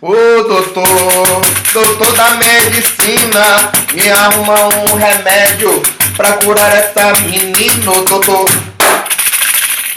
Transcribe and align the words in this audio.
Ô 0.00 0.14
doutor, 0.44 1.42
doutor 1.72 2.16
da 2.16 2.30
medicina, 2.36 3.70
me 3.92 4.10
arruma 4.10 4.68
um 4.68 4.94
remédio 4.94 5.82
pra 6.16 6.38
curar 6.38 6.74
essa 6.74 7.12
menina, 7.20 7.92
doutor. 8.08 8.46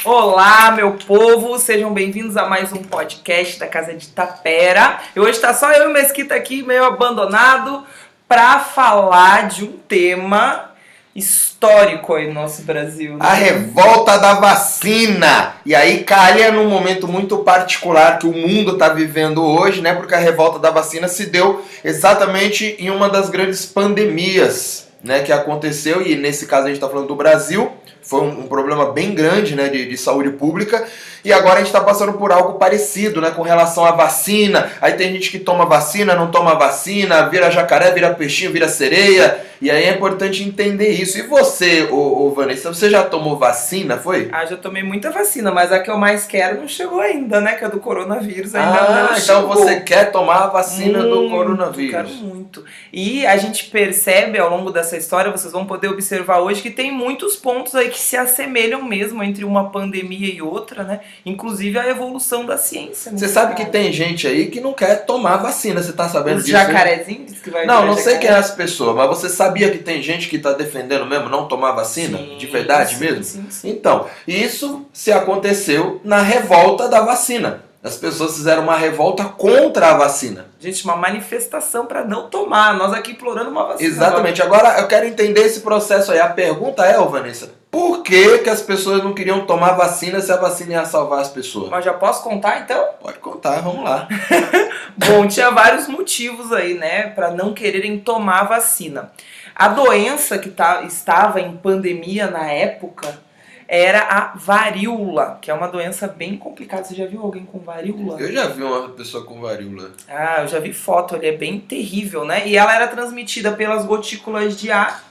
Olá, 0.04 0.72
meu 0.72 0.94
povo, 0.94 1.58
sejam 1.58 1.94
bem-vindos 1.94 2.36
a 2.36 2.48
mais 2.48 2.74
um 2.74 2.84
podcast 2.84 3.60
da 3.60 3.68
Casa 3.68 3.94
de 3.94 4.10
Tapera. 4.10 5.00
E 5.16 5.20
hoje 5.20 5.40
tá 5.40 5.54
só 5.54 5.72
eu 5.72 5.88
e 5.88 5.92
o 5.92 5.94
Mesquita 5.94 6.36
aqui, 6.36 6.64
meio 6.64 6.84
abandonado, 6.84 7.86
pra 8.28 8.60
falar 8.60 9.48
de 9.48 9.64
um 9.64 9.78
tema 9.88 10.71
histórico 11.16 12.16
aí 12.16 12.28
no 12.28 12.34
nosso 12.34 12.62
Brasil. 12.64 13.18
A 13.20 13.34
né? 13.34 13.44
revolta 13.44 14.18
da 14.18 14.36
vacina. 14.36 15.56
E 15.66 15.76
aí 15.76 16.04
calha 16.04 16.52
num 16.52 16.70
momento 16.70 17.08
muito 17.08 17.40
particular 17.40 18.18
que 18.18 18.26
o 18.26 18.34
mundo 18.34 18.74
está 18.74 18.90
vivendo 18.90 19.44
hoje, 19.44 19.82
né? 19.82 19.94
Porque 19.94 20.16
a 20.16 20.20
revolta 20.20 20.58
da 20.58 20.72
vacina 20.72 21.08
se 21.08 21.26
deu 21.26 21.64
exatamente 21.84 22.76
em 22.80 22.90
uma 22.90 23.10
das 23.10 23.30
grandes 23.30 23.66
pandemias, 23.66 24.88
né? 25.04 25.22
Que 25.22 25.34
aconteceu 25.34 26.02
e 26.02 26.16
nesse 26.16 26.46
caso 26.46 26.64
a 26.64 26.68
gente 26.68 26.78
está 26.78 26.88
falando 26.88 27.08
do 27.08 27.16
Brasil. 27.16 27.72
Foi 28.02 28.22
um, 28.22 28.42
um 28.42 28.48
problema 28.48 28.92
bem 28.92 29.14
grande, 29.14 29.54
né? 29.54 29.68
De, 29.68 29.86
de 29.86 29.98
saúde 29.98 30.30
pública. 30.32 30.88
E 31.24 31.32
agora 31.32 31.56
a 31.56 31.58
gente 31.58 31.68
está 31.68 31.82
passando 31.82 32.14
por 32.14 32.32
algo 32.32 32.54
parecido, 32.54 33.20
né? 33.20 33.32
Com 33.32 33.42
relação 33.42 33.86
à 33.86 33.92
vacina. 33.92 34.72
Aí 34.82 34.94
tem 34.94 35.12
gente 35.12 35.30
que 35.30 35.40
toma 35.40 35.66
vacina, 35.66 36.16
não 36.16 36.32
toma 36.32 36.56
vacina, 36.56 37.28
vira 37.28 37.52
jacaré, 37.52 37.92
vira 37.92 38.14
peixinho, 38.14 38.52
vira 38.52 38.70
sereia. 38.70 39.51
E 39.62 39.70
aí 39.70 39.84
é 39.84 39.92
importante 39.92 40.44
entender 40.44 40.90
isso. 40.90 41.20
E 41.20 41.22
você, 41.22 41.84
ô, 41.92 42.26
ô 42.26 42.32
Vanessa, 42.34 42.74
você 42.74 42.90
já 42.90 43.04
tomou 43.04 43.38
vacina, 43.38 43.98
foi? 43.98 44.28
Ah, 44.32 44.46
já 44.46 44.58
tomei 44.58 44.82
muita 44.82 45.12
vacina, 45.12 45.52
mas 45.52 45.72
a 45.72 45.80
que 45.80 45.90
eu 45.92 45.98
mais 45.98 46.26
quero 46.26 46.60
não 46.60 46.68
chegou 46.68 47.00
ainda, 47.00 47.40
né? 47.40 47.54
Que 47.54 47.66
é 47.66 47.70
do 47.70 47.80
coronavírus. 47.80 48.56
Ainda 48.56 48.80
ah, 48.80 49.10
não 49.12 49.18
então 49.18 49.42
chegou. 49.42 49.56
você 49.56 49.80
quer 49.82 50.12
tomar 50.12 50.44
a 50.44 50.48
vacina 50.48 51.04
do 51.04 51.16
Muito, 51.18 51.32
coronavírus. 51.32 51.92
Quero 51.92 52.10
muito. 52.10 52.66
E 52.92 53.26
a 53.26 53.38
gente 53.38 53.66
percebe 53.66 54.40
ao 54.40 54.50
longo 54.50 54.72
dessa 54.72 54.98
história, 54.98 55.32
vocês 55.32 55.54
vão 55.54 55.66
poder 55.66 55.90
observar 55.90 56.40
hoje, 56.40 56.62
que 56.62 56.72
tem 56.72 56.92
muitos 56.92 57.36
pontos 57.36 57.76
aí 57.76 57.90
que 57.90 58.00
se 58.00 58.18
assemelham 58.18 58.84
mesmo 58.84 59.22
entre 59.24 59.46
uma 59.46 59.70
pandemia 59.70 60.34
e 60.34 60.42
outra, 60.42 60.84
né? 60.84 61.02
Inclusive 61.26 61.78
a 61.78 61.88
evolução 61.88 62.46
da 62.46 62.58
ciência. 62.58 63.12
Você 63.12 63.28
sabe 63.28 63.56
que 63.56 63.66
tem 63.66 63.92
gente 63.94 64.26
aí 64.28 64.48
que 64.48 64.60
não 64.60 64.74
quer 64.74 65.06
tomar 65.06 65.38
vacina, 65.38 65.82
você 65.84 65.94
tá 65.94 66.10
sabendo 66.10 66.38
Os 66.40 66.46
disso? 66.46 66.58
hein? 66.58 66.64
jacarezinhos 66.66 67.40
que 67.40 67.50
vai 67.50 67.66
Não, 67.66 67.86
não 67.86 67.96
sei 67.96 68.18
quem 68.18 68.28
é 68.28 68.32
jacaré. 68.32 68.40
essa 68.40 68.54
pessoa, 68.56 68.94
mas 68.94 69.08
você 69.08 69.30
sabia 69.52 69.70
que 69.70 69.80
tem 69.80 70.02
gente 70.02 70.30
que 70.30 70.40
tá 70.40 70.54
defendendo 70.54 71.06
mesmo 71.06 71.28
não 71.28 71.48
tomar 71.48 71.74
vacina? 71.74 72.18
Sim, 72.18 72.38
de 72.38 72.48
verdade 72.48 72.96
sim, 72.96 73.00
mesmo? 73.02 73.24
Sim, 73.24 73.48
sim. 73.50 73.70
Então, 73.70 74.08
isso 74.26 74.86
se 74.94 75.12
aconteceu 75.12 76.00
na 76.04 76.22
revolta 76.22 76.88
da 76.88 77.02
vacina. 77.02 77.66
As 77.84 77.98
pessoas 77.98 78.36
fizeram 78.36 78.64
uma 78.64 78.78
revolta 78.78 79.26
contra 79.26 79.90
a 79.90 79.98
vacina. 79.98 80.46
Gente, 80.60 80.86
uma 80.86 80.96
manifestação 80.96 81.88
pra 81.88 82.06
não 82.06 82.30
tomar. 82.30 82.76
Nós 82.76 82.94
aqui 82.94 83.12
implorando 83.12 83.50
uma 83.50 83.66
vacina. 83.66 83.90
Exatamente. 83.90 84.42
Agora 84.42 84.80
eu 84.80 84.88
quero 84.88 85.08
entender 85.08 85.42
esse 85.42 85.62
processo 85.62 86.12
aí. 86.12 86.20
A 86.20 86.30
pergunta 86.30 86.86
é, 86.86 87.00
ô 87.00 87.10
Vanessa, 87.10 87.52
por 87.72 88.04
que, 88.04 88.40
que 88.40 88.50
as 88.50 88.62
pessoas 88.62 89.04
não 89.04 89.14
queriam 89.14 89.48
tomar 89.48 89.72
vacina 89.72 90.22
se 90.22 90.32
a 90.32 90.36
vacina 90.36 90.74
ia 90.74 90.86
salvar 90.86 91.22
as 91.22 91.30
pessoas? 91.30 91.70
Mas 91.70 91.84
já 91.84 91.94
posso 91.94 92.22
contar 92.22 92.60
então? 92.60 92.86
Pode 93.02 93.18
contar, 93.18 93.62
vamos 93.62 93.84
lá. 93.84 94.08
Bom, 94.96 95.26
tinha 95.26 95.50
vários 95.50 95.88
motivos 95.88 96.52
aí, 96.52 96.74
né, 96.74 97.04
para 97.08 97.32
não 97.32 97.54
quererem 97.54 97.98
tomar 97.98 98.42
a 98.42 98.44
vacina. 98.44 99.12
A 99.56 99.68
doença 99.68 100.38
que 100.40 100.50
tá, 100.50 100.84
estava 100.84 101.42
em 101.42 101.58
pandemia 101.58 102.30
na 102.30 102.46
época 102.52 103.20
era 103.68 104.02
a 104.02 104.34
varíola, 104.36 105.40
que 105.42 105.50
é 105.50 105.54
uma 105.54 105.68
doença 105.68 106.06
bem 106.06 106.36
complicada. 106.36 106.84
Você 106.84 106.94
já 106.94 107.06
viu 107.06 107.22
alguém 107.22 107.46
com 107.46 107.60
varíola? 107.60 108.20
Eu 108.20 108.30
já 108.30 108.48
vi 108.48 108.62
uma 108.62 108.90
pessoa 108.90 109.24
com 109.24 109.40
varíola. 109.40 109.92
Ah, 110.10 110.42
eu 110.42 110.48
já 110.50 110.60
vi 110.60 110.74
foto, 110.74 111.16
ele 111.16 111.28
é 111.28 111.32
bem 111.32 111.58
terrível, 111.58 112.26
né? 112.26 112.46
E 112.46 112.58
ela 112.58 112.76
era 112.76 112.88
transmitida 112.88 113.50
pelas 113.54 113.86
gotículas 113.86 114.60
de 114.60 114.70
ar, 114.70 115.02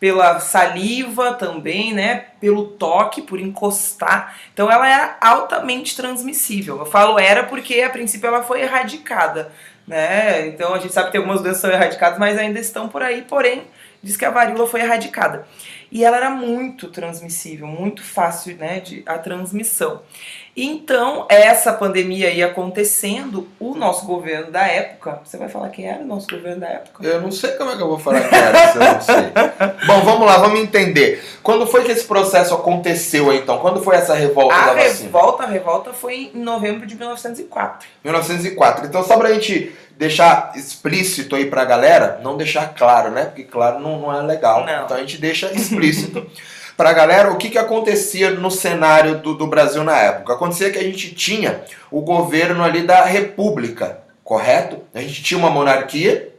pela 0.00 0.40
saliva 0.40 1.34
também, 1.34 1.94
né? 1.94 2.24
Pelo 2.40 2.70
toque, 2.70 3.22
por 3.22 3.38
encostar. 3.38 4.36
Então 4.52 4.68
ela 4.68 4.88
era 4.88 5.16
altamente 5.20 5.94
transmissível. 5.94 6.78
Eu 6.80 6.86
falo 6.86 7.20
era 7.20 7.44
porque 7.44 7.82
a 7.82 7.90
princípio 7.90 8.26
ela 8.26 8.42
foi 8.42 8.62
erradicada, 8.62 9.52
né? 9.86 10.46
Então 10.48 10.74
a 10.74 10.78
gente 10.78 10.92
sabe 10.92 11.10
que 11.10 11.16
algumas 11.16 11.40
doenças 11.40 11.60
são 11.60 11.70
erradicadas, 11.70 12.18
mas 12.18 12.38
ainda 12.38 12.58
estão 12.58 12.88
por 12.88 13.02
aí, 13.02 13.22
porém 13.22 13.64
diz 14.02 14.16
que 14.16 14.24
a 14.24 14.30
varíola 14.30 14.66
foi 14.66 14.80
erradicada. 14.80 15.46
E 15.90 16.04
ela 16.04 16.16
era 16.16 16.30
muito 16.30 16.88
transmissível, 16.88 17.66
muito 17.66 18.02
fácil, 18.02 18.56
né, 18.56 18.80
de 18.80 19.02
a 19.06 19.18
transmissão. 19.18 20.02
Então, 20.54 21.24
essa 21.30 21.72
pandemia 21.72 22.28
aí 22.28 22.42
acontecendo, 22.42 23.48
o 23.58 23.74
nosso 23.74 24.04
governo 24.04 24.50
da 24.50 24.66
época, 24.66 25.20
você 25.24 25.38
vai 25.38 25.48
falar 25.48 25.70
quem 25.70 25.88
era 25.88 26.02
o 26.02 26.06
nosso 26.06 26.26
governo 26.28 26.60
da 26.60 26.68
época? 26.68 27.06
Eu 27.06 27.22
não 27.22 27.32
sei 27.32 27.52
como 27.52 27.70
é 27.70 27.76
que 27.76 27.82
eu 27.82 27.88
vou 27.88 27.98
falar 27.98 28.20
que 28.20 28.34
era, 28.34 28.72
se 28.72 28.76
eu 28.76 28.84
não 28.84 29.00
sei. 29.00 29.32
Bom, 29.86 30.00
vamos 30.04 30.26
lá, 30.26 30.36
vamos 30.36 30.60
entender. 30.60 31.24
Quando 31.42 31.66
foi 31.66 31.84
que 31.84 31.92
esse 31.92 32.04
processo 32.04 32.52
aconteceu, 32.52 33.32
então? 33.32 33.60
Quando 33.60 33.82
foi 33.82 33.96
essa 33.96 34.14
revolta 34.14 34.54
A 34.54 34.66
da 34.66 34.74
vacina? 34.74 35.04
revolta, 35.04 35.42
a 35.44 35.46
revolta 35.46 35.92
foi 35.94 36.30
em 36.34 36.40
novembro 36.40 36.86
de 36.86 36.96
1904. 36.96 37.88
1904. 38.04 38.86
Então, 38.86 39.02
só 39.02 39.16
pra 39.16 39.32
gente 39.32 39.74
deixar 39.96 40.52
explícito 40.54 41.34
aí 41.34 41.46
pra 41.46 41.64
galera, 41.64 42.20
não 42.22 42.36
deixar 42.36 42.74
claro, 42.74 43.10
né? 43.10 43.26
Porque 43.26 43.44
claro 43.44 43.78
não, 43.78 43.98
não 44.00 44.14
é 44.14 44.20
legal. 44.20 44.66
Não. 44.66 44.84
Então 44.84 44.96
a 44.96 45.00
gente 45.00 45.16
deixa 45.16 45.50
explícito 45.52 46.26
pra 46.82 46.92
galera 46.92 47.30
o 47.30 47.36
que, 47.36 47.48
que 47.48 47.58
acontecia 47.58 48.32
no 48.32 48.50
cenário 48.50 49.20
do, 49.20 49.34
do 49.34 49.46
Brasil 49.46 49.84
na 49.84 49.96
época. 49.96 50.32
Acontecia 50.32 50.68
que 50.68 50.80
a 50.80 50.82
gente 50.82 51.14
tinha 51.14 51.62
o 51.92 52.00
governo 52.00 52.60
ali 52.64 52.82
da 52.82 53.04
República, 53.04 54.00
correto? 54.24 54.80
A 54.92 55.00
gente 55.00 55.22
tinha 55.22 55.38
uma 55.38 55.48
monarquia, 55.48 56.34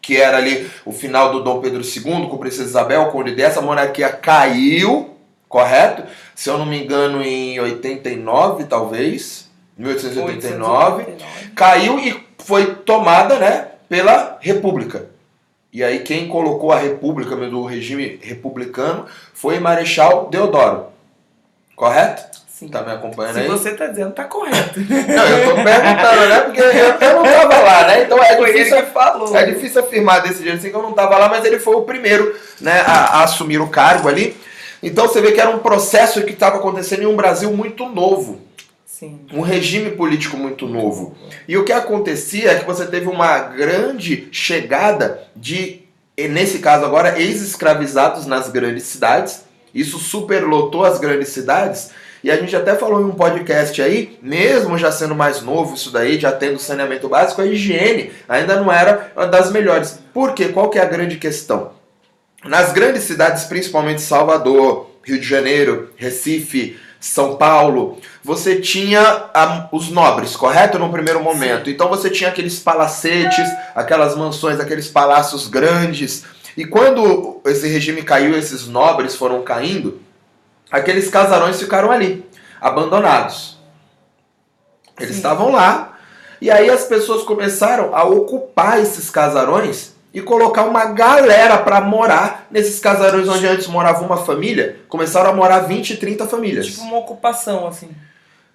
que 0.00 0.16
era 0.16 0.38
ali 0.38 0.70
o 0.86 0.92
final 0.92 1.30
do 1.30 1.44
Dom 1.44 1.60
Pedro 1.60 1.82
II, 1.82 2.26
com 2.26 2.36
a 2.36 2.38
Princesa 2.38 2.70
Isabel, 2.70 3.08
com 3.08 3.18
o 3.18 3.36
dessa 3.36 3.60
monarquia 3.60 4.08
caiu, 4.08 5.14
correto? 5.46 6.04
Se 6.34 6.48
eu 6.48 6.56
não 6.56 6.64
me 6.64 6.82
engano, 6.82 7.22
em 7.22 7.60
89, 7.60 8.64
talvez. 8.64 9.46
1889 9.76 11.04
caiu 11.54 11.98
e 11.98 12.18
foi 12.38 12.76
tomada, 12.76 13.38
né, 13.38 13.66
pela 13.90 14.38
República. 14.40 15.10
E 15.72 15.84
aí 15.84 16.00
quem 16.00 16.26
colocou 16.28 16.72
a 16.72 16.78
República 16.78 17.36
do 17.36 17.64
regime 17.64 18.18
republicano 18.22 19.06
foi 19.32 19.60
Marechal 19.60 20.28
Deodoro. 20.28 20.86
Correto? 21.76 22.40
Sim. 22.48 22.68
Tá 22.68 22.82
me 22.82 22.92
acompanhando 22.92 23.34
Se 23.34 23.40
aí? 23.40 23.48
você 23.48 23.74
tá 23.74 23.86
dizendo, 23.86 24.12
tá 24.12 24.24
correto. 24.24 24.80
Não, 24.84 25.28
eu 25.28 25.48
tô 25.48 25.62
perguntando, 25.62 26.28
né? 26.28 26.40
Porque 26.40 26.60
eu, 26.60 27.14
não 27.14 27.22
tava 27.22 27.58
lá, 27.58 27.86
né? 27.86 28.02
Então 28.02 28.22
é 28.22 28.36
difícil, 28.36 28.76
que 28.76 28.90
falou. 28.90 29.34
é 29.34 29.46
difícil 29.46 29.80
afirmar 29.80 30.20
desse 30.20 30.42
jeito 30.42 30.58
assim 30.58 30.68
que 30.68 30.76
eu 30.76 30.82
não 30.82 30.92
tava 30.92 31.16
lá, 31.16 31.28
mas 31.28 31.42
ele 31.44 31.58
foi 31.58 31.76
o 31.76 31.82
primeiro, 31.82 32.36
né, 32.60 32.82
a, 32.86 33.20
a 33.20 33.24
assumir 33.24 33.60
o 33.60 33.68
cargo 33.68 34.08
ali. 34.08 34.36
Então 34.82 35.08
você 35.08 35.22
vê 35.22 35.32
que 35.32 35.40
era 35.40 35.48
um 35.48 35.60
processo 35.60 36.22
que 36.22 36.32
estava 36.32 36.56
acontecendo 36.56 37.02
em 37.02 37.06
um 37.06 37.16
Brasil 37.16 37.50
muito 37.50 37.88
novo 37.88 38.49
Sim. 39.00 39.18
um 39.32 39.40
regime 39.40 39.92
político 39.92 40.36
muito 40.36 40.66
novo. 40.66 41.16
E 41.48 41.56
o 41.56 41.64
que 41.64 41.72
acontecia 41.72 42.50
é 42.50 42.58
que 42.58 42.66
você 42.66 42.84
teve 42.84 43.08
uma 43.08 43.38
grande 43.38 44.28
chegada 44.30 45.22
de, 45.34 45.80
nesse 46.18 46.58
caso 46.58 46.84
agora, 46.84 47.18
ex-escravizados 47.18 48.26
nas 48.26 48.50
grandes 48.50 48.82
cidades. 48.82 49.46
Isso 49.74 49.98
superlotou 49.98 50.84
as 50.84 50.98
grandes 50.98 51.30
cidades. 51.30 51.92
E 52.22 52.30
a 52.30 52.36
gente 52.36 52.54
até 52.54 52.74
falou 52.74 53.00
em 53.00 53.04
um 53.04 53.14
podcast 53.14 53.80
aí, 53.80 54.18
mesmo 54.20 54.76
já 54.76 54.92
sendo 54.92 55.14
mais 55.14 55.40
novo 55.40 55.76
isso 55.76 55.90
daí, 55.90 56.20
já 56.20 56.30
tendo 56.30 56.58
saneamento 56.58 57.08
básico, 57.08 57.40
a 57.40 57.46
higiene 57.46 58.12
ainda 58.28 58.60
não 58.60 58.70
era 58.70 59.10
das 59.30 59.50
melhores. 59.50 59.98
Por 60.12 60.34
quê? 60.34 60.48
Qual 60.48 60.68
que 60.68 60.78
é 60.78 60.82
a 60.82 60.86
grande 60.86 61.16
questão? 61.16 61.72
Nas 62.44 62.74
grandes 62.74 63.04
cidades, 63.04 63.44
principalmente 63.44 64.02
Salvador, 64.02 64.90
Rio 65.02 65.18
de 65.18 65.26
Janeiro, 65.26 65.88
Recife, 65.96 66.78
São 67.00 67.36
Paulo, 67.36 67.98
você 68.22 68.60
tinha 68.60 69.30
ah, 69.32 69.68
os 69.72 69.88
nobres, 69.88 70.36
correto? 70.36 70.78
No 70.78 70.92
primeiro 70.92 71.22
momento. 71.22 71.70
Então 71.70 71.88
você 71.88 72.10
tinha 72.10 72.28
aqueles 72.28 72.60
palacetes, 72.60 73.48
aquelas 73.74 74.14
mansões, 74.14 74.60
aqueles 74.60 74.88
palácios 74.88 75.48
grandes. 75.48 76.24
E 76.54 76.66
quando 76.66 77.40
esse 77.46 77.66
regime 77.66 78.02
caiu, 78.02 78.36
esses 78.36 78.66
nobres 78.66 79.16
foram 79.16 79.42
caindo, 79.42 80.02
aqueles 80.70 81.08
casarões 81.08 81.58
ficaram 81.58 81.90
ali, 81.90 82.26
abandonados. 82.60 83.58
Eles 84.98 85.12
Sim. 85.12 85.16
estavam 85.16 85.50
lá, 85.50 85.98
e 86.38 86.50
aí 86.50 86.68
as 86.68 86.84
pessoas 86.84 87.22
começaram 87.22 87.96
a 87.96 88.04
ocupar 88.04 88.78
esses 88.78 89.08
casarões 89.08 89.94
e 90.12 90.20
colocar 90.20 90.64
uma 90.64 90.86
galera 90.86 91.58
para 91.58 91.80
morar 91.80 92.46
nesses 92.50 92.80
casarões 92.80 93.28
onde 93.28 93.46
antes 93.46 93.66
morava 93.68 94.04
uma 94.04 94.16
família, 94.16 94.76
começaram 94.88 95.30
a 95.30 95.32
morar 95.34 95.60
20, 95.60 95.96
30 95.98 96.26
famílias. 96.26 96.66
Tipo 96.66 96.82
uma 96.82 96.98
ocupação, 96.98 97.66
assim. 97.66 97.88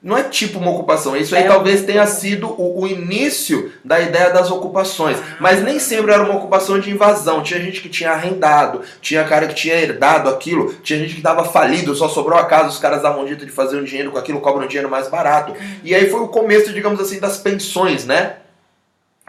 não 0.04 0.16
é 0.16 0.22
tipo 0.24 0.60
uma 0.60 0.70
ocupação. 0.70 1.18
Isso 1.18 1.34
aí 1.36 1.44
É 1.46 1.48
talvez 1.48 1.82
um- 1.82 1.86
tenha 1.86 2.06
sido 2.06 2.48
o, 2.62 2.82
o 2.82 2.88
início 2.88 3.72
da 3.84 4.00
ideia 4.00 4.30
das 4.32 4.52
ocupações. 4.52 5.18
Mas 5.40 5.64
nem 5.64 5.80
sempre 5.80 6.12
era 6.12 6.22
uma 6.24 6.36
ocupação 6.36 6.78
de 6.80 6.92
invasão. 6.92 7.42
Tinha 7.42 7.60
gente 7.60 7.82
que 7.82 7.90
tinha 7.90 8.12
arrendado, 8.12 8.82
tinha 9.02 9.24
cara 9.24 9.48
que 9.48 9.56
tinha 9.56 9.74
herdado 9.76 10.30
aquilo, 10.30 10.74
tinha 10.84 11.00
gente 11.00 11.14
que 11.14 11.20
estava 11.22 11.44
falido, 11.46 11.96
só 11.96 12.08
sobrou 12.08 12.38
a 12.38 12.46
casa, 12.46 12.70
os 12.70 12.78
caras 12.78 13.02
davam 13.02 13.26
jeito 13.28 13.46
de 13.48 13.52
fazer 13.52 13.78
um 13.80 13.84
dinheiro 13.84 14.12
com 14.12 14.18
aquilo, 14.20 14.42
cobram 14.42 14.66
um 14.66 14.68
dinheiro 14.68 14.90
mais 14.92 15.08
barato. 15.08 15.54
E 15.84 15.96
aí 15.96 16.08
foi 16.08 16.20
o 16.20 16.28
começo, 16.28 16.72
digamos 16.72 17.00
assim, 17.00 17.20
das 17.20 17.38
pensões, 17.38 18.06
né? 18.06 18.36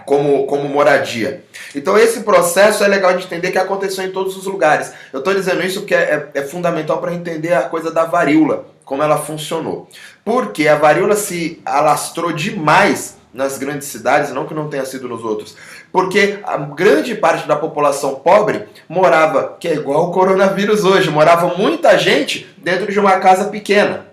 Como, 0.07 0.47
como 0.47 0.69
moradia. 0.69 1.45
Então 1.75 1.99
esse 1.99 2.21
processo 2.21 2.83
é 2.85 2.89
legal 2.89 3.17
de 3.17 3.25
entender 3.25 3.51
que 3.51 3.59
aconteceu 3.59 4.05
em 4.05 4.13
todos 4.13 4.37
os 4.37 4.47
lugares. 4.47 4.93
Eu 5.13 5.19
estou 5.19 5.35
dizendo 5.35 5.63
isso 5.63 5.81
porque 5.81 5.95
é, 5.95 6.31
é 6.33 6.43
fundamental 6.43 6.99
para 6.99 7.13
entender 7.13 7.53
a 7.53 7.63
coisa 7.63 7.91
da 7.91 8.05
varíola, 8.05 8.67
como 8.85 9.03
ela 9.03 9.19
funcionou. 9.19 9.89
Porque 10.25 10.69
a 10.69 10.77
varíola 10.77 11.17
se 11.17 11.61
alastrou 11.67 12.33
demais 12.33 13.17
nas 13.37 13.59
grandes 13.59 13.89
cidades, 13.89 14.33
não 14.33 14.47
que 14.47 14.55
não 14.55 14.69
tenha 14.69 14.85
sido 14.87 15.09
nos 15.09 15.23
outros. 15.23 15.57
Porque 15.93 16.39
a 16.43 16.57
grande 16.57 17.15
parte 17.15 17.47
da 17.47 17.55
população 17.55 18.15
pobre 18.15 18.67
morava, 18.89 19.57
que 19.61 19.69
é 19.69 19.75
igual 19.75 20.09
o 20.09 20.13
coronavírus 20.13 20.85
hoje, 20.85 21.11
morava 21.11 21.55
muita 21.57 21.99
gente 21.99 22.47
dentro 22.57 22.91
de 22.91 22.99
uma 22.99 23.19
casa 23.21 23.47
pequena. 23.47 24.06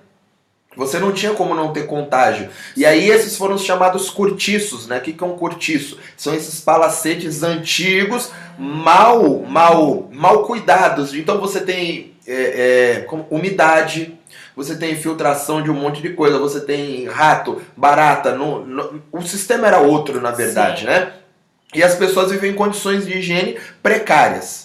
Você 0.75 0.99
não 0.99 1.11
tinha 1.11 1.33
como 1.33 1.53
não 1.55 1.71
ter 1.73 1.85
contágio. 1.87 2.49
E 2.75 2.85
aí 2.85 3.09
esses 3.09 3.37
foram 3.37 3.55
os 3.55 3.63
chamados 3.63 4.09
cortiços, 4.09 4.87
né? 4.87 4.97
O 4.97 5.01
que 5.01 5.13
que 5.13 5.23
é 5.23 5.27
um 5.27 5.37
cortiço? 5.37 5.97
São 6.17 6.33
esses 6.33 6.59
palacetes 6.61 7.43
antigos, 7.43 8.31
mal, 8.57 9.39
mal, 9.47 10.09
mal 10.11 10.43
cuidados. 10.43 11.13
Então 11.13 11.39
você 11.39 11.61
tem 11.61 12.13
é, 12.25 13.05
é, 13.05 13.07
umidade, 13.29 14.17
você 14.55 14.75
tem 14.77 14.93
infiltração 14.93 15.61
de 15.61 15.69
um 15.69 15.73
monte 15.73 16.01
de 16.01 16.09
coisa, 16.11 16.39
você 16.39 16.61
tem 16.61 17.05
rato, 17.07 17.61
barata. 17.75 18.33
no- 18.33 18.65
no- 18.65 19.01
o 19.11 19.21
sistema 19.21 19.67
era 19.67 19.79
outro, 19.79 20.21
na 20.21 20.31
verdade, 20.31 20.81
Sim. 20.81 20.85
né? 20.87 21.11
E 21.73 21.83
as 21.83 21.95
pessoas 21.95 22.31
vivem 22.31 22.51
em 22.51 22.55
condições 22.55 23.05
de 23.05 23.17
higiene 23.17 23.57
precárias. 23.81 24.62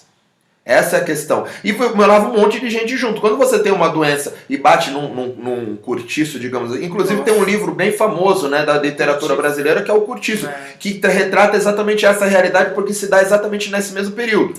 Essa 0.69 0.99
é 0.99 1.01
a 1.01 1.05
questão. 1.05 1.47
E 1.65 1.73
morava 1.73 2.29
um 2.29 2.39
monte 2.39 2.61
de 2.61 2.69
gente 2.69 2.95
junto. 2.95 3.23
Quando 3.23 3.39
você 3.39 3.59
tem 3.59 3.73
uma 3.73 3.89
doença 3.89 4.35
e 4.51 4.59
bate 4.59 4.91
num, 4.91 5.15
num, 5.15 5.27
num 5.35 5.77
cortiço, 5.77 6.39
digamos 6.39 6.73
assim, 6.73 6.85
inclusive 6.85 7.23
tem 7.23 7.33
um 7.33 7.43
livro 7.43 7.73
bem 7.75 7.91
famoso 7.91 8.49
né, 8.49 8.67
da 8.67 8.77
literatura 8.79 9.35
brasileira 9.35 9.83
que 9.83 9.91
é 9.91 9.95
o 9.95 10.03
Cortiço, 10.03 10.47
É. 10.47 10.75
que 10.79 10.95
tra- 10.99 11.11
retrata 11.11 11.57
exatamente 11.57 12.05
essa 12.05 12.27
realidade 12.27 12.75
porque 12.75 12.93
se 12.93 13.07
dá 13.09 13.23
exatamente 13.23 13.71
nesse 13.71 13.95
mesmo 13.95 14.13
período. 14.15 14.55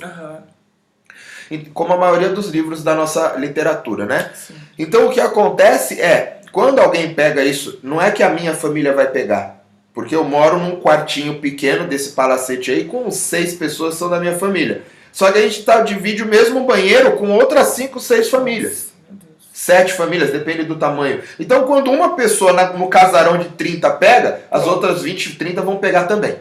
E 1.51 1.57
Como 1.73 1.93
a 1.93 1.97
maioria 1.97 2.29
dos 2.29 2.49
livros 2.49 2.83
da 2.83 2.93
nossa 2.95 3.35
literatura, 3.37 4.05
né? 4.05 4.31
sim. 4.33 4.55
Então 4.77 5.05
o 5.07 5.09
que 5.11 5.19
acontece 5.19 5.99
é, 6.01 6.41
quando 6.51 6.79
alguém 6.79 7.13
pega 7.13 7.43
isso, 7.43 7.79
não 7.83 8.01
é 8.01 8.09
que 8.11 8.23
a 8.23 8.29
minha 8.29 8.53
família 8.55 8.93
vai 8.93 9.07
pegar. 9.11 9.63
Porque 9.93 10.15
eu 10.15 10.23
moro 10.23 10.57
num 10.57 10.77
quartinho 10.79 11.39
pequeno 11.39 11.85
desse 11.87 12.11
palacete 12.13 12.71
aí, 12.71 12.85
com 12.85 13.09
seis 13.11 13.53
pessoas 13.53 13.93
que 13.93 13.99
são 13.99 14.09
da 14.09 14.19
minha 14.19 14.37
família. 14.37 14.81
Só 15.11 15.31
que 15.31 15.37
a 15.39 15.41
gente 15.41 15.63
tá, 15.63 15.81
divide 15.81 16.23
o 16.23 16.27
mesmo 16.27 16.65
banheiro 16.65 17.13
com 17.17 17.31
outras 17.31 17.69
cinco, 17.69 17.99
seis 17.99 18.29
famílias. 18.29 18.89
Meu 19.09 19.17
Deus. 19.19 19.49
Sete 19.53 19.93
famílias, 19.93 20.31
depende 20.31 20.63
do 20.63 20.75
tamanho. 20.77 21.21
Então 21.39 21.63
quando 21.63 21.91
uma 21.91 22.15
pessoa 22.15 22.53
na- 22.53 22.73
no 22.73 22.87
casarão 22.87 23.37
de 23.37 23.49
30 23.49 23.89
pega, 23.91 24.41
as 24.49 24.65
outras 24.65 25.01
20, 25.01 25.35
30 25.37 25.61
vão 25.61 25.77
pegar 25.77 26.03
também. 26.05 26.37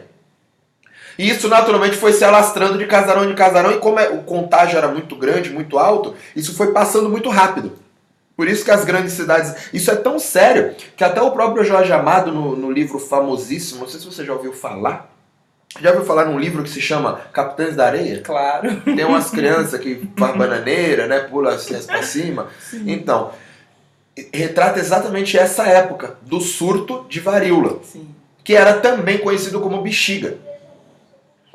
E 1.17 1.29
isso 1.29 1.49
naturalmente 1.49 1.97
foi 1.97 2.13
se 2.13 2.23
alastrando 2.23 2.77
de 2.77 2.85
casarão 2.85 3.29
em 3.29 3.35
casarão, 3.35 3.71
e 3.73 3.77
como 3.79 3.99
é- 3.99 4.09
o 4.09 4.23
contágio 4.23 4.77
era 4.77 4.87
muito 4.87 5.17
grande, 5.17 5.49
muito 5.49 5.77
alto, 5.77 6.15
isso 6.33 6.55
foi 6.55 6.71
passando 6.71 7.09
muito 7.09 7.29
rápido. 7.29 7.73
Por 8.37 8.47
isso 8.47 8.63
que 8.63 8.71
as 8.71 8.85
grandes 8.85 9.11
cidades. 9.11 9.53
Isso 9.73 9.91
é 9.91 9.97
tão 9.97 10.17
sério 10.17 10.73
que 10.95 11.03
até 11.03 11.21
o 11.21 11.31
próprio 11.31 11.61
Jorge 11.65 11.91
Amado, 11.91 12.31
no, 12.31 12.55
no 12.55 12.71
livro 12.71 12.97
famosíssimo, 12.97 13.81
não 13.81 13.87
sei 13.89 13.99
se 13.99 14.05
você 14.05 14.23
já 14.23 14.31
ouviu 14.31 14.53
falar. 14.53 15.08
Já 15.79 15.91
ouviu 15.91 16.05
falar 16.05 16.25
num 16.25 16.39
livro 16.39 16.63
que 16.63 16.69
se 16.69 16.81
chama 16.81 17.21
Capitães 17.31 17.75
da 17.75 17.85
Areia? 17.85 18.21
Claro. 18.21 18.81
Tem 18.81 19.05
umas 19.05 19.29
crianças 19.29 19.79
que 19.79 20.09
faz 20.17 20.35
bananeira, 20.35 21.07
né? 21.07 21.19
Pula 21.19 21.53
assim 21.53 21.77
pra 21.83 22.01
cima. 22.01 22.47
Então, 22.85 23.31
retrata 24.33 24.79
exatamente 24.79 25.37
essa 25.37 25.63
época 25.63 26.17
do 26.23 26.41
surto 26.41 27.05
de 27.07 27.19
varíola, 27.19 27.79
Sim. 27.83 28.09
que 28.43 28.55
era 28.55 28.73
também 28.79 29.19
conhecido 29.19 29.59
como 29.59 29.81
bexiga. 29.81 30.37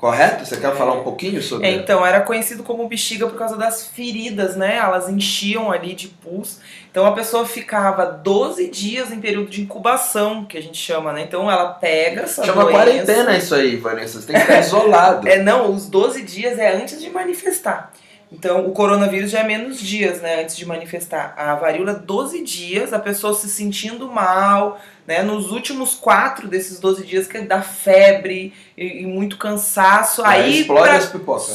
Correto? 0.04 0.44
Você 0.44 0.58
quer 0.58 0.70
É. 0.70 0.74
falar 0.74 0.92
um 0.92 1.02
pouquinho 1.02 1.40
sobre 1.40 1.66
É, 1.66 1.70
então, 1.70 2.04
era 2.04 2.20
conhecido 2.20 2.62
como 2.62 2.86
bexiga 2.86 3.26
por 3.26 3.38
causa 3.38 3.56
das 3.56 3.86
feridas, 3.86 4.54
né? 4.54 4.76
Elas 4.76 5.08
enchiam 5.08 5.72
ali 5.72 5.94
de 5.94 6.08
pus. 6.08 6.60
Então 6.90 7.06
a 7.06 7.12
pessoa 7.12 7.46
ficava 7.46 8.04
12 8.04 8.68
dias 8.68 9.10
em 9.10 9.18
período 9.18 9.48
de 9.48 9.62
incubação, 9.62 10.44
que 10.44 10.58
a 10.58 10.62
gente 10.62 10.76
chama, 10.76 11.10
né? 11.10 11.22
Então 11.22 11.50
ela 11.50 11.68
pega 11.68 12.20
essa 12.24 12.44
Chama 12.44 12.64
doença. 12.64 12.78
quarentena 12.84 13.34
isso 13.34 13.54
aí, 13.54 13.76
Vanessa. 13.76 14.20
Você 14.20 14.26
tem 14.26 14.36
que 14.36 14.42
ficar 14.42 14.60
isolado. 14.60 15.24
É, 15.26 15.38
não, 15.42 15.70
os 15.72 15.88
12 15.88 16.20
dias 16.22 16.58
é 16.58 16.76
antes 16.76 17.00
de 17.00 17.08
manifestar. 17.08 17.90
Então, 18.30 18.66
o 18.66 18.72
coronavírus 18.72 19.30
já 19.30 19.40
é 19.40 19.44
menos 19.44 19.78
dias, 19.80 20.20
né, 20.20 20.42
antes 20.42 20.56
de 20.56 20.66
manifestar. 20.66 21.34
A 21.36 21.54
varíola, 21.54 21.94
12 21.94 22.42
dias, 22.42 22.92
a 22.92 22.98
pessoa 22.98 23.32
se 23.32 23.48
sentindo 23.48 24.10
mal, 24.10 24.80
né, 25.06 25.22
nos 25.22 25.52
últimos 25.52 25.94
quatro 25.94 26.48
desses 26.48 26.80
12 26.80 27.04
dias 27.04 27.26
que 27.26 27.38
dá 27.40 27.60
febre 27.60 28.54
e, 28.76 29.02
e 29.02 29.06
muito 29.06 29.36
cansaço. 29.36 30.22
Aí, 30.24 30.60
explode 30.60 30.88
pra- 30.88 30.98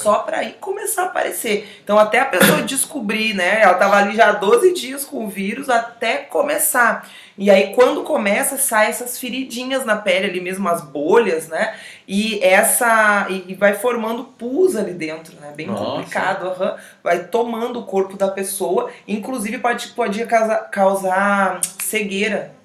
só 0.02 0.20
pra 0.20 0.38
aí 0.40 0.56
começar 0.60 1.04
a 1.04 1.06
aparecer. 1.08 1.68
Então, 1.84 1.98
até 1.98 2.20
a 2.20 2.26
pessoa 2.26 2.62
descobrir, 2.62 3.34
né, 3.34 3.62
ela 3.62 3.74
tava 3.74 3.96
ali 3.98 4.16
já 4.16 4.32
12 4.32 4.74
dias 4.74 5.04
com 5.04 5.26
o 5.26 5.30
vírus 5.30 5.70
até 5.70 6.18
começar. 6.18 7.08
E 7.38 7.50
aí, 7.50 7.74
quando 7.74 8.04
começa, 8.04 8.58
sai 8.58 8.88
essas 8.90 9.18
feridinhas 9.18 9.86
na 9.86 9.96
pele 9.96 10.28
ali 10.30 10.42
mesmo, 10.42 10.68
as 10.68 10.82
bolhas, 10.84 11.48
né? 11.48 11.74
E 12.06 12.38
essa. 12.44 13.28
E, 13.30 13.46
e 13.48 13.54
vai 13.56 13.74
formando 13.76 14.26
pus 14.26 14.76
ali 14.76 14.92
dentro, 14.94 15.40
né? 15.40 15.54
Bem 15.56 15.68
Nossa. 15.68 15.84
complicado. 15.86 16.48
aham. 16.50 16.76
Vai 17.02 17.24
tomando 17.28 17.80
o 17.80 17.86
corpo 17.86 18.18
da 18.18 18.28
pessoa. 18.28 18.90
Inclusive 19.08 19.58
pode, 19.60 19.88
pode 19.90 20.26
causar, 20.26 20.70
causar 20.70 21.62
cegueira. 21.82 22.59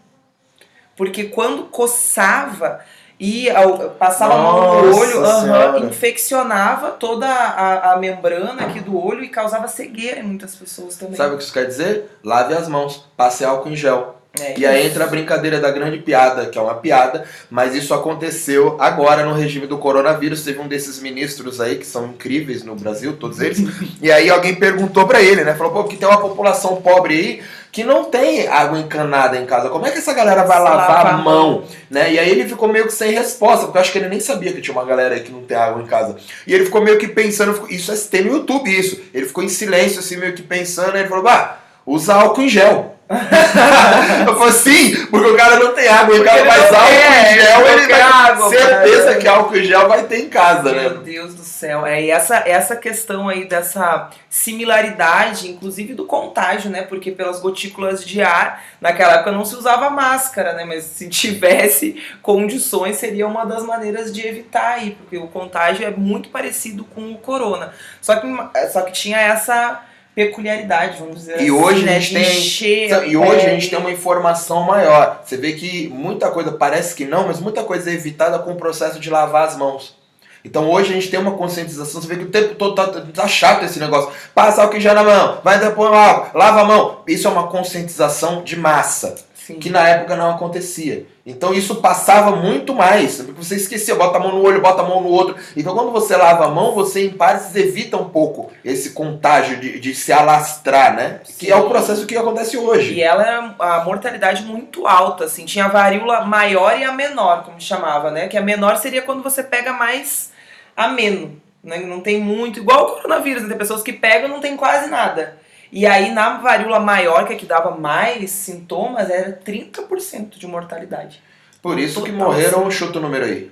Porque 0.96 1.24
quando 1.24 1.64
coçava 1.64 2.80
e 3.18 3.48
ao- 3.50 3.90
passava 3.90 4.34
a 4.34 4.38
mão 4.38 4.82
no 4.82 4.88
Nossa 4.90 5.00
olho, 5.00 5.40
Senhora. 5.40 5.78
infeccionava 5.80 6.90
toda 6.92 7.26
a, 7.26 7.92
a 7.92 7.96
membrana 7.96 8.64
aqui 8.64 8.80
do 8.80 8.96
olho 9.02 9.22
e 9.24 9.28
causava 9.28 9.68
cegueira 9.68 10.20
em 10.20 10.24
muitas 10.24 10.54
pessoas 10.54 10.96
também. 10.96 11.16
Sabe 11.16 11.34
o 11.34 11.38
que 11.38 11.44
isso 11.44 11.52
quer 11.52 11.66
dizer? 11.66 12.18
Lave 12.24 12.54
as 12.54 12.68
mãos, 12.68 13.08
passe 13.16 13.44
álcool 13.44 13.70
em 13.70 13.76
gel. 13.76 14.16
É, 14.40 14.58
E 14.58 14.66
aí 14.66 14.80
isso. 14.80 14.90
entra 14.90 15.04
a 15.04 15.06
brincadeira 15.06 15.60
da 15.60 15.70
grande 15.70 15.98
piada, 15.98 16.46
que 16.46 16.58
é 16.58 16.60
uma 16.60 16.74
piada, 16.74 17.24
mas 17.48 17.72
isso 17.72 17.94
aconteceu 17.94 18.76
agora 18.80 19.24
no 19.24 19.32
regime 19.32 19.64
do 19.68 19.78
coronavírus. 19.78 20.42
Teve 20.42 20.58
um 20.58 20.66
desses 20.66 20.98
ministros 20.98 21.60
aí 21.60 21.76
que 21.76 21.86
são 21.86 22.06
incríveis 22.06 22.64
no 22.64 22.74
Brasil, 22.74 23.16
todos 23.16 23.40
eles. 23.40 23.60
e 24.02 24.10
aí 24.10 24.28
alguém 24.28 24.56
perguntou 24.56 25.06
pra 25.06 25.22
ele, 25.22 25.44
né? 25.44 25.54
Falou, 25.54 25.72
pô, 25.72 25.82
porque 25.84 25.96
tem 25.96 26.08
uma 26.08 26.20
população 26.20 26.82
pobre 26.82 27.14
aí 27.14 27.42
que 27.74 27.82
não 27.82 28.04
tem 28.04 28.46
água 28.46 28.78
encanada 28.78 29.36
em 29.36 29.44
casa. 29.44 29.68
Como 29.68 29.84
é 29.84 29.90
que 29.90 29.98
essa 29.98 30.12
galera 30.12 30.44
vai 30.44 30.60
lavar 30.60 30.76
lavar 30.76 31.14
a 31.14 31.18
mão? 31.18 31.64
Né? 31.90 32.12
E 32.12 32.18
aí 32.20 32.30
ele 32.30 32.48
ficou 32.48 32.68
meio 32.68 32.86
que 32.86 32.92
sem 32.92 33.10
resposta, 33.10 33.64
porque 33.64 33.76
eu 33.76 33.82
acho 33.82 33.90
que 33.90 33.98
ele 33.98 34.08
nem 34.08 34.20
sabia 34.20 34.52
que 34.52 34.60
tinha 34.60 34.72
uma 34.72 34.84
galera 34.84 35.16
aí 35.16 35.22
que 35.22 35.32
não 35.32 35.42
tem 35.42 35.56
água 35.56 35.82
em 35.82 35.86
casa. 35.86 36.14
E 36.46 36.54
ele 36.54 36.66
ficou 36.66 36.80
meio 36.80 36.98
que 36.98 37.08
pensando, 37.08 37.66
isso 37.68 37.90
é, 37.90 37.96
tem 37.96 38.22
no 38.22 38.32
YouTube 38.32 38.70
isso. 38.70 39.02
Ele 39.12 39.26
ficou 39.26 39.42
em 39.42 39.48
silêncio, 39.48 39.98
assim, 39.98 40.16
meio 40.16 40.34
que 40.34 40.42
pensando, 40.42 40.94
aí 40.94 41.00
ele 41.00 41.08
falou, 41.08 41.24
bah, 41.24 41.58
usa 41.84 42.14
álcool 42.14 42.42
em 42.42 42.48
gel. 42.48 42.93
Eu 43.06 44.36
falei, 44.36 44.52
sim, 44.52 45.06
porque 45.06 45.28
o 45.28 45.36
cara 45.36 45.58
não 45.58 45.74
tem 45.74 45.86
água 45.88 46.14
ele 46.14 46.24
mas 46.24 46.70
não 46.70 46.78
álcool 46.78 46.92
em 46.92 47.34
gel 47.34 47.66
ele 47.66 47.86
vai 47.86 48.00
água, 48.00 48.48
certeza 48.48 49.04
cara. 49.04 49.16
que 49.16 49.28
álcool 49.28 49.62
gel 49.62 49.88
vai 49.88 50.04
ter 50.04 50.20
em 50.20 50.28
casa, 50.30 50.72
Meu 50.72 50.94
né? 50.94 51.00
Deus 51.04 51.34
do 51.34 51.42
céu. 51.42 51.86
É, 51.86 52.02
e 52.02 52.10
essa, 52.10 52.36
essa 52.46 52.74
questão 52.76 53.28
aí 53.28 53.46
dessa 53.46 54.08
similaridade, 54.30 55.50
inclusive 55.50 55.92
do 55.92 56.06
contágio, 56.06 56.70
né? 56.70 56.80
Porque 56.80 57.10
pelas 57.10 57.40
gotículas 57.40 58.02
de 58.02 58.22
ar, 58.22 58.64
naquela 58.80 59.14
época 59.14 59.32
não 59.32 59.44
se 59.44 59.54
usava 59.54 59.90
máscara, 59.90 60.54
né? 60.54 60.64
Mas 60.64 60.84
se 60.84 61.06
tivesse 61.10 62.02
condições, 62.22 62.96
seria 62.96 63.26
uma 63.26 63.44
das 63.44 63.62
maneiras 63.64 64.10
de 64.10 64.26
evitar 64.26 64.76
aí, 64.76 64.92
porque 64.92 65.18
o 65.18 65.28
contágio 65.28 65.86
é 65.86 65.90
muito 65.90 66.30
parecido 66.30 66.84
com 66.84 67.12
o 67.12 67.18
corona. 67.18 67.72
Só 68.00 68.16
que, 68.16 68.26
só 68.72 68.80
que 68.80 68.92
tinha 68.92 69.20
essa 69.20 69.82
peculiaridade, 70.14 70.98
vamos 70.98 71.16
dizer 71.16 71.32
E 71.32 71.34
assim, 71.42 71.50
hoje 71.50 71.82
a 71.82 71.86
né? 71.86 72.00
gente 72.00 72.14
tem- 72.14 72.38
encher 72.38 73.08
E 73.08 73.16
hoje 73.16 73.30
a 73.32 73.36
pele. 73.44 73.50
gente 73.60 73.70
tem 73.70 73.78
uma 73.78 73.90
informação 73.90 74.62
maior. 74.62 75.20
Você 75.24 75.36
vê 75.36 75.52
que 75.52 75.88
muita 75.88 76.30
coisa, 76.30 76.52
parece 76.52 76.94
que 76.94 77.04
não, 77.04 77.26
mas 77.26 77.40
muita 77.40 77.62
coisa 77.64 77.90
é 77.90 77.94
evitada 77.94 78.38
com 78.38 78.52
o 78.52 78.56
processo 78.56 78.98
de 79.00 79.10
lavar 79.10 79.48
as 79.48 79.56
mãos. 79.56 79.96
Então 80.44 80.70
hoje 80.70 80.90
a 80.90 80.94
gente 80.94 81.08
tem 81.08 81.18
uma 81.18 81.32
conscientização, 81.38 82.02
você 82.02 82.06
vê 82.06 82.16
que 82.16 82.24
o 82.24 82.30
tempo 82.30 82.54
todo 82.56 82.74
tá, 82.74 82.86
tá 83.14 83.26
chato 83.26 83.64
esse 83.64 83.80
negócio. 83.80 84.10
Passa 84.34 84.60
álcool 84.62 84.76
em 84.76 84.80
gel 84.80 84.94
na 84.94 85.02
mão, 85.02 85.38
vai 85.42 85.58
depois 85.58 85.90
álcool, 85.90 86.36
lava 86.38 86.60
a 86.60 86.64
mão. 86.64 86.98
Isso 87.08 87.26
é 87.26 87.30
uma 87.30 87.46
conscientização 87.46 88.42
de 88.42 88.54
massa. 88.56 89.14
Sim. 89.46 89.58
que 89.58 89.68
na 89.68 89.86
época 89.86 90.16
não 90.16 90.30
acontecia. 90.30 91.06
Então 91.26 91.52
isso 91.52 91.76
passava 91.76 92.34
muito 92.34 92.74
mais. 92.74 93.16
Porque 93.16 93.44
você 93.44 93.56
esquecia, 93.56 93.94
bota 93.94 94.16
a 94.16 94.20
mão 94.20 94.32
no 94.32 94.42
olho, 94.42 94.62
bota 94.62 94.80
a 94.80 94.88
mão 94.88 95.02
no 95.02 95.08
outro. 95.08 95.36
Então 95.54 95.74
quando 95.74 95.90
você 95.90 96.16
lava 96.16 96.46
a 96.46 96.48
mão, 96.48 96.72
você 96.72 97.04
em 97.04 97.10
partes 97.10 97.54
evita 97.54 97.98
um 97.98 98.08
pouco 98.08 98.50
esse 98.64 98.90
contágio 98.92 99.58
de, 99.58 99.78
de 99.78 99.94
se 99.94 100.14
alastrar, 100.14 100.96
né? 100.96 101.20
Que 101.38 101.50
é 101.50 101.56
o 101.56 101.64
Sim. 101.64 101.68
processo 101.68 102.06
que 102.06 102.16
acontece 102.16 102.56
hoje. 102.56 102.94
E 102.94 103.02
ela 103.02 103.22
era 103.22 103.54
a 103.58 103.84
mortalidade 103.84 104.44
muito 104.44 104.86
alta, 104.86 105.24
assim. 105.24 105.44
Tinha 105.44 105.66
a 105.66 105.68
varíola 105.68 106.24
maior 106.24 106.78
e 106.78 106.84
a 106.84 106.92
menor, 106.92 107.44
como 107.44 107.60
chamava, 107.60 108.10
né? 108.10 108.28
Que 108.28 108.38
a 108.38 108.42
menor 108.42 108.78
seria 108.78 109.02
quando 109.02 109.22
você 109.22 109.42
pega 109.42 109.74
mais 109.74 110.32
ameno. 110.74 111.38
Né? 111.62 111.80
Não 111.80 112.00
tem 112.00 112.18
muito. 112.18 112.60
Igual 112.60 112.84
o 112.84 112.92
coronavírus, 112.94 113.42
né? 113.42 113.50
tem 113.50 113.58
pessoas 113.58 113.82
que 113.82 113.92
pegam 113.92 114.30
e 114.30 114.32
não 114.32 114.40
tem 114.40 114.56
quase 114.56 114.88
nada. 114.88 115.36
E 115.72 115.86
aí 115.86 116.12
na 116.12 116.38
varíola 116.38 116.78
maior, 116.80 117.26
que 117.26 117.32
é 117.32 117.36
que 117.36 117.46
dava 117.46 117.72
mais 117.76 118.30
sintomas, 118.30 119.10
era 119.10 119.32
30% 119.44 120.38
de 120.38 120.46
mortalidade. 120.46 121.22
Por 121.60 121.78
isso 121.78 122.02
que 122.02 122.12
Total, 122.12 122.26
morreram, 122.28 122.70
chuta 122.70 122.98
o 122.98 123.02
número 123.02 123.24
aí. 123.24 123.50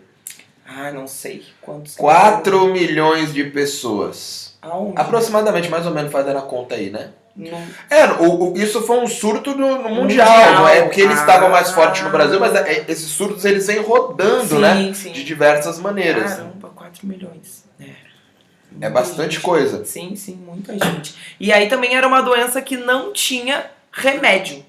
Ah, 0.66 0.90
não 0.92 1.06
sei 1.06 1.44
quantos. 1.60 1.96
4 1.96 2.66
milhões 2.66 3.32
de 3.34 3.44
pessoas. 3.44 4.56
Aonde? 4.62 5.00
Aproximadamente, 5.00 5.68
mais 5.68 5.86
ou 5.86 5.92
menos, 5.92 6.12
fazendo 6.12 6.38
a 6.38 6.42
conta 6.42 6.74
aí, 6.76 6.90
né? 6.90 7.10
Não- 7.34 7.66
É, 7.90 8.04
o, 8.22 8.52
o- 8.52 8.58
isso 8.58 8.82
foi 8.82 8.98
um 9.00 9.06
surto 9.06 9.54
no, 9.56 9.82
no 9.82 9.88
mundial, 9.88 10.28
Mundial. 10.30 10.54
não 10.54 10.68
é 10.68 10.82
porque 10.82 11.00
ele 11.00 11.12
Ah. 11.14 11.16
estava 11.16 11.48
mais 11.48 11.70
forte 11.72 12.02
no 12.02 12.10
Brasil, 12.10 12.38
mas 12.38 12.54
é- 12.54 12.84
esses 12.88 13.08
surtos 13.10 13.44
eles 13.44 13.66
vêm 13.66 13.80
rodando, 13.80 14.46
sim, 14.46 14.58
né? 14.60 14.92
sim. 14.94 15.12
De 15.12 15.24
diversas 15.24 15.78
maneiras. 15.78 16.34
Caramba, 16.34 16.68
4 16.74 17.06
milhões. 17.06 17.64
É, 17.80 17.86
É 18.80 18.90
bastante 18.90 19.34
Gente. 19.34 19.44
coisa. 19.44 19.84
Sim, 19.84 20.16
sim, 20.16 20.36
muita 20.36 20.72
gente. 20.72 21.14
E 21.38 21.52
aí 21.52 21.68
também 21.68 21.94
era 21.94 22.06
uma 22.06 22.20
doença 22.22 22.60
que 22.62 22.76
não 22.76 23.12
tinha 23.12 23.64
remédio. 23.92 24.64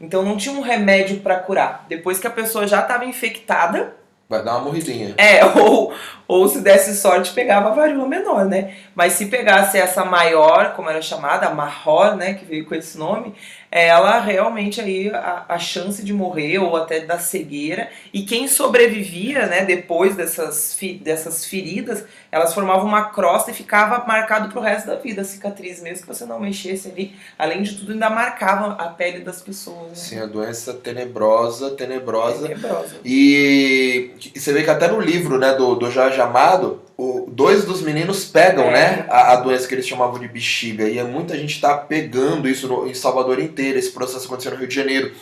Então 0.00 0.22
não 0.22 0.36
tinha 0.36 0.54
um 0.54 0.60
remédio 0.60 1.20
pra 1.20 1.36
curar. 1.36 1.86
Depois 1.88 2.18
que 2.18 2.26
a 2.26 2.30
pessoa 2.30 2.66
já 2.66 2.80
estava 2.80 3.04
infectada, 3.04 3.94
Vai 4.28 4.42
dar 4.42 4.52
uma 4.56 4.64
morridinha. 4.64 5.14
é, 5.18 5.44
ou, 5.58 5.92
ou 6.26 6.48
se 6.48 6.60
desse 6.60 6.96
sorte, 6.96 7.32
pegava 7.32 7.68
a 7.68 7.72
varíola 7.74 8.08
menor, 8.08 8.46
né? 8.46 8.74
Mas 8.94 9.12
se 9.12 9.26
pegasse 9.26 9.78
essa 9.78 10.04
maior, 10.04 10.74
como 10.74 10.88
era 10.90 11.00
chamada, 11.02 11.46
a 11.46 11.54
Marror, 11.54 12.16
né, 12.16 12.34
que 12.34 12.44
veio 12.44 12.64
com 12.64 12.74
esse 12.74 12.96
nome, 12.98 13.34
ela 13.74 14.20
realmente 14.20 14.80
aí 14.80 15.10
a, 15.10 15.46
a 15.48 15.58
chance 15.58 16.04
de 16.04 16.12
morrer 16.12 16.58
ou 16.58 16.76
até 16.76 17.00
da 17.00 17.18
cegueira. 17.18 17.90
E 18.12 18.22
quem 18.22 18.46
sobrevivia, 18.46 19.46
né, 19.46 19.64
depois 19.64 20.14
dessas, 20.14 20.78
dessas 21.00 21.44
feridas, 21.44 22.04
elas 22.30 22.54
formavam 22.54 22.86
uma 22.86 23.06
crosta 23.06 23.50
e 23.50 23.54
ficava 23.54 24.06
marcado 24.06 24.48
pro 24.48 24.60
resto 24.60 24.86
da 24.86 24.94
vida, 24.94 25.22
a 25.22 25.24
cicatriz, 25.24 25.82
mesmo 25.82 26.06
que 26.06 26.14
você 26.14 26.24
não 26.24 26.38
mexesse 26.38 26.88
ali. 26.88 27.16
Além 27.36 27.62
de 27.62 27.74
tudo, 27.76 27.92
ainda 27.92 28.08
marcava 28.08 28.74
a 28.74 28.88
pele 28.90 29.24
das 29.24 29.42
pessoas. 29.42 29.88
Né? 29.88 29.94
Sim, 29.94 30.20
a 30.20 30.26
doença 30.26 30.72
tenebrosa, 30.74 31.72
tenebrosa. 31.72 32.46
Tenebrosa. 32.46 32.96
E 33.04 34.14
e 34.34 34.40
você 34.40 34.52
vê 34.52 34.62
que 34.62 34.70
até 34.70 34.88
no 34.88 35.00
livro 35.00 35.38
né, 35.38 35.54
do, 35.54 35.74
do 35.74 35.90
Jorge 35.90 36.20
Amado, 36.20 36.80
o, 36.96 37.26
dois 37.30 37.64
dos 37.64 37.82
meninos 37.82 38.24
pegam 38.24 38.64
É. 38.66 38.72
né, 38.72 39.06
a, 39.08 39.32
a 39.32 39.36
doença 39.36 39.66
que 39.66 39.74
eles 39.74 39.86
chamavam 39.86 40.18
de 40.18 40.28
bexiga. 40.28 40.88
E 40.88 40.98
é 40.98 41.04
muita 41.04 41.36
gente 41.36 41.60
tá 41.60 41.76
pegando 41.76 42.48
isso 42.48 42.68
no- 42.68 42.86
em 42.86 42.94
Salvador 42.94 43.38
inteiro. 43.40 43.78
Esse 43.78 43.90
processo 43.90 44.26
aconteceu 44.26 44.52
no 44.52 44.58
Rio 44.58 44.68
de 44.68 44.74
Janeiro. 44.74 45.12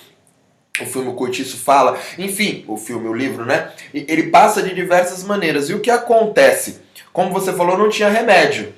O 0.81 0.87
filme 0.87 1.09
O 1.09 1.15
Cortiço 1.15 1.57
fala. 1.59 1.99
Enfim, 2.19 2.65
o 2.69 2.77
filme, 2.77 3.09
o 3.09 3.15
livro, 3.15 3.45
né? 3.45 3.71
Ele 3.93 4.25
passa 4.25 4.63
de 4.63 4.75
diversas 4.75 5.23
maneiras. 5.23 5.69
E 5.71 5.75
o 5.75 5.81
que 5.81 5.91
acontece? 5.91 6.81
Como 7.13 7.31
você 7.33 7.53
falou, 7.53 7.77
não 7.77 7.89
tinha 7.91 8.09
remédio. 8.09 8.73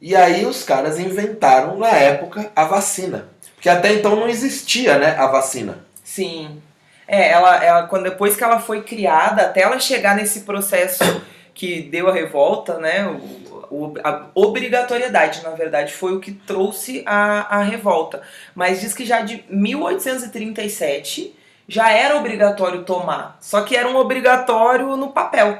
E 0.00 0.14
aí 0.14 0.44
os 0.44 0.62
caras 0.64 0.98
inventaram, 0.98 1.78
na 1.78 1.88
época, 1.88 2.50
a 2.54 2.64
vacina. 2.64 3.28
Porque 3.54 3.68
até 3.70 3.92
então 3.94 4.16
não 4.16 4.28
existia 4.28 4.98
né, 4.98 5.16
a 5.18 5.26
vacina. 5.26 5.78
Sim. 6.02 6.60
É, 7.08 7.30
ela, 7.30 7.62
ela 7.64 7.82
quando 7.86 8.04
depois 8.04 8.36
que 8.36 8.44
ela 8.44 8.60
foi 8.60 8.82
criada, 8.82 9.42
até 9.42 9.62
ela 9.62 9.78
chegar 9.78 10.14
nesse 10.16 10.40
processo 10.40 11.02
que 11.54 11.82
deu 11.82 12.08
a 12.08 12.12
revolta, 12.12 12.78
né? 12.78 13.06
o- 13.06 13.54
o- 13.70 13.94
a 14.04 14.26
obrigatoriedade, 14.34 15.42
na 15.42 15.50
verdade, 15.50 15.92
foi 15.92 16.12
o 16.14 16.20
que 16.20 16.32
trouxe 16.32 17.02
a, 17.06 17.58
a 17.58 17.62
revolta. 17.62 18.20
Mas 18.54 18.80
diz 18.80 18.92
que 18.92 19.04
já 19.06 19.20
de 19.22 19.42
1837 19.48 21.34
já 21.66 21.90
era 21.90 22.16
obrigatório 22.16 22.82
tomar. 22.84 23.38
Só 23.40 23.62
que 23.62 23.76
era 23.76 23.88
um 23.88 23.96
obrigatório 23.96 24.96
no 24.96 25.08
papel. 25.08 25.58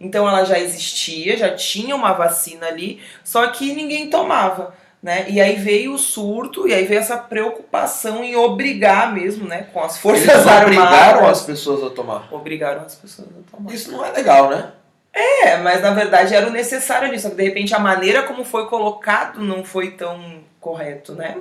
Então 0.00 0.26
ela 0.28 0.44
já 0.44 0.58
existia, 0.58 1.36
já 1.36 1.54
tinha 1.54 1.94
uma 1.94 2.12
vacina 2.12 2.66
ali, 2.66 3.00
só 3.22 3.46
que 3.48 3.72
ninguém 3.74 4.08
tomava. 4.10 4.74
Né? 5.02 5.26
E 5.28 5.38
aí 5.38 5.56
veio 5.56 5.92
o 5.92 5.98
surto, 5.98 6.66
e 6.66 6.72
aí 6.72 6.86
veio 6.86 6.98
essa 6.98 7.18
preocupação 7.18 8.24
em 8.24 8.34
obrigar 8.36 9.12
mesmo, 9.12 9.46
né? 9.46 9.66
Com 9.70 9.82
as 9.84 9.98
forças 9.98 10.22
Eles 10.26 10.46
armadas. 10.46 10.62
obrigaram 10.78 11.26
as 11.28 11.42
pessoas 11.42 11.84
a 11.84 11.90
tomar. 11.94 12.26
Obrigaram 12.32 12.80
as 12.86 12.94
pessoas 12.94 13.28
a 13.28 13.50
tomar. 13.54 13.70
Isso 13.74 13.92
não 13.92 14.02
é 14.02 14.10
legal, 14.12 14.48
né? 14.48 14.72
É, 15.14 15.56
mas 15.58 15.80
na 15.80 15.90
verdade 15.92 16.34
era 16.34 16.46
o 16.46 16.50
necessário 16.50 17.06
ali, 17.08 17.20
só 17.20 17.30
que 17.30 17.36
de 17.36 17.44
repente 17.44 17.72
a 17.74 17.78
maneira 17.78 18.24
como 18.24 18.44
foi 18.44 18.66
colocado 18.66 19.40
não 19.40 19.62
foi 19.64 19.92
tão 19.92 20.40
correto, 20.60 21.12
né? 21.14 21.36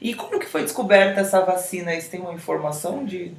E 0.00 0.12
como 0.14 0.40
que 0.40 0.46
foi 0.46 0.62
descoberta 0.62 1.20
essa 1.20 1.40
vacina? 1.40 1.92
Vocês 1.92 2.08
têm 2.08 2.20
uma 2.20 2.32
informação 2.34 3.04
de 3.04 3.32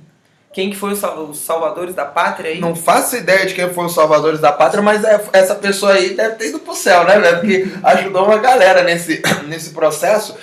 quem 0.53 0.69
que 0.69 0.77
foi 0.77 0.93
os 0.93 0.99
sal- 0.99 1.17
os 1.25 1.39
salvadores 1.39 1.93
da 1.95 2.05
pátria 2.05 2.51
aí? 2.51 2.61
Não 2.61 2.75
faço 2.75 3.17
ideia 3.17 3.45
de 3.45 3.53
quem 3.53 3.67
foram 3.73 3.87
os 3.87 3.93
salvadores 3.95 4.39
da 4.39 4.53
pátria, 4.53 4.81
mas 4.81 5.03
é- 5.03 5.19
essa 5.33 5.55
pessoa 5.55 5.93
aí 5.93 6.13
deve 6.15 6.35
ter 6.35 6.47
ido 6.49 6.59
pro 6.59 6.73
céu, 6.75 7.03
né? 7.03 7.19
velho? 7.19 7.39
Porque 7.39 7.67
ajudou 7.83 8.23
uma 8.25 8.37
galera 8.37 8.83
nesse, 8.83 9.21
nesse 9.47 9.71
processo. 9.71 10.37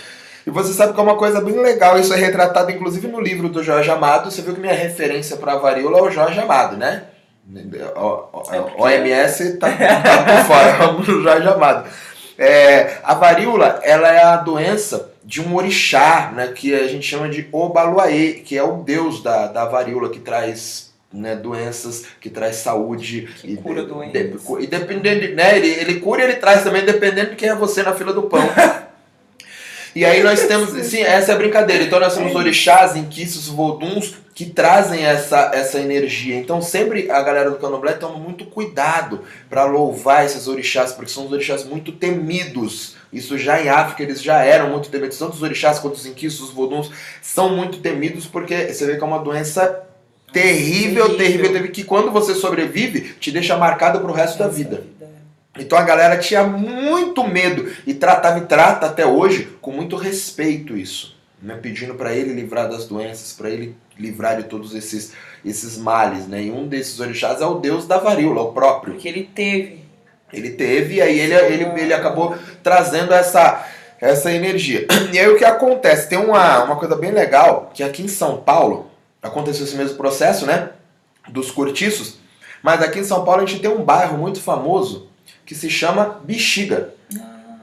E 0.47 0.51
você 0.51 0.73
sabe 0.75 0.93
que 0.93 1.01
é 1.01 1.03
uma 1.03 1.17
coisa 1.17 1.41
bem 1.41 1.55
legal, 1.59 1.99
isso 1.99 2.13
é 2.13 2.17
retratado 2.17 2.71
inclusive 2.71 3.07
no 3.09 3.21
livro 3.21 3.49
do 3.49 3.63
Jorge 3.63 3.91
Amado. 3.91 4.31
Você 4.31 4.43
viu 4.43 4.53
que 4.55 4.61
minha 4.61 4.75
referência 4.75 5.37
pra 5.39 5.57
varíola 5.57 5.99
é 5.99 6.03
o 6.03 6.11
Jorge 6.11 6.39
Amado, 6.41 6.77
né? 6.77 7.05
O- 7.97 8.29
o- 8.39 8.43
É 8.55 8.61
porque- 8.61 8.83
OMS 8.83 9.59
tá, 9.59 9.69
tá 9.71 10.23
por 10.25 10.45
fora, 10.47 10.73
vamos 10.73 11.09
no 11.09 11.23
Jorge 11.23 11.49
Amado. 11.49 11.89
É, 12.39 12.99
a 13.03 13.15
varíola, 13.15 13.81
ela 13.83 14.09
é 14.09 14.23
a 14.23 14.37
doença 14.37 15.11
de 15.25 15.41
um 15.43 15.55
orixá, 15.55 16.33
né, 16.35 16.49
que 16.49 16.75
a 16.75 16.87
gente 16.87 17.07
chama 17.07 17.29
de 17.29 17.49
Obaluaê, 17.53 18.35
que 18.45 18.57
é 18.57 18.63
o 18.63 18.77
deus 18.83 19.23
da, 19.23 19.47
da 19.49 19.65
varíola 19.67 20.09
que 20.11 20.21
traz 20.21 20.91
né, 21.13 21.35
doenças, 21.35 22.05
que 22.21 22.31
traz 22.31 22.57
saúde. 22.57 23.29
Que 23.41 23.53
e, 23.53 23.57
cura 23.57 23.83
de- 23.83 23.89
doenças. 23.89 24.13
de- 24.13 24.63
e 24.63 24.67
dependendo, 24.67 25.21
de- 25.21 25.35
né, 25.35 25.57
ele, 25.59 25.69
ele 25.69 26.01
cura 26.01 26.23
e 26.23 26.25
ele 26.25 26.37
traz 26.37 26.63
também, 26.63 26.85
dependendo 26.85 27.31
de 27.31 27.37
quem 27.37 27.49
é 27.49 27.55
você 27.55 27.83
na 27.83 27.93
fila 27.95 28.13
do 28.13 28.23
pão. 28.23 28.41
E 29.95 30.05
aí 30.05 30.23
nós 30.23 30.45
temos, 30.49 30.71
sim, 30.87 31.01
essa 31.03 31.33
é 31.33 31.35
a 31.35 31.39
brincadeira. 31.39 31.85
Então 31.85 32.01
nós 32.01 32.15
temos 32.15 32.35
orixás, 32.35 32.97
inquices, 32.97 33.49
voduns 33.49 34.15
que 34.35 34.47
trazem 34.47 35.05
essa, 35.05 35.51
essa 35.53 35.79
energia. 35.79 36.37
Então 36.37 36.63
sempre 36.63 37.11
a 37.11 37.23
galera 37.23 37.51
do 37.51 37.57
candomblé 37.57 37.93
toma 37.93 38.19
muito 38.19 38.47
cuidado 38.47 39.21
para 39.49 39.65
louvar 39.65 40.25
esses 40.25 40.49
orixás, 40.49 40.93
porque 40.93 41.11
são 41.11 41.27
os 41.27 41.33
orixás 41.33 41.65
muito 41.65 41.93
temidos. 41.93 42.97
Isso 43.13 43.37
já 43.37 43.61
em 43.61 43.69
África 43.69 44.03
eles 44.03 44.23
já 44.23 44.43
eram 44.43 44.71
muito 44.71 44.89
temidos. 44.89 45.19
Tanto 45.19 45.35
os 45.35 45.43
orixás 45.43 45.79
quanto 45.79 45.97
os 45.97 46.07
inquices, 46.07 46.41
os 46.41 46.51
voduns 46.51 46.91
são 47.21 47.55
muito 47.55 47.79
temidos 47.79 48.27
porque 48.27 48.73
você 48.73 48.87
vê 48.87 48.97
que 48.97 49.03
é 49.03 49.07
uma 49.07 49.19
doença 49.19 49.83
terrível, 50.33 51.17
Terrível. 51.17 51.53
terrível, 51.53 51.73
que 51.73 51.85
quando 51.85 52.11
você 52.11 52.35
sobrevive 52.35 53.15
te 53.21 53.31
deixa 53.31 53.57
marcado 53.57 54.01
pro 54.01 54.13
resto 54.13 54.39
da 54.39 54.49
vida. 54.49 54.85
Então 55.61 55.79
a 55.79 55.83
galera 55.83 56.17
tinha 56.17 56.43
muito 56.43 57.23
medo 57.23 57.71
e 57.87 57.93
tratava 57.93 58.39
e 58.39 58.47
trata 58.47 58.87
até 58.87 59.05
hoje 59.05 59.57
com 59.61 59.71
muito 59.71 59.95
respeito 59.95 60.75
isso, 60.75 61.15
né? 61.41 61.59
pedindo 61.61 61.95
para 61.95 62.15
ele 62.15 62.33
livrar 62.33 62.67
das 62.67 62.87
doenças, 62.87 63.35
para 63.35 63.51
ele 63.51 63.77
livrar 63.99 64.39
de 64.39 64.45
todos 64.45 64.75
esses 64.75 65.13
esses 65.45 65.77
males, 65.77 66.27
né? 66.27 66.43
E 66.43 66.51
um 66.51 66.69
desses 66.69 67.01
orixás 67.01 67.41
é 67.41 67.47
o 67.47 67.55
deus 67.55 67.87
da 67.87 67.99
varíola, 67.99 68.43
o 68.43 68.53
próprio. 68.53 68.95
Porque 68.95 69.09
ele 69.09 69.31
teve. 69.35 69.85
Ele 70.33 70.51
teve 70.51 70.95
e 70.95 71.03
aí 71.03 71.19
ele, 71.19 71.35
ele, 71.35 71.81
ele 71.81 71.95
acabou 71.95 72.37
trazendo 72.63 73.13
essa 73.13 73.67
essa 74.01 74.33
energia. 74.33 74.87
E 75.13 75.19
aí 75.19 75.29
o 75.29 75.37
que 75.37 75.45
acontece? 75.45 76.09
Tem 76.09 76.19
uma, 76.19 76.65
uma 76.65 76.77
coisa 76.77 76.97
bem 76.97 77.11
legal 77.11 77.71
que 77.75 77.83
aqui 77.83 78.03
em 78.03 78.09
São 78.09 78.39
Paulo 78.39 78.91
aconteceu 79.23 79.67
esse 79.67 79.77
mesmo 79.77 79.97
processo, 79.97 80.47
né? 80.47 80.71
Dos 81.29 81.51
cortiços, 81.51 82.19
mas 82.63 82.81
aqui 82.81 83.01
em 83.01 83.05
São 83.05 83.25
Paulo 83.25 83.43
a 83.43 83.47
gente 83.47 83.61
tem 83.61 83.71
um 83.71 83.85
bairro 83.85 84.17
muito 84.17 84.41
famoso 84.41 85.10
que 85.51 85.55
se 85.57 85.69
chama 85.69 86.21
Bexiga. 86.23 86.91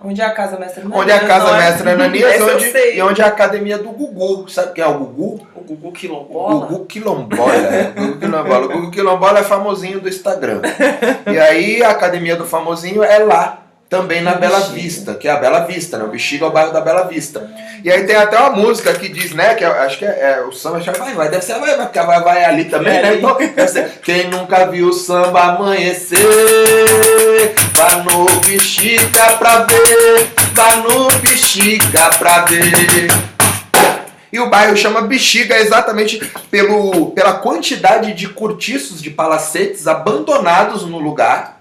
Onde 0.03 0.19
é 0.19 0.25
a 0.25 0.31
casa 0.31 0.59
mestra 0.59 0.83
Ananias? 0.83 1.01
Onde 1.01 1.11
é 1.11 1.15
a 1.15 1.25
casa 1.25 1.55
é? 1.55 1.57
mestra 1.57 1.91
Ananias 1.93 2.35
eu 2.35 2.53
onde, 2.53 2.95
e 2.95 3.01
onde 3.01 3.21
é 3.21 3.23
a 3.23 3.27
academia 3.29 3.77
do 3.77 3.91
Gugu. 3.91 4.49
Sabe 4.49 4.73
quem 4.73 4.83
é 4.83 4.87
o 4.87 4.99
Gugu? 4.99 5.47
O 5.55 5.61
Gugu 5.61 5.87
O 5.87 5.91
Quilombola? 5.93 6.65
Gugu 6.65 6.85
Quilombola. 6.85 7.53
O 7.95 8.01
Gugu 8.01 8.19
Quilombola. 8.19 8.65
O 8.65 8.69
Gugu 8.69 8.91
Quilombola 8.91 9.39
é 9.39 9.43
famosinho 9.43 10.01
do 10.01 10.09
Instagram. 10.09 10.63
E 11.31 11.39
aí 11.39 11.81
a 11.81 11.91
academia 11.91 12.35
do 12.35 12.45
famosinho 12.45 13.01
é 13.01 13.19
lá, 13.19 13.66
também 13.89 14.21
na 14.21 14.33
Bela. 14.33 14.59
Vista, 14.59 15.13
que 15.15 15.27
é 15.27 15.31
a 15.31 15.37
Bela 15.37 15.61
Vista, 15.61 15.97
né? 15.97 16.03
O 16.03 16.09
Bexiga 16.09 16.45
é 16.45 16.47
o 16.47 16.51
bairro 16.51 16.73
da 16.73 16.81
Bela 16.81 17.03
Vista. 17.03 17.49
E 17.83 17.91
aí 17.91 18.05
tem 18.05 18.15
até 18.15 18.37
uma 18.37 18.49
música 18.49 18.93
que 18.93 19.07
diz, 19.07 19.31
né? 19.33 19.55
Que 19.55 19.63
eu 19.63 19.71
acho 19.71 19.97
que 19.97 20.05
é, 20.05 20.37
é 20.39 20.43
o 20.43 20.51
samba, 20.51 20.79
que 20.79 20.89
vai, 20.91 21.13
vai, 21.13 21.29
deve 21.29 21.45
ser 21.45 21.53
a 21.53 21.59
vai, 21.59 21.75
vai, 21.77 21.85
porque 21.85 22.01
vai, 22.01 22.21
vai 22.21 22.43
ali 22.45 22.65
também, 22.65 22.97
É 22.97 23.01
né? 23.01 23.09
ali. 23.09 23.17
Então, 23.19 23.37
quem 24.03 24.27
nunca 24.29 24.65
viu 24.67 24.89
o 24.89 24.93
samba 24.93 25.43
amanhecer, 25.43 26.17
vai 27.73 28.03
no 28.03 28.25
Bexiga 28.41 29.33
pra 29.37 29.59
ver, 29.63 30.27
vai 30.53 30.75
no 30.81 31.07
Bexiga 31.21 32.09
pra 32.17 32.45
ver. 32.45 33.07
E 34.31 34.39
o 34.39 34.49
bairro 34.49 34.75
chama 34.75 35.01
Bexiga 35.01 35.57
exatamente 35.57 36.19
pelo, 36.51 37.11
pela 37.11 37.33
quantidade 37.35 38.13
de 38.13 38.27
cortiços 38.27 39.01
de 39.01 39.09
palacetes 39.09 39.87
abandonados 39.87 40.85
no 40.85 40.99
lugar, 40.99 41.56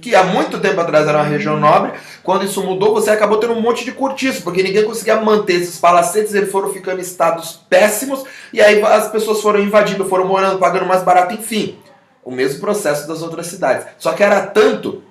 que 0.00 0.14
há 0.14 0.24
muito 0.24 0.58
tempo 0.58 0.80
atrás 0.80 1.06
era 1.06 1.18
uma 1.18 1.26
região 1.26 1.58
nobre. 1.58 1.92
Quando 2.22 2.44
isso 2.44 2.62
mudou, 2.62 2.94
você 2.94 3.10
acabou 3.10 3.38
tendo 3.38 3.54
um 3.54 3.60
monte 3.60 3.84
de 3.84 3.92
cortiço, 3.92 4.42
porque 4.42 4.62
ninguém 4.62 4.84
conseguia 4.84 5.20
manter 5.20 5.54
esses 5.54 5.78
palacetes, 5.78 6.34
eles 6.34 6.50
foram 6.50 6.72
ficando 6.72 6.98
em 6.98 7.02
estados 7.02 7.60
péssimos, 7.68 8.24
e 8.52 8.60
aí 8.60 8.82
as 8.82 9.08
pessoas 9.08 9.40
foram 9.40 9.60
invadindo, 9.60 10.08
foram 10.08 10.26
morando, 10.26 10.58
pagando 10.58 10.86
mais 10.86 11.02
barato, 11.02 11.34
enfim. 11.34 11.78
O 12.22 12.30
mesmo 12.30 12.60
processo 12.60 13.08
das 13.08 13.22
outras 13.22 13.46
cidades. 13.46 13.86
Só 13.98 14.12
que 14.12 14.22
era 14.22 14.42
tanto, 14.42 15.02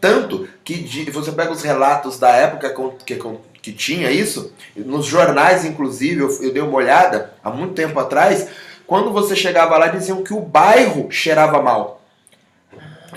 tanto, 0.00 0.48
que 0.64 1.10
você 1.10 1.32
pega 1.32 1.50
os 1.50 1.62
relatos 1.62 2.18
da 2.18 2.30
época 2.30 2.72
que, 3.04 3.18
que 3.60 3.72
tinha 3.72 4.10
isso, 4.10 4.52
nos 4.76 5.04
jornais, 5.04 5.64
inclusive, 5.64 6.20
eu, 6.20 6.42
eu 6.42 6.52
dei 6.52 6.62
uma 6.62 6.76
olhada 6.76 7.34
há 7.42 7.50
muito 7.50 7.74
tempo 7.74 7.98
atrás, 7.98 8.46
quando 8.86 9.12
você 9.12 9.36
chegava 9.36 9.76
lá, 9.76 9.88
diziam 9.88 10.22
que 10.22 10.32
o 10.32 10.40
bairro 10.40 11.10
cheirava 11.10 11.60
mal. 11.60 11.99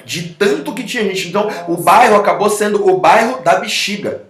De 0.06 0.30
tanto 0.30 0.74
que 0.74 0.84
tinha 0.84 1.04
gente. 1.04 1.28
Então, 1.28 1.50
o 1.68 1.78
bairro 1.78 2.16
acabou 2.16 2.50
sendo 2.50 2.88
o 2.88 2.98
bairro 2.98 3.42
da 3.42 3.56
bexiga. 3.56 4.24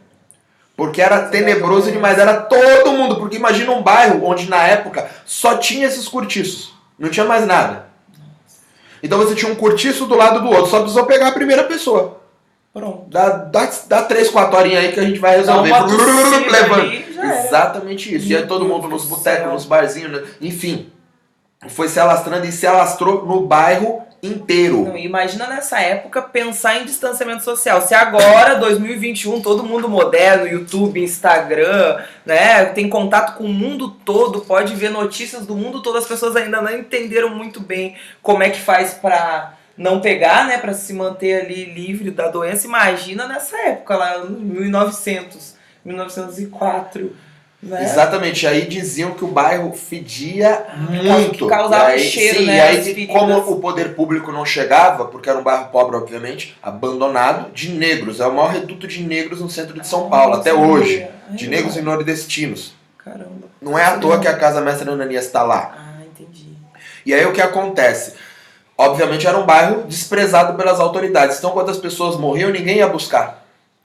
Porque 0.76 1.02
era 1.02 1.28
tenebroso 1.30 1.92
demais, 1.92 2.18
era 2.18 2.42
todo 2.42 2.94
mundo. 2.94 3.18
Porque 3.18 3.38
imagina 3.38 3.72
um 3.72 3.84
bairro 3.84 4.26
onde 4.26 4.50
na 4.50 4.64
época 4.64 5.10
só 5.26 5.58
tinha 5.58 5.88
esses 5.88 6.08
cortiços, 6.08 6.74
não 6.98 7.10
tinha 7.10 7.26
mais 7.26 7.46
nada. 7.46 7.88
Então 9.02 9.18
você 9.18 9.36
tinha 9.36 9.52
um 9.52 9.56
cortiço 9.56 10.06
do 10.06 10.16
lado 10.16 10.42
do 10.42 10.50
outro, 10.50 10.68
só 10.68 10.80
precisou 10.80 11.06
pegar 11.06 11.28
a 11.28 11.34
primeira 11.34 11.64
pessoa. 11.64 12.22
Pronto. 12.74 13.06
Dá, 13.08 13.30
dá, 13.30 13.70
dá 13.88 14.02
três, 14.02 14.30
quatro 14.30 14.58
horinhas 14.58 14.84
aí 14.84 14.92
que 14.92 15.00
a 15.00 15.04
gente 15.04 15.20
vai 15.20 15.38
resolver. 15.38 15.72
Levando. 16.50 16.92
Exatamente 17.46 18.16
isso. 18.16 18.28
E 18.28 18.36
aí 18.36 18.48
todo 18.48 18.66
mundo 18.66 18.88
nos 18.88 19.06
botecos, 19.06 19.52
nos 19.52 19.66
barzinhos, 19.66 20.12
né? 20.12 20.28
enfim. 20.42 20.92
Foi 21.70 21.88
se 21.88 22.00
alastrando 22.00 22.46
e 22.46 22.52
se 22.52 22.66
alastrou 22.66 23.26
no 23.26 23.46
bairro 23.46 24.02
inteiro. 24.24 24.86
Não, 24.86 24.98
imagina 24.98 25.48
nessa 25.48 25.80
época 25.82 26.22
pensar 26.22 26.80
em 26.80 26.86
distanciamento 26.86 27.44
social. 27.44 27.82
Se 27.82 27.94
agora, 27.94 28.56
2021, 28.56 29.42
todo 29.42 29.66
mundo 29.66 29.90
moderno, 29.90 30.48
YouTube, 30.48 31.04
Instagram, 31.04 32.02
né, 32.26 32.66
tem 32.66 32.88
contato 32.88 33.38
com 33.38 33.44
o 33.44 33.54
mundo 33.54 33.90
todo, 33.90 34.42
pode 34.42 34.74
ver 34.76 34.90
notícias 34.90 35.46
do 35.46 35.56
mundo 35.56 35.82
todo, 35.82 35.98
as 35.98 36.08
pessoas 36.08 36.38
ainda 36.38 36.62
não 36.62 36.74
entenderam 36.74 37.30
muito 37.30 37.60
bem 37.60 37.96
como 38.22 38.42
é 38.42 38.50
que 38.50 38.62
faz 38.62 38.94
para 38.94 39.58
não 39.78 40.00
pegar, 40.00 40.48
né, 40.48 40.58
para 40.58 40.74
se 40.74 40.94
manter 40.94 41.42
ali 41.42 41.66
livre 41.66 42.10
da 42.10 42.30
doença. 42.30 42.66
Imagina 42.66 43.28
nessa 43.28 43.58
época 43.58 43.98
lá, 43.98 44.24
1900, 44.26 45.56
1904. 45.84 47.14
Né? 47.64 47.82
Exatamente, 47.82 48.46
aí 48.46 48.66
diziam 48.66 49.12
que 49.12 49.24
o 49.24 49.28
bairro 49.30 49.72
fedia 49.72 50.66
muito. 50.78 51.46
Que 51.46 51.48
causava 51.48 51.86
aí, 51.86 52.00
cheiro, 52.00 52.40
sim, 52.40 52.46
né? 52.46 52.58
E 52.58 52.60
aí, 52.60 53.08
como 53.08 53.38
o 53.38 53.60
poder 53.62 53.96
público 53.96 54.34
não 54.34 54.46
chegava, 54.46 55.06
porque 55.06 55.30
era 55.30 55.40
um 55.40 55.44
bairro 55.44 55.68
pobre, 55.68 55.96
obviamente, 55.96 56.58
abandonado, 56.62 57.52
de 57.54 57.70
negros. 57.70 58.20
É 58.20 58.28
o 58.28 58.34
maior 58.34 58.52
reduto 58.52 58.86
de 58.86 59.02
negros 59.02 59.40
no 59.40 59.50
centro 59.50 59.80
de 59.80 59.88
São 59.88 60.08
ah, 60.08 60.10
Paulo, 60.10 60.34
até 60.36 60.54
hoje. 60.54 61.08
Ai, 61.30 61.38
de 61.38 61.48
negros 61.48 61.78
e 61.78 61.82
nordestinos. 61.82 62.74
Caramba. 62.98 63.48
Não 63.62 63.80
é 63.80 63.86
à 63.86 63.98
toa 63.98 64.20
que 64.20 64.28
a 64.28 64.36
Casa 64.36 64.60
Mestra 64.60 64.92
Ananias 64.92 65.26
está 65.26 65.44
lá. 65.44 65.74
Ah, 65.78 66.04
entendi. 66.04 66.50
E 67.06 67.14
aí 67.14 67.26
o 67.26 67.32
que 67.32 67.42
acontece? 67.42 68.16
Obviamente 68.78 69.26
era 69.26 69.38
um 69.38 69.46
bairro 69.46 69.84
desprezado 69.84 70.58
pelas 70.58 70.82
autoridades. 70.82 71.38
Então, 71.38 71.52
quando 71.52 71.72
as 71.72 71.78
pessoas 71.78 72.18
morriam, 72.18 72.50
ninguém 72.50 72.78
ia 72.78 72.88
buscar. 72.88 73.43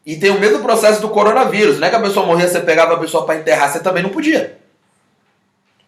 E 0.09 0.17
tem 0.17 0.31
o 0.31 0.41
mesmo 0.41 0.63
processo 0.63 1.03
do 1.03 1.11
coronavírus. 1.11 1.79
Não 1.79 1.87
é 1.87 1.91
que 1.91 1.97
a 1.97 2.01
pessoa 2.01 2.25
morria, 2.25 2.49
você 2.49 2.61
pegava 2.61 2.95
a 2.95 2.99
pessoa 2.99 3.27
para 3.27 3.39
enterrar, 3.39 3.71
você 3.71 3.81
também 3.81 4.03
não 4.03 4.09
podia. 4.09 4.59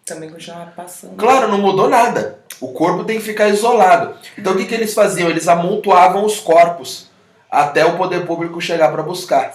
Também 0.04 0.28
continuava 0.28 0.72
passando. 0.72 1.16
Claro, 1.16 1.48
não 1.48 1.56
mudou 1.56 1.88
nada. 1.88 2.38
O 2.60 2.70
corpo 2.74 3.04
tem 3.04 3.16
que 3.16 3.24
ficar 3.24 3.48
isolado. 3.48 4.14
Então 4.36 4.52
o 4.52 4.56
que, 4.58 4.66
que 4.66 4.74
eles 4.74 4.92
faziam? 4.92 5.30
Eles 5.30 5.48
amontoavam 5.48 6.22
os 6.22 6.38
corpos 6.38 7.08
até 7.50 7.82
o 7.86 7.96
poder 7.96 8.26
público 8.26 8.60
chegar 8.60 8.92
para 8.92 9.02
buscar. 9.02 9.54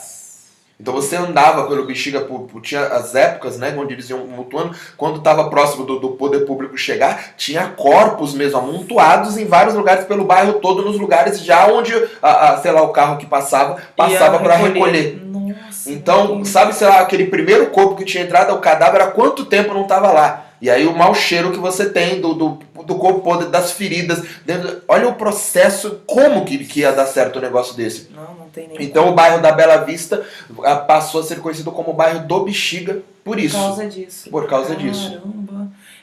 Então 0.79 0.94
você 0.94 1.15
andava 1.15 1.67
pelo 1.67 1.86
Bexiga, 1.86 2.22
por, 2.22 2.41
por, 2.41 2.62
tinha 2.62 2.82
as 2.82 3.15
épocas, 3.15 3.58
né, 3.58 3.74
onde 3.77 3.94
eles 3.94 4.10
iam 4.10 4.27
mutuando, 4.27 4.75
quando 4.98 5.17
estava 5.17 5.50
próximo 5.50 5.86
do, 5.86 6.00
do, 6.00 6.10
poder 6.10 6.41
público 6.41 6.77
chegar, 6.77 7.34
tinha 7.38 7.70
corpos 7.70 8.34
mesmo 8.34 8.58
amontoados 8.58 9.38
em 9.38 9.46
vários 9.46 9.74
lugares 9.74 10.05
pelo 10.05 10.25
bairro 10.25 10.60
todo, 10.60 10.84
nos 10.84 11.00
lugares 11.00 11.39
já 11.39 11.67
onde, 11.67 11.94
a, 12.22 12.51
a 12.51 12.58
sei 12.58 12.72
lá, 12.72 12.82
o 12.82 12.89
carro 12.89 13.17
que 13.17 13.25
passava, 13.25 13.77
passava 13.96 14.39
para 14.39 14.58
recolher. 14.58 15.22
Nossa, 15.25 15.91
então, 15.91 16.44
sabe, 16.44 16.74
sei 16.74 16.88
lá, 16.88 17.00
aquele 17.00 17.27
primeiro 17.27 17.67
corpo 17.67 17.96
que 17.96 18.03
tinha 18.03 18.24
entrado, 18.24 18.53
o 18.53 18.60
cadáver, 18.60 19.01
há 19.01 19.08
quanto 19.08 19.46
tempo 19.46 19.74
não 19.74 19.84
estava 19.84 20.12
lá? 20.12 20.45
E 20.62 20.69
aí 20.69 20.85
o 20.85 20.95
mau 20.95 21.13
cheiro 21.13 21.51
que 21.51 21.57
você 21.57 21.89
tem 21.89 22.21
do, 22.21 22.33
do, 22.33 22.59
do 22.83 22.95
corpo 22.95 23.21
podre, 23.21 23.50
das 23.50 23.71
feridas. 23.71 24.24
Dentro, 24.45 24.81
olha 24.88 25.07
o 25.07 25.15
processo, 25.15 26.01
como 26.05 26.45
que, 26.45 26.57
que 26.65 26.81
ia 26.81 26.91
dar 26.91 27.05
certo 27.05 27.39
um 27.39 27.41
negócio 27.41 27.75
desse. 27.75 28.09
Não, 28.15 28.35
não 28.35 28.50
tem 28.50 28.67
nem 28.67 28.77
Então 28.81 29.09
o 29.09 29.13
bairro 29.13 29.41
da 29.41 29.51
Bela 29.51 29.77
Vista 29.77 30.25
ah, 30.63 30.77
passou 30.77 31.22
a 31.22 31.24
ser 31.24 31.39
conhecido 31.39 31.72
como 31.72 31.91
o 31.91 31.94
bairro 31.94 32.25
do 32.25 32.44
Bexiga 32.44 33.01
por 33.24 33.39
isso. 33.39 33.57
Por 33.57 33.63
causa 33.63 33.87
disso. 33.87 34.29
Por 34.29 34.48
causa 34.48 34.75
Caramba. 34.75 34.91
disso. 34.91 35.22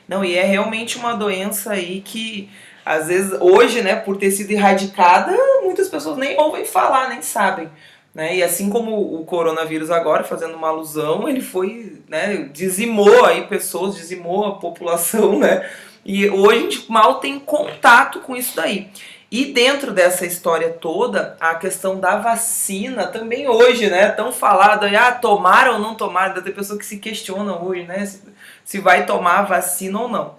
Não, 0.07 0.23
e 0.23 0.35
é 0.35 0.43
realmente 0.43 0.97
uma 0.97 1.13
doença 1.13 1.71
aí 1.71 2.01
que 2.01 2.49
às 2.85 3.07
vezes 3.07 3.31
hoje, 3.39 3.81
né, 3.81 3.95
por 3.95 4.17
ter 4.17 4.29
sido 4.31 4.51
erradicada, 4.51 5.33
muitas 5.63 5.87
pessoas 5.87 6.17
nem 6.17 6.37
ouvem 6.37 6.65
falar, 6.65 7.09
nem 7.09 7.21
sabem. 7.21 7.69
Né? 8.13 8.37
E 8.37 8.43
assim 8.43 8.69
como 8.69 9.19
o 9.19 9.25
coronavírus 9.25 9.89
agora, 9.89 10.23
fazendo 10.23 10.55
uma 10.55 10.67
alusão, 10.67 11.27
ele 11.27 11.41
foi, 11.41 11.99
né, 12.07 12.49
dizimou 12.53 13.25
aí 13.25 13.47
pessoas, 13.47 13.95
dizimou 13.95 14.45
a 14.45 14.55
população, 14.55 15.39
né? 15.39 15.67
E 16.05 16.29
hoje 16.29 16.57
a 16.57 16.61
gente 16.61 16.91
mal 16.91 17.15
tem 17.15 17.39
contato 17.39 18.19
com 18.19 18.35
isso 18.35 18.55
daí. 18.55 18.89
E 19.31 19.45
dentro 19.45 19.91
dessa 19.91 20.27
história 20.27 20.69
toda, 20.69 21.35
a 21.39 21.55
questão 21.55 21.99
da 21.99 22.17
vacina 22.17 23.07
também 23.07 23.47
hoje, 23.47 23.89
né? 23.89 24.09
Tão 24.09 24.31
falado 24.31 24.83
aí, 24.83 24.95
ah, 24.95 25.11
tomar 25.11 25.69
ou 25.69 25.79
não 25.79 25.95
tomar, 25.95 26.35
tem 26.35 26.53
pessoas 26.53 26.77
que 26.77 26.85
se 26.85 26.99
questionam 26.99 27.65
hoje, 27.65 27.83
né? 27.83 28.05
Se, 28.05 28.21
se 28.63 28.79
vai 28.79 29.07
tomar 29.07 29.39
a 29.39 29.43
vacina 29.43 29.99
ou 29.99 30.07
não. 30.07 30.35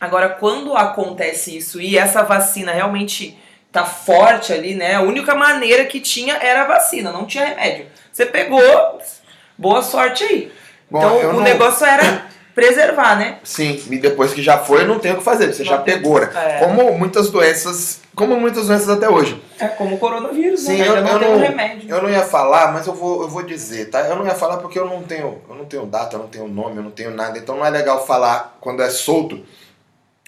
Agora, 0.00 0.30
quando 0.30 0.76
acontece 0.76 1.56
isso 1.56 1.80
e 1.80 1.96
essa 1.96 2.24
vacina 2.24 2.72
realmente 2.72 3.38
tá 3.70 3.84
forte 3.84 4.52
ali, 4.52 4.74
né? 4.74 4.94
A 4.94 5.02
única 5.02 5.34
maneira 5.34 5.84
que 5.84 6.00
tinha 6.00 6.34
era 6.36 6.62
a 6.62 6.66
vacina, 6.66 7.12
não 7.12 7.26
tinha 7.26 7.44
remédio. 7.44 7.86
Você 8.12 8.26
pegou, 8.26 9.00
boa 9.56 9.82
sorte 9.82 10.24
aí. 10.24 10.52
Bom, 10.90 10.98
então 10.98 11.30
o 11.30 11.32
não... 11.34 11.40
negócio 11.40 11.86
era 11.86 12.26
preservar, 12.54 13.16
né? 13.16 13.38
Sim, 13.44 13.80
e 13.90 13.98
depois 13.98 14.32
que 14.32 14.42
já 14.42 14.58
foi, 14.58 14.84
não 14.84 14.98
tem 14.98 15.12
o 15.12 15.18
que 15.18 15.22
fazer, 15.22 15.52
você 15.52 15.62
não 15.62 15.70
já 15.70 15.78
pegou, 15.78 16.18
né? 16.18 16.30
É. 16.34 16.58
Como 16.58 16.98
muitas 16.98 17.30
doenças, 17.30 18.00
como 18.16 18.40
muitas 18.40 18.66
doenças 18.66 18.88
até 18.88 19.08
hoje. 19.08 19.40
É 19.60 19.68
como 19.68 19.94
o 19.94 19.98
coronavírus, 19.98 20.62
Sim, 20.62 20.78
né? 20.78 20.88
eu, 20.88 21.00
não 21.02 21.12
eu 21.12 21.20
não, 21.20 21.34
um 21.34 21.38
remédio. 21.38 21.88
Eu 21.88 22.02
não 22.02 22.10
ia 22.10 22.24
falar, 22.24 22.72
mas 22.72 22.86
eu 22.86 22.94
vou, 22.94 23.22
eu 23.22 23.28
vou 23.28 23.42
dizer, 23.42 23.90
tá? 23.90 24.00
Eu 24.00 24.16
não 24.16 24.26
ia 24.26 24.34
falar 24.34 24.56
porque 24.56 24.78
eu 24.78 24.86
não 24.86 25.02
tenho, 25.02 25.40
eu 25.48 25.54
não 25.54 25.66
tenho 25.66 25.86
data, 25.86 26.16
eu 26.16 26.20
não 26.20 26.28
tenho 26.28 26.48
nome, 26.48 26.78
eu 26.78 26.82
não 26.82 26.90
tenho 26.90 27.10
nada, 27.10 27.38
então 27.38 27.56
não 27.56 27.64
é 27.64 27.70
legal 27.70 28.04
falar 28.04 28.56
quando 28.60 28.82
é 28.82 28.90
solto. 28.90 29.44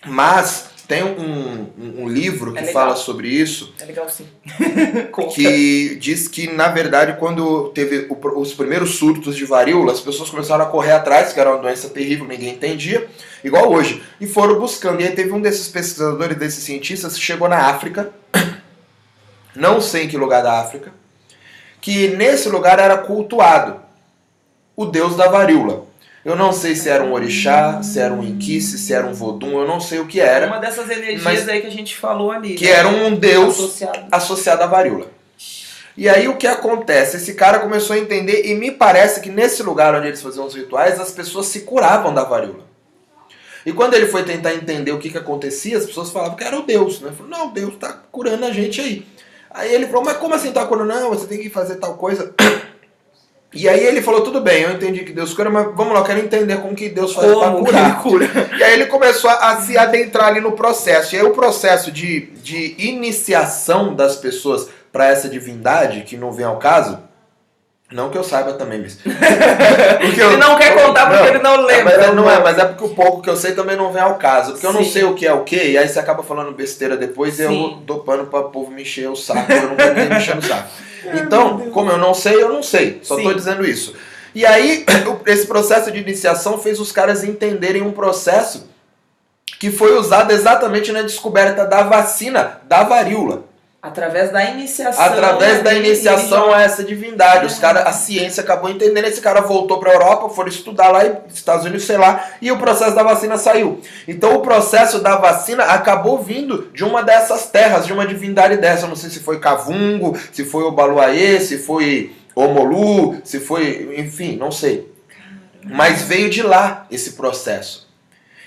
Mas 0.07 0.71
tem 0.91 1.05
um, 1.05 1.69
um, 1.79 2.03
um 2.03 2.09
livro 2.09 2.51
é 2.59 2.63
que 2.63 2.71
é 2.71 2.73
fala 2.73 2.97
sobre 2.97 3.29
isso. 3.29 3.73
É 3.79 3.85
legal 3.85 4.09
sim. 4.09 4.27
que 5.33 5.95
diz 6.01 6.27
que, 6.27 6.53
na 6.53 6.67
verdade, 6.67 7.17
quando 7.17 7.69
teve 7.69 8.09
o, 8.11 8.41
os 8.41 8.53
primeiros 8.53 8.97
surtos 8.97 9.37
de 9.37 9.45
varíola, 9.45 9.93
as 9.93 10.01
pessoas 10.01 10.29
começaram 10.29 10.65
a 10.65 10.69
correr 10.69 10.91
atrás, 10.91 11.33
que 11.33 11.39
era 11.39 11.51
uma 11.51 11.63
doença 11.63 11.89
terrível, 11.91 12.27
ninguém 12.27 12.55
entendia, 12.55 13.07
igual 13.45 13.73
hoje. 13.73 14.03
E 14.21 14.27
foram 14.27 14.59
buscando. 14.59 15.01
E 15.01 15.05
aí 15.05 15.15
teve 15.15 15.31
um 15.33 15.41
desses 15.41 15.69
pesquisadores, 15.69 16.37
desses 16.37 16.65
cientistas, 16.65 17.15
que 17.15 17.23
chegou 17.23 17.49
na 17.49 17.69
África, 17.69 18.11
não 19.55 19.81
sei 19.81 20.07
em 20.07 20.09
que 20.09 20.17
lugar 20.17 20.43
da 20.43 20.59
África, 20.59 20.93
que 21.81 22.09
nesse 22.09 22.49
lugar 22.49 22.81
era 22.81 22.99
cultuado 22.99 23.81
o 24.75 24.85
deus 24.87 25.17
da 25.17 25.29
varíola. 25.29 25.87
Eu 26.23 26.37
não 26.37 26.53
sei 26.53 26.75
se 26.77 26.89
era 26.89 27.03
um 27.03 27.13
orixá, 27.13 27.83
se 27.83 27.99
era 27.99 28.13
um 28.13 28.23
inquice, 28.23 28.79
se 28.79 28.93
era 28.93 29.07
um 29.07 29.15
vodum, 29.15 29.59
eu 29.59 29.67
não 29.67 29.81
sei 29.81 30.01
o 30.01 30.07
que 30.07 30.21
era. 30.21 30.47
Uma 30.47 30.59
dessas 30.59 30.91
energias 30.91 31.49
aí 31.49 31.63
que 31.63 31.67
a 31.67 31.71
gente 31.71 31.97
falou 31.97 32.31
ali. 32.31 32.55
Que 32.55 32.67
né? 32.67 32.73
era 32.73 32.89
um 32.89 33.15
deus 33.15 33.55
associado. 33.55 34.07
associado 34.13 34.63
à 34.63 34.67
varíola. 34.67 35.07
E 35.97 36.09
aí 36.09 36.29
o 36.29 36.37
que 36.37 36.47
acontece? 36.47 37.17
Esse 37.17 37.35
cara 37.35 37.59
começou 37.61 37.97
a 37.97 37.99
entender 37.99 38.47
e 38.47 38.55
me 38.55 38.71
parece 38.71 39.21
que 39.21 39.31
nesse 39.31 39.63
lugar 39.63 39.95
onde 39.95 40.09
eles 40.09 40.23
faziam 40.23 40.47
os 40.47 40.55
rituais, 40.55 41.01
as 41.01 41.11
pessoas 41.11 41.47
se 41.47 41.61
curavam 41.61 42.13
da 42.13 42.23
varíola. 42.23 42.69
E 43.65 43.73
quando 43.73 43.95
ele 43.95 44.07
foi 44.07 44.23
tentar 44.23 44.55
entender 44.55 44.93
o 44.93 44.99
que, 44.99 45.11
que 45.11 45.19
acontecia, 45.19 45.77
as 45.79 45.87
pessoas 45.87 46.11
falavam 46.11 46.37
que 46.37 46.45
era 46.45 46.59
o 46.59 46.63
Deus. 46.63 47.01
Né? 47.01 47.13
Falou, 47.13 47.31
não, 47.31 47.53
Deus 47.53 47.75
está 47.75 47.93
curando 47.93 48.45
a 48.45 48.51
gente 48.51 48.81
aí. 48.81 49.07
Aí 49.51 49.75
ele 49.75 49.87
falou, 49.87 50.05
mas 50.05 50.17
como 50.17 50.35
assim 50.35 50.49
está 50.49 50.65
curando? 50.65 50.89
Não, 50.89 51.11
você 51.11 51.27
tem 51.27 51.39
que 51.39 51.51
fazer 51.51 51.77
tal 51.77 51.95
coisa. 51.95 52.35
E 53.53 53.69
aí 53.69 53.85
ele 53.85 54.01
falou, 54.01 54.21
tudo 54.21 54.41
bem, 54.41 54.63
eu 54.63 54.71
entendi 54.71 55.01
que 55.01 55.13
Deus 55.13 55.35
cura, 55.35 55.51
mas 55.51 55.75
vamos 55.75 55.93
lá, 55.93 56.01
eu 56.01 56.05
quero 56.05 56.21
entender 56.21 56.59
como 56.59 56.75
que 56.75 56.89
Deus 56.89 57.13
faz 57.13 57.27
para 57.27 57.51
curar. 57.51 58.03
Cura. 58.03 58.31
E 58.57 58.63
aí 58.63 58.75
ele 58.75 58.87
começou 58.87 59.29
a, 59.29 59.51
a, 59.51 59.61
se 59.61 59.77
adentrar 59.77 60.29
ali 60.29 60.41
no 60.41 60.53
processo. 60.53 61.15
E 61.15 61.19
aí 61.19 61.25
o 61.25 61.33
processo 61.33 61.91
de, 61.91 62.27
de 62.43 62.77
iniciação 62.79 63.95
das 63.95 64.17
pessoas 64.17 64.69
para 64.93 65.09
essa 65.09 65.29
divindade, 65.29 66.03
que 66.03 66.17
não 66.17 66.31
vem 66.31 66.45
ao 66.47 66.59
caso, 66.59 66.99
Não 67.91 68.09
que 68.09 68.17
eu 68.17 68.23
saiba 68.23 68.53
também, 68.53 68.81
mas. 68.81 68.99
Porque 70.01 70.21
ele 70.21 70.37
não 70.37 70.57
quer 70.57 70.75
contar 70.75 71.07
porque 71.07 71.23
não, 71.23 71.27
ele 71.27 71.39
não 71.41 71.57
lembra. 71.67 71.99
Mas, 71.99 72.15
não 72.15 72.31
é, 72.31 72.39
mas 72.41 72.57
é 72.57 72.65
porque 72.65 72.85
o 72.85 72.95
pouco 72.95 73.21
que 73.21 73.29
eu 73.29 73.37
sei 73.37 73.53
também 73.53 73.77
não 73.77 73.93
vem 73.93 74.01
ao 74.01 74.15
caso. 74.15 74.53
Porque 74.53 74.65
Sim. 74.65 74.73
eu 74.73 74.73
não 74.73 74.85
sei 74.85 75.05
o 75.05 75.15
que 75.15 75.27
é 75.27 75.33
o 75.33 75.43
que, 75.43 75.57
e 75.57 75.77
aí 75.77 75.89
você 75.89 75.99
acaba 75.99 76.23
falando 76.23 76.53
besteira 76.53 76.97
depois 76.97 77.35
Sim. 77.35 77.43
e 77.43 77.47
eu 77.47 77.71
dou 77.79 78.01
pano 78.01 78.27
pra 78.27 78.45
povo 78.45 78.71
me 78.71 78.83
encher 78.83 79.11
o 79.11 79.17
saco. 79.17 79.51
Eu 79.51 79.71
não 79.71 79.77
nem 79.77 80.09
me 80.09 80.17
encher 80.17 80.39
o 80.39 80.43
saco. 80.43 80.69
Então, 81.15 81.71
como 81.71 81.91
eu 81.91 81.99
não 81.99 82.15
sei, 82.15 82.43
eu 82.43 82.49
não 82.49 82.63
sei. 82.63 83.01
Só 83.03 83.17
tô 83.17 83.33
dizendo 83.33 83.65
isso. 83.65 83.95
E 84.35 84.47
aí, 84.47 84.85
esse 85.27 85.47
processo 85.47 85.91
de 85.91 85.99
iniciação 85.99 86.59
fez 86.59 86.81
os 86.81 86.93
caras 86.93 87.25
entenderem 87.25 87.83
um 87.83 87.93
processo 87.93 88.69
que 89.59 89.71
foi 89.71 89.97
usado 89.99 90.33
exatamente 90.33 90.93
na 90.93 91.03
descoberta 91.03 91.67
da 91.67 91.83
vacina 91.83 92.61
da 92.67 92.83
varíola. 92.85 93.45
Através 93.83 94.31
da 94.31 94.45
iniciação. 94.45 95.03
Através 95.03 95.63
da 95.63 95.73
iniciação 95.73 96.53
a 96.53 96.61
essa 96.61 96.85
divindade. 96.85 97.47
Os 97.47 97.59
cara, 97.59 97.85
a 97.85 97.93
ciência 97.93 98.43
acabou 98.43 98.69
entendendo. 98.69 99.07
Esse 99.07 99.23
cara 99.23 99.41
voltou 99.41 99.81
para 99.81 99.91
a 99.91 99.95
Europa, 99.95 100.29
foram 100.29 100.51
estudar 100.51 100.89
lá, 100.89 101.03
Estados 101.33 101.65
Unidos, 101.65 101.87
sei 101.87 101.97
lá, 101.97 102.29
e 102.43 102.53
o 102.53 102.59
processo 102.59 102.95
da 102.95 103.03
vacina 103.03 103.39
saiu. 103.39 103.81
Então 104.07 104.35
o 104.35 104.41
processo 104.43 104.99
da 104.99 105.17
vacina 105.17 105.65
acabou 105.65 106.23
vindo 106.23 106.71
de 106.75 106.85
uma 106.85 107.03
dessas 107.03 107.47
terras, 107.47 107.87
de 107.87 107.93
uma 107.95 108.07
divindade 108.07 108.59
dessa. 108.59 108.85
Eu 108.85 108.91
não 108.91 108.97
sei 108.97 109.09
se 109.09 109.21
foi 109.21 109.41
Cavungo, 109.41 110.19
se 110.31 110.45
foi 110.45 110.65
o 110.65 110.73
Baluaê, 110.73 111.41
se 111.41 111.57
foi 111.57 112.15
Omolu, 112.35 113.19
se 113.25 113.41
foi. 113.41 113.95
Enfim, 113.97 114.37
não 114.37 114.53
sei. 114.53 114.93
Mas 115.65 116.03
veio 116.03 116.29
de 116.29 116.43
lá 116.43 116.87
esse 116.91 117.13
processo. 117.13 117.90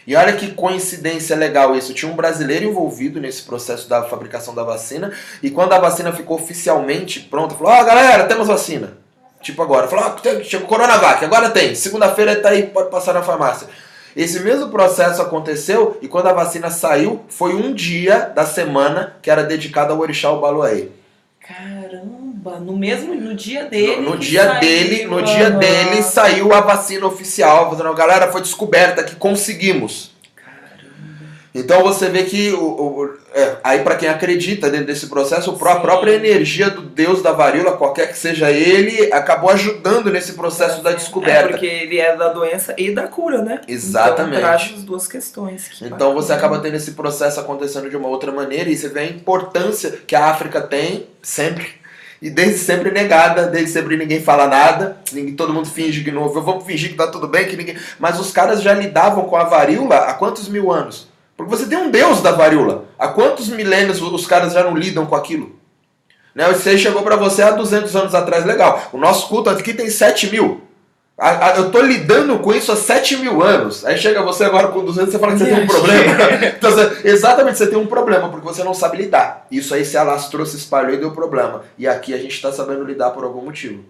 E 0.06 0.16
olha 0.16 0.34
que 0.34 0.52
coincidência 0.52 1.36
legal 1.36 1.76
isso. 1.76 1.94
Tinha 1.94 2.12
um 2.12 2.16
brasileiro 2.16 2.66
envolvido 2.66 3.22
nesse 3.22 3.44
processo 3.44 3.88
da 3.88 4.04
fabricação 4.04 4.54
da 4.54 4.64
vacina. 4.64 5.12
E 5.42 5.50
quando 5.50 5.74
a 5.74 5.80
vacina 5.80 6.12
ficou 6.12 6.38
oficialmente 6.38 7.22
pronta, 7.22 7.56
falou: 7.56 7.74
Ó, 7.74 7.82
oh, 7.82 7.86
galera, 7.86 8.26
temos 8.26 8.48
vacina. 8.48 8.98
Tipo 9.42 9.62
agora. 9.62 9.88
Falou: 9.88 10.06
Ó, 10.06 10.16
oh, 10.16 10.44
chegou 10.44 10.68
Coronavac, 10.68 11.24
agora 11.24 11.50
tem. 11.50 11.74
Segunda-feira 11.76 12.36
tá 12.36 12.50
aí, 12.50 12.64
pode 12.64 12.90
passar 12.90 13.14
na 13.14 13.24
farmácia. 13.24 13.68
Esse 14.16 14.40
mesmo 14.42 14.70
processo 14.70 15.22
aconteceu 15.22 15.98
e 16.02 16.08
quando 16.08 16.28
a 16.28 16.34
vacina 16.34 16.70
saiu, 16.70 17.26
foi 17.30 17.56
um 17.56 17.74
dia 17.74 18.32
da 18.36 18.46
semana 18.46 19.16
que 19.22 19.32
era 19.32 19.44
dedicado 19.44 19.92
ao 19.92 20.00
Orixá 20.00 20.32
Baluaê. 20.34 20.90
Caramba, 21.46 22.58
no 22.62 22.78
mesmo 22.78 23.14
no 23.14 23.36
dia 23.36 23.66
dele. 23.66 23.98
No, 23.98 24.12
no 24.12 24.18
dia 24.18 24.46
saiu, 24.46 24.60
dele, 24.62 25.06
no 25.06 25.22
dia 25.22 25.50
dele 25.52 26.02
saiu 26.02 26.54
a 26.54 26.62
vacina 26.62 27.06
oficial, 27.06 27.70
falando, 27.70 27.94
galera, 27.94 28.32
foi 28.32 28.40
descoberta 28.40 29.04
que 29.04 29.18
conseguimos. 29.18 30.13
Então 31.54 31.84
você 31.84 32.10
vê 32.10 32.24
que 32.24 32.52
o, 32.52 32.64
o 32.64 33.14
é, 33.34 33.58
aí 33.64 33.80
para 33.80 33.96
quem 33.96 34.10
acredita 34.10 34.70
dentro 34.70 34.88
desse 34.88 35.08
processo, 35.08 35.52
a 35.52 35.76
própria 35.80 36.14
energia 36.14 36.70
do 36.70 36.82
Deus 36.82 37.22
da 37.22 37.32
varíola, 37.32 37.78
qualquer 37.78 38.12
que 38.12 38.18
seja 38.18 38.52
ele, 38.52 39.14
acabou 39.14 39.52
ajudando 39.52 40.12
nesse 40.12 40.34
processo 40.34 40.82
da 40.82 40.92
descoberta. 40.92 41.46
É 41.46 41.48
porque 41.48 41.66
ele 41.66 42.00
é 42.00 42.16
da 42.16 42.30
doença 42.30 42.74
e 42.78 42.92
da 42.92 43.08
cura, 43.08 43.42
né? 43.42 43.62
Exatamente. 43.68 44.38
Então, 44.38 44.50
traz 44.50 44.74
as 44.76 44.84
duas 44.84 45.08
questões. 45.08 45.70
Então 45.82 46.14
você 46.14 46.34
acaba 46.34 46.60
tendo 46.60 46.76
esse 46.76 46.92
processo 46.92 47.40
acontecendo 47.40 47.90
de 47.90 47.96
uma 47.96 48.08
outra 48.08 48.32
maneira 48.32 48.70
e 48.70 48.76
você 48.76 48.90
vê 48.90 49.02
a 49.02 49.06
importância 49.06 50.00
que 50.08 50.16
a 50.16 50.26
África 50.26 50.62
tem 50.62 51.08
sempre 51.22 51.84
e 52.24 52.30
desde 52.30 52.60
sempre 52.60 52.90
negada, 52.90 53.48
desde 53.48 53.72
sempre 53.72 53.98
ninguém 53.98 54.22
fala 54.22 54.48
nada, 54.48 54.96
ninguém, 55.12 55.36
todo 55.36 55.54
mundo 55.54 55.68
finge 55.68 56.06
que 56.06 56.12
não, 56.12 56.30
vamos 56.30 56.66
fingir 56.66 56.92
que 56.92 56.96
tá 56.96 57.08
tudo 57.08 57.28
bem, 57.28 57.46
que 57.46 57.58
ninguém, 57.58 57.76
mas 58.00 58.18
os 58.18 58.32
caras 58.32 58.62
já 58.62 58.74
lidavam 58.74 59.26
com 59.26 59.36
a 59.36 59.44
varíola 59.44 59.98
há 59.98 60.14
quantos 60.14 60.48
mil 60.48 60.72
anos? 60.72 61.12
Porque 61.36 61.56
você 61.56 61.66
tem 61.66 61.78
um 61.78 61.90
deus 61.90 62.22
da 62.22 62.32
varíola. 62.32 62.86
Há 62.98 63.08
quantos 63.08 63.50
milênios 63.50 64.02
os 64.02 64.28
caras 64.28 64.54
já 64.54 64.64
não 64.64 64.76
lidam 64.76 65.06
com 65.06 65.16
aquilo? 65.16 65.56
Né? 66.34 66.50
Isso 66.52 66.68
aí 66.68 66.78
chegou 66.78 67.04
para 67.04 67.16
você 67.16 67.42
há 67.42 67.52
200 67.52 67.96
anos 67.96 68.16
atrás, 68.16 68.46
legal. 68.46 68.90
O 68.92 68.98
nosso 68.98 69.28
culto 69.28 69.50
aqui 69.50 69.74
tem 69.74 69.90
7 69.90 70.30
mil. 70.30 70.62
Eu 71.56 71.70
tô 71.70 71.80
lidando 71.80 72.40
com 72.40 72.52
isso 72.52 72.72
há 72.72 72.76
7 72.76 73.18
mil 73.18 73.44
anos. 73.44 73.86
Aí 73.86 73.98
chega 73.98 74.24
você 74.24 74.44
agora 74.44 74.70
com 74.70 74.84
200 74.84 75.10
e 75.10 75.12
você 75.12 75.20
fala 75.20 75.34
que 75.34 75.40
você 75.40 75.46
tem 75.46 75.64
um 75.64 75.68
problema. 75.68 76.16
então, 76.58 76.72
exatamente, 77.04 77.58
você 77.58 77.68
tem 77.68 77.78
um 77.78 77.86
problema, 77.86 78.30
porque 78.30 78.46
você 78.46 78.64
não 78.64 78.74
sabe 78.74 78.98
lidar. 78.98 79.46
Isso 79.52 79.76
aí 79.76 79.86
se 79.86 79.96
alastrou, 79.96 80.46
se 80.46 80.58
espalhou 80.58 80.94
e 80.94 80.98
deu 80.98 81.12
problema. 81.12 81.62
E 81.78 81.88
aqui 81.88 82.14
a 82.14 82.18
gente 82.18 82.34
está 82.34 82.52
sabendo 82.52 82.84
lidar 82.84 83.12
por 83.12 83.24
algum 83.24 83.42
motivo. 83.42 83.84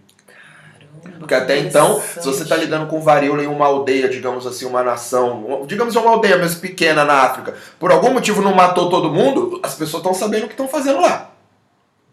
Porque 1.19 1.33
até 1.33 1.57
então, 1.59 2.01
se 2.01 2.25
você 2.25 2.43
está 2.43 2.55
lidando 2.55 2.87
com 2.87 3.01
varíola 3.01 3.43
em 3.43 3.47
uma 3.47 3.65
aldeia, 3.65 4.09
digamos 4.09 4.45
assim, 4.45 4.65
uma 4.65 4.83
nação, 4.83 5.63
digamos 5.65 5.95
uma 5.95 6.11
aldeia 6.11 6.37
mesmo 6.37 6.59
pequena 6.59 7.05
na 7.05 7.13
África, 7.23 7.55
por 7.79 7.91
algum 7.91 8.11
motivo 8.11 8.41
não 8.41 8.53
matou 8.53 8.89
todo 8.89 9.11
mundo, 9.11 9.59
as 9.63 9.75
pessoas 9.75 10.01
estão 10.01 10.13
sabendo 10.13 10.43
o 10.43 10.47
que 10.47 10.53
estão 10.53 10.67
fazendo 10.67 11.01
lá. 11.01 11.29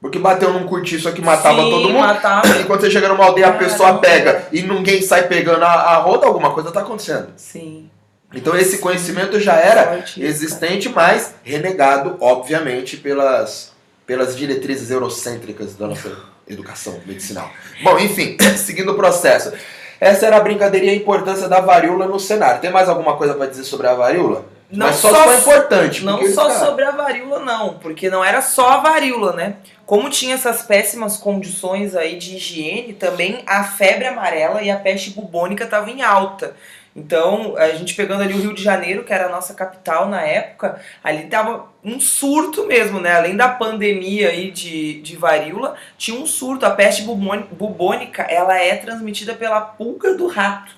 Porque 0.01 0.19
bateu 0.19 0.53
num 0.53 0.67
curtiço 0.67 1.09
aqui 1.09 1.21
matava 1.21 1.63
Sim, 1.63 1.71
todo 1.71 1.89
mundo. 1.91 1.99
Matava. 1.99 2.49
E 2.59 2.65
quando 2.65 2.81
você 2.81 2.91
chega 2.91 3.09
numa 3.09 3.25
aldeia, 3.25 3.49
a 3.49 3.53
pessoa 3.53 3.99
pega 3.99 4.47
e 4.51 4.63
ninguém 4.63 5.03
sai 5.03 5.29
pegando 5.29 5.63
a, 5.63 5.73
a 5.73 5.97
roda, 5.97 6.27
alguma 6.27 6.53
coisa 6.53 6.71
está 6.71 6.81
acontecendo. 6.81 7.29
Sim. 7.37 7.91
Então 8.33 8.57
esse 8.57 8.79
conhecimento 8.79 9.39
já 9.41 9.55
era 9.55 10.03
existente, 10.17 10.89
mas 10.89 11.35
renegado, 11.43 12.17
obviamente, 12.21 12.97
pelas, 12.97 13.73
pelas 14.11 14.37
diretrizes 14.37 14.91
eurocêntricas 14.91 15.77
da 15.77 15.87
nossa 15.87 16.11
educação 16.49 17.01
medicinal. 17.07 17.49
Bom, 17.81 17.97
enfim, 17.97 18.37
seguindo 18.59 18.91
o 18.91 18.97
processo. 18.97 19.53
Essa 20.01 20.27
era 20.27 20.37
a 20.37 20.41
brincadeira 20.41 20.87
e 20.87 20.91
a 20.91 20.95
importância 20.97 21.49
da 21.49 21.61
varíola 21.61 22.09
no 22.09 22.19
cenário. 22.19 22.61
Tem 22.61 22.73
mais 22.73 22.89
alguma 22.89 23.17
coisa 23.17 23.35
para 23.35 23.47
dizer 23.47 23.63
sobre 23.63 23.87
a 23.87 23.95
varíola? 23.95 24.45
Não 24.69 24.89
Mas 24.89 24.97
só, 24.97 25.15
só 25.15 25.35
importante. 25.37 26.05
Não 26.05 26.27
só 26.27 26.49
cara... 26.49 26.59
sobre 26.59 26.85
a 26.85 26.91
varíola, 26.91 27.39
não. 27.39 27.75
Porque 27.75 28.11
não 28.11 28.25
era 28.25 28.43
só 28.43 28.71
a 28.71 28.77
varíola, 28.79 29.33
né? 29.33 29.55
Como 29.87 30.11
tinha 30.11 30.35
essas 30.35 30.63
péssimas 30.63 31.17
condições 31.17 31.95
aí 31.95 32.19
de 32.19 32.35
higiene, 32.35 32.95
também 32.95 33.45
a 33.47 33.63
febre 33.63 34.09
amarela 34.09 34.61
e 34.61 34.73
a 34.73 34.77
peste 34.77 35.11
bubônica 35.11 35.63
estavam 35.63 35.89
em 35.89 36.03
alta. 36.03 36.57
Então, 36.95 37.55
a 37.57 37.69
gente 37.71 37.95
pegando 37.95 38.23
ali 38.23 38.35
o 38.35 38.41
Rio 38.41 38.55
de 38.55 38.63
Janeiro, 38.63 39.05
que 39.05 39.13
era 39.13 39.27
a 39.27 39.31
nossa 39.31 39.55
capital 39.55 40.09
na 40.09 40.23
época, 40.23 40.81
ali 41.05 41.29
tava 41.29 41.67
um 41.85 42.01
surto 42.01 42.67
mesmo, 42.67 43.01
né? 43.01 43.13
Além 43.13 43.37
da 43.37 43.49
pandemia 43.49 44.31
aí 44.31 44.51
de, 44.51 45.01
de 45.01 45.17
varíola, 45.17 45.77
tinha 45.97 46.19
um 46.19 46.27
surto. 46.27 46.67
A 46.67 46.71
peste 46.71 47.03
bubônica, 47.03 48.23
ela 48.23 48.59
é 48.59 48.75
transmitida 48.75 49.35
pela 49.35 49.61
pulga 49.61 50.15
do 50.15 50.27
rato. 50.27 50.73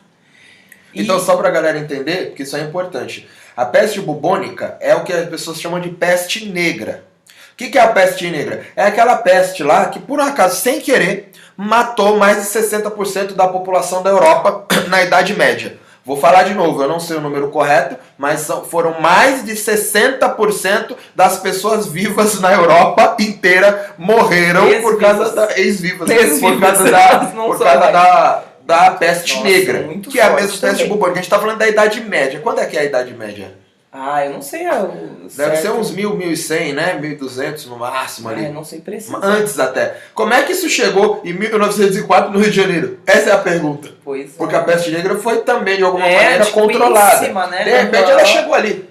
Então, 0.94 1.16
e... 1.16 1.20
só 1.20 1.36
pra 1.36 1.50
galera 1.50 1.78
entender, 1.78 2.26
porque 2.26 2.42
isso 2.42 2.56
é 2.56 2.60
importante. 2.60 3.26
A 3.56 3.64
peste 3.64 4.00
bubônica 4.00 4.76
é 4.80 4.94
o 4.94 5.04
que 5.04 5.12
as 5.12 5.28
pessoas 5.28 5.60
chamam 5.60 5.80
de 5.80 5.88
peste 5.90 6.44
negra. 6.46 7.04
O 7.52 7.56
que, 7.56 7.68
que 7.70 7.78
é 7.78 7.82
a 7.82 7.88
peste 7.88 8.30
negra? 8.30 8.66
É 8.76 8.84
aquela 8.84 9.16
peste 9.16 9.62
lá 9.62 9.86
que, 9.86 9.98
por 9.98 10.20
um 10.20 10.22
acaso, 10.22 10.60
sem 10.60 10.80
querer, 10.80 11.32
matou 11.56 12.18
mais 12.18 12.38
de 12.38 12.58
60% 12.58 13.32
da 13.32 13.48
população 13.48 14.02
da 14.02 14.10
Europa 14.10 14.66
na 14.88 15.02
Idade 15.02 15.34
Média. 15.34 15.78
Vou 16.04 16.16
falar 16.16 16.42
de 16.42 16.54
novo, 16.54 16.82
eu 16.82 16.88
não 16.88 16.98
sei 16.98 17.16
o 17.16 17.20
número 17.20 17.48
correto, 17.48 17.96
mas 18.18 18.48
foram 18.68 19.00
mais 19.00 19.44
de 19.44 19.52
60% 19.52 20.96
das 21.14 21.38
pessoas 21.38 21.86
vivas 21.86 22.40
na 22.40 22.52
Europa 22.52 23.16
inteira 23.20 23.94
morreram 23.96 24.80
por 24.80 24.98
causa 24.98 25.30
da 25.32 25.56
ex-vivas, 25.56 26.10
por 26.40 26.60
causa 26.60 26.90
da, 26.90 27.18
por 27.26 27.58
causa 27.58 27.92
da, 27.92 28.42
da 28.64 28.90
peste 28.92 29.34
Nossa, 29.36 29.48
negra, 29.48 29.88
que 30.10 30.18
é 30.18 30.24
a 30.24 30.30
mesma 30.30 30.58
peste 30.58 30.86
bubônica. 30.86 31.12
A 31.12 31.22
gente 31.22 31.24
está 31.24 31.38
falando 31.38 31.58
da 31.58 31.68
Idade 31.68 32.00
Média. 32.00 32.40
Quando 32.40 32.58
é 32.58 32.66
que 32.66 32.76
é 32.76 32.80
a 32.80 32.84
Idade 32.84 33.14
Média? 33.14 33.61
Ah, 33.94 34.24
eu 34.24 34.32
não 34.32 34.40
sei. 34.40 34.66
Eu, 34.66 34.88
Deve 34.88 35.28
certo. 35.28 35.60
ser 35.60 35.70
uns 35.70 35.90
1000, 35.90 36.16
1100, 36.16 36.72
né? 36.72 36.94
1200 36.94 37.66
no 37.66 37.76
máximo 37.76 38.30
ali. 38.30 38.46
Ah, 38.46 38.48
eu 38.48 38.54
não 38.54 38.64
sei 38.64 38.80
preciso. 38.80 39.18
Antes 39.22 39.58
até. 39.58 39.98
Como 40.14 40.32
é 40.32 40.42
que 40.42 40.52
isso 40.52 40.66
chegou 40.70 41.20
em 41.22 41.34
1904 41.34 42.32
no 42.32 42.38
Rio 42.38 42.50
de 42.50 42.56
Janeiro? 42.56 42.98
Essa 43.06 43.30
é 43.30 43.32
a 43.34 43.38
pergunta. 43.38 43.90
Pois 44.02 44.30
é. 44.30 44.36
Porque 44.38 44.56
a 44.56 44.64
peste 44.64 44.90
negra 44.90 45.16
foi 45.16 45.42
também, 45.42 45.76
de 45.76 45.82
alguma 45.82 46.06
é, 46.06 46.14
maneira, 46.14 46.44
tipo, 46.46 46.58
controlada. 46.58 47.26
Cima, 47.26 47.46
né? 47.48 47.64
De 47.64 47.70
repente 47.70 48.10
ela 48.10 48.24
chegou 48.24 48.54
ali. 48.54 48.88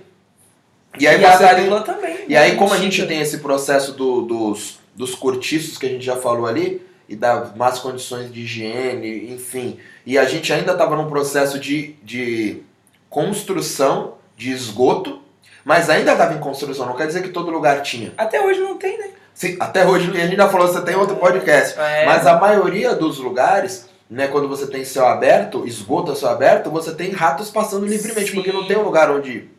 E 0.99 1.07
aí 1.07 1.15
e 1.15 1.19
você 1.19 1.43
a 1.45 1.55
tem... 1.55 1.83
também. 1.83 2.17
E 2.27 2.35
aí, 2.35 2.55
como 2.55 2.71
a 2.71 2.77
gente 2.77 3.03
tem 3.07 3.21
esse 3.21 3.39
processo 3.39 3.93
do, 3.93 4.21
dos, 4.21 4.79
dos 4.95 5.15
cortiços 5.15 5.79
que 5.79 5.87
a 5.87 5.89
gente 5.89 6.05
já 6.05 6.15
falou 6.15 6.45
ali, 6.45 6.85
e 7.09 7.15
das 7.15 7.55
más 7.55 7.79
condições 7.79 8.31
de 8.31 8.41
higiene, 8.41 9.33
enfim. 9.33 9.79
E 10.05 10.17
a 10.17 10.25
gente 10.25 10.53
ainda 10.53 10.73
estava 10.73 10.95
num 10.95 11.09
processo 11.09 11.59
de, 11.59 11.95
de 12.03 12.61
construção 13.09 14.20
de 14.35 14.51
esgoto, 14.51 15.21
mas 15.63 15.89
ainda 15.89 16.13
estava 16.13 16.33
em 16.33 16.39
construção, 16.39 16.85
não 16.85 16.95
quer 16.95 17.07
dizer 17.07 17.21
que 17.21 17.29
todo 17.29 17.51
lugar 17.51 17.81
tinha. 17.81 18.13
Até 18.17 18.41
hoje 18.41 18.59
não 18.59 18.77
tem, 18.77 18.97
né? 18.97 19.09
Sim, 19.33 19.57
até 19.59 19.85
hoje, 19.85 20.11
a 20.11 20.25
gente 20.25 20.35
já 20.35 20.49
falou, 20.49 20.67
você 20.67 20.81
tem 20.81 20.95
outro 20.95 21.15
podcast, 21.15 21.79
é. 21.79 22.05
mas 22.05 22.27
a 22.27 22.37
maioria 22.39 22.93
dos 22.93 23.17
lugares, 23.17 23.87
né, 24.09 24.27
quando 24.27 24.47
você 24.47 24.67
tem 24.67 24.83
céu 24.83 25.07
aberto, 25.07 25.65
esgoto 25.65 26.11
a 26.11 26.15
céu 26.15 26.29
aberto, 26.29 26.69
você 26.69 26.93
tem 26.93 27.11
ratos 27.11 27.49
passando 27.49 27.85
livremente, 27.85 28.29
Sim. 28.29 28.35
porque 28.35 28.51
não 28.51 28.67
tem 28.67 28.77
um 28.77 28.83
lugar 28.83 29.09
onde 29.09 29.49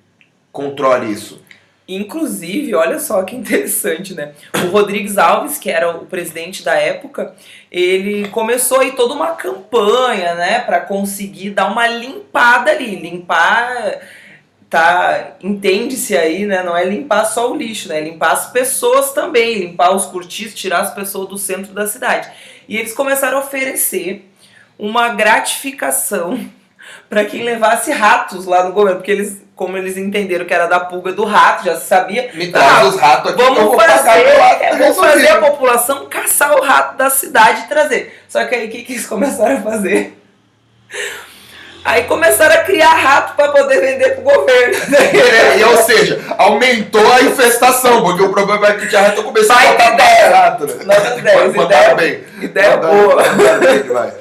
controle 0.53 1.11
isso. 1.11 1.41
Inclusive, 1.89 2.75
olha 2.75 3.01
só 3.01 3.23
que 3.23 3.35
interessante, 3.35 4.15
né? 4.15 4.33
O 4.65 4.69
Rodrigues 4.69 5.19
Alves, 5.19 5.59
que 5.59 5.71
era 5.71 5.91
o 5.91 6.07
presidente 6.07 6.63
da 6.63 6.75
época, 6.75 7.35
ele 7.71 8.29
começou 8.29 8.81
aí 8.81 8.93
toda 8.93 9.15
uma 9.15 9.33
campanha, 9.33 10.35
né, 10.35 10.61
para 10.61 10.81
conseguir 10.81 11.51
dar 11.51 11.71
uma 11.71 11.87
limpada 11.87 12.71
ali, 12.71 12.97
limpar 12.97 14.01
tá 14.73 15.33
entende-se 15.43 16.17
aí, 16.17 16.47
né? 16.47 16.63
Não 16.63 16.75
é 16.75 16.83
limpar 16.83 17.27
só 17.27 17.53
o 17.53 17.55
lixo, 17.55 17.91
né? 17.91 17.99
É 17.99 18.01
limpar 18.01 18.33
as 18.33 18.51
pessoas 18.51 19.13
também, 19.13 19.59
limpar 19.59 19.95
os 19.95 20.07
cortiços, 20.07 20.59
tirar 20.59 20.81
as 20.81 20.95
pessoas 20.95 21.29
do 21.29 21.37
centro 21.37 21.75
da 21.75 21.87
cidade. 21.87 22.31
E 22.67 22.79
eles 22.79 22.95
começaram 22.95 23.37
a 23.37 23.41
oferecer 23.43 24.27
uma 24.79 25.11
gratificação 25.11 26.43
para 27.07 27.23
quem 27.27 27.43
levasse 27.43 27.93
ratos 27.93 28.47
lá 28.47 28.65
no 28.65 28.73
governo, 28.73 28.97
porque 28.97 29.11
eles, 29.11 29.43
como 29.55 29.77
eles 29.77 29.99
entenderam 29.99 30.47
que 30.47 30.55
era 30.55 30.67
da 30.67 30.81
pulga 30.81 31.13
do 31.13 31.25
rato, 31.25 31.67
já 31.67 31.77
se 31.77 31.87
sabia. 31.87 32.31
Me 32.33 32.51
traz 32.51 32.79
ah, 32.79 32.85
os 32.87 32.97
ratos 32.97 33.33
aqui 33.33 33.43
Vamos 33.43 33.77
pagar 33.77 33.99
fazer, 33.99 34.39
rato 34.39 34.63
é, 34.63 34.77
vamos 34.79 34.97
fazer 34.97 35.29
a 35.29 35.39
população 35.39 36.09
caçar 36.09 36.57
o 36.57 36.63
rato 36.63 36.97
da 36.97 37.11
cidade 37.11 37.65
e 37.65 37.69
trazer. 37.69 38.19
Só 38.27 38.43
que 38.47 38.55
aí 38.55 38.69
o 38.69 38.71
que, 38.71 38.85
que 38.85 38.95
eles 38.95 39.07
começaram 39.07 39.59
a 39.59 39.61
fazer? 39.61 40.19
Aí 41.85 42.05
começaram 42.05 42.55
a 42.55 42.59
criar 42.59 42.95
rato 42.95 43.35
para 43.35 43.49
poder 43.51 43.81
vender 43.81 44.11
pro 44.15 44.23
governo. 44.23 44.75
É, 44.97 45.59
e, 45.59 45.65
ou 45.65 45.77
seja, 45.79 46.21
aumentou 46.39 47.13
a 47.13 47.23
infestação, 47.23 48.03
porque 48.03 48.23
o 48.23 48.31
problema 48.31 48.69
é 48.69 48.75
que 48.75 48.89
tinha 48.89 49.01
rato 49.03 49.23
começou 49.25 49.55
a 49.55 49.59
Vai 49.59 49.67
botar 49.73 49.85
ter 49.89 49.95
ideia. 49.95 50.29
rato, 50.37 50.67
né? 50.67 50.85
Nota 50.85 51.11
10, 51.21 51.53
Botaram 51.55 51.93
ideia- 51.93 51.95
bem. 51.97 52.25
ideia 52.41 52.77
Botaram- 52.77 52.97
boa. 52.97 53.23
bem. 53.23 54.13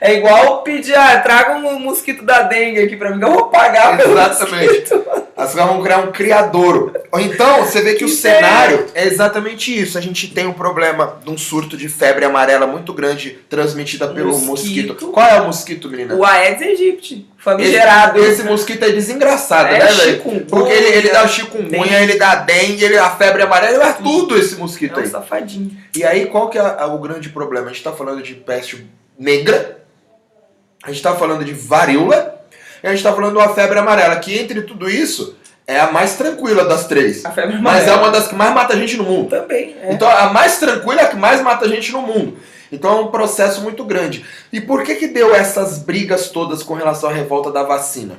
É 0.00 0.12
igual 0.14 0.62
pedir, 0.62 0.94
ah, 0.94 1.18
traga 1.20 1.52
um 1.54 1.78
mosquito 1.80 2.24
da 2.24 2.42
dengue 2.42 2.82
aqui 2.82 2.96
pra 2.96 3.10
mim, 3.10 3.18
que 3.18 3.24
eu 3.24 3.32
vou 3.32 3.46
pagar 3.48 3.96
pelo 3.96 4.12
Exatamente. 4.12 4.66
mosquito. 4.68 5.23
As 5.36 5.52
caras 5.52 5.72
vão 5.72 5.82
criar 5.82 5.98
um 5.98 6.12
criadouro. 6.12 6.94
Ou 7.10 7.18
então, 7.18 7.64
você 7.64 7.80
vê 7.82 7.94
que 7.94 8.04
o 8.04 8.08
cenário 8.08 8.86
é 8.94 9.04
exatamente 9.04 9.76
isso. 9.76 9.98
A 9.98 10.00
gente 10.00 10.28
tem 10.28 10.46
um 10.46 10.52
problema 10.52 11.18
de 11.24 11.28
um 11.28 11.36
surto 11.36 11.76
de 11.76 11.88
febre 11.88 12.24
amarela 12.24 12.68
muito 12.68 12.92
grande 12.92 13.30
transmitida 13.48 14.06
pelo 14.06 14.30
Mosquito. 14.38 14.88
mosquito. 14.92 15.06
Qual 15.10 15.26
é 15.26 15.40
o 15.40 15.46
mosquito, 15.46 15.88
menina? 15.90 16.14
O 16.14 16.24
Aedes 16.24 16.62
aegypti, 16.62 17.14
Esse, 17.14 17.26
famigerado. 17.36 18.24
esse 18.24 18.42
mosquito 18.44 18.84
é 18.84 18.90
desengraçado, 18.92 19.74
É 19.74 19.78
né, 19.80 19.86
velho? 19.86 20.44
Porque 20.46 20.72
ele, 20.72 20.86
ele 20.98 21.08
dá 21.10 21.24
o 21.24 21.28
chikungunya, 21.28 21.82
dengue. 21.84 21.94
ele 22.12 22.14
dá 22.16 22.34
dengue, 22.36 22.84
ele 22.84 22.94
dá 22.96 23.10
febre 23.10 23.42
amarela, 23.42 23.72
ele 23.72 23.78
dá 23.84 23.92
tudo 23.94 24.38
esse 24.38 24.54
mosquito 24.54 24.94
É 24.94 25.00
um 25.00 25.02
aí. 25.04 25.08
safadinho. 25.08 25.76
E 25.96 26.04
aí, 26.04 26.26
qual 26.26 26.48
que 26.48 26.58
é 26.58 26.60
a- 26.60 26.86
o 26.86 26.98
grande 26.98 27.28
problema? 27.30 27.66
A 27.66 27.72
gente 27.72 27.82
tá 27.82 27.92
falando 27.92 28.22
de 28.22 28.34
peste 28.34 28.86
negra, 29.18 29.78
a 30.84 30.92
gente 30.92 31.02
tá 31.02 31.14
falando 31.16 31.44
de 31.44 31.52
varíola, 31.52 32.33
e 32.84 32.86
a 32.86 32.90
gente 32.90 33.02
tá 33.02 33.14
falando 33.14 33.32
de 33.32 33.38
uma 33.38 33.54
febre 33.54 33.78
amarela, 33.78 34.16
que 34.16 34.38
entre 34.38 34.60
tudo 34.60 34.90
isso 34.90 35.34
é 35.66 35.80
a 35.80 35.90
mais 35.90 36.16
tranquila 36.16 36.66
das 36.66 36.86
três. 36.86 37.24
A 37.24 37.30
febre 37.30 37.56
Mas 37.58 37.84
é 37.84 37.86
amarela. 37.86 38.02
uma 38.02 38.12
das 38.12 38.28
que 38.28 38.34
mais 38.34 38.52
mata 38.52 38.76
gente 38.76 38.98
no 38.98 39.04
mundo. 39.04 39.30
Também, 39.30 39.74
é. 39.80 39.90
Então, 39.90 40.06
a 40.06 40.30
mais 40.30 40.58
tranquila 40.58 41.00
é 41.00 41.04
a 41.04 41.08
que 41.08 41.16
mais 41.16 41.40
mata 41.40 41.66
gente 41.66 41.90
no 41.90 42.02
mundo. 42.02 42.36
Então 42.70 42.98
é 42.98 43.00
um 43.00 43.06
processo 43.06 43.62
muito 43.62 43.84
grande. 43.86 44.26
E 44.52 44.60
por 44.60 44.82
que 44.82 44.96
que 44.96 45.06
deu 45.06 45.34
essas 45.34 45.78
brigas 45.78 46.28
todas 46.28 46.62
com 46.62 46.74
relação 46.74 47.08
à 47.08 47.12
revolta 47.14 47.50
da 47.50 47.62
vacina? 47.62 48.16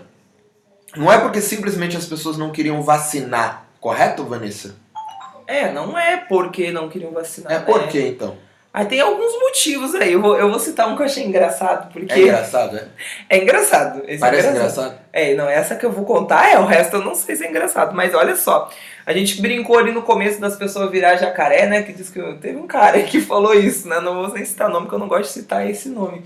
Não 0.97 1.11
é 1.11 1.19
porque 1.19 1.41
simplesmente 1.41 1.95
as 1.95 2.05
pessoas 2.05 2.35
não 2.35 2.51
queriam 2.51 2.81
vacinar, 2.81 3.67
correto, 3.79 4.23
Vanessa? 4.23 4.77
É, 5.45 5.71
não 5.71 5.95
é 5.95 6.17
porque 6.17 6.71
não 6.71 6.89
queriam 6.89 7.11
vacinar. 7.11 7.51
É 7.53 7.59
né? 7.59 7.65
por 7.65 7.87
quê, 7.87 8.07
então? 8.07 8.35
Aí 8.75 8.85
tem 8.87 8.99
alguns 8.99 9.31
motivos 9.39 9.95
aí. 9.95 10.11
Eu 10.11 10.21
vou, 10.21 10.37
eu 10.37 10.49
vou 10.49 10.59
citar 10.59 10.89
um 10.89 10.97
que 10.97 11.01
eu 11.01 11.05
achei 11.05 11.23
engraçado, 11.23 11.93
porque. 11.93 12.11
É 12.11 12.19
engraçado, 12.23 12.75
é? 12.75 12.87
É 13.29 13.37
engraçado. 13.41 14.03
É 14.05 14.17
Parece 14.17 14.49
engraçado. 14.49 14.87
engraçado. 14.87 15.05
É, 15.13 15.33
não, 15.33 15.49
essa 15.49 15.77
que 15.77 15.85
eu 15.85 15.93
vou 15.93 16.03
contar 16.03 16.51
é, 16.51 16.59
o 16.59 16.65
resto 16.65 16.97
eu 16.97 17.01
não 17.01 17.15
sei 17.15 17.37
se 17.37 17.45
é 17.45 17.49
engraçado, 17.49 17.95
mas 17.95 18.13
olha 18.13 18.35
só. 18.35 18.69
A 19.05 19.13
gente 19.13 19.41
brincou 19.41 19.79
ali 19.79 19.93
no 19.93 20.01
começo 20.01 20.41
das 20.41 20.57
pessoas 20.57 20.91
virar 20.91 21.15
jacaré, 21.15 21.67
né? 21.67 21.83
Que 21.83 21.93
diz 21.93 22.09
que 22.09 22.21
teve 22.41 22.57
um 22.57 22.67
cara 22.67 23.01
que 23.03 23.21
falou 23.21 23.53
isso, 23.53 23.87
né? 23.87 24.01
Não 24.01 24.15
vou 24.15 24.33
nem 24.33 24.43
citar 24.43 24.67
nome, 24.67 24.87
porque 24.87 24.95
eu 24.95 24.99
não 24.99 25.07
gosto 25.07 25.23
de 25.23 25.29
citar 25.29 25.69
esse 25.69 25.87
nome. 25.87 26.21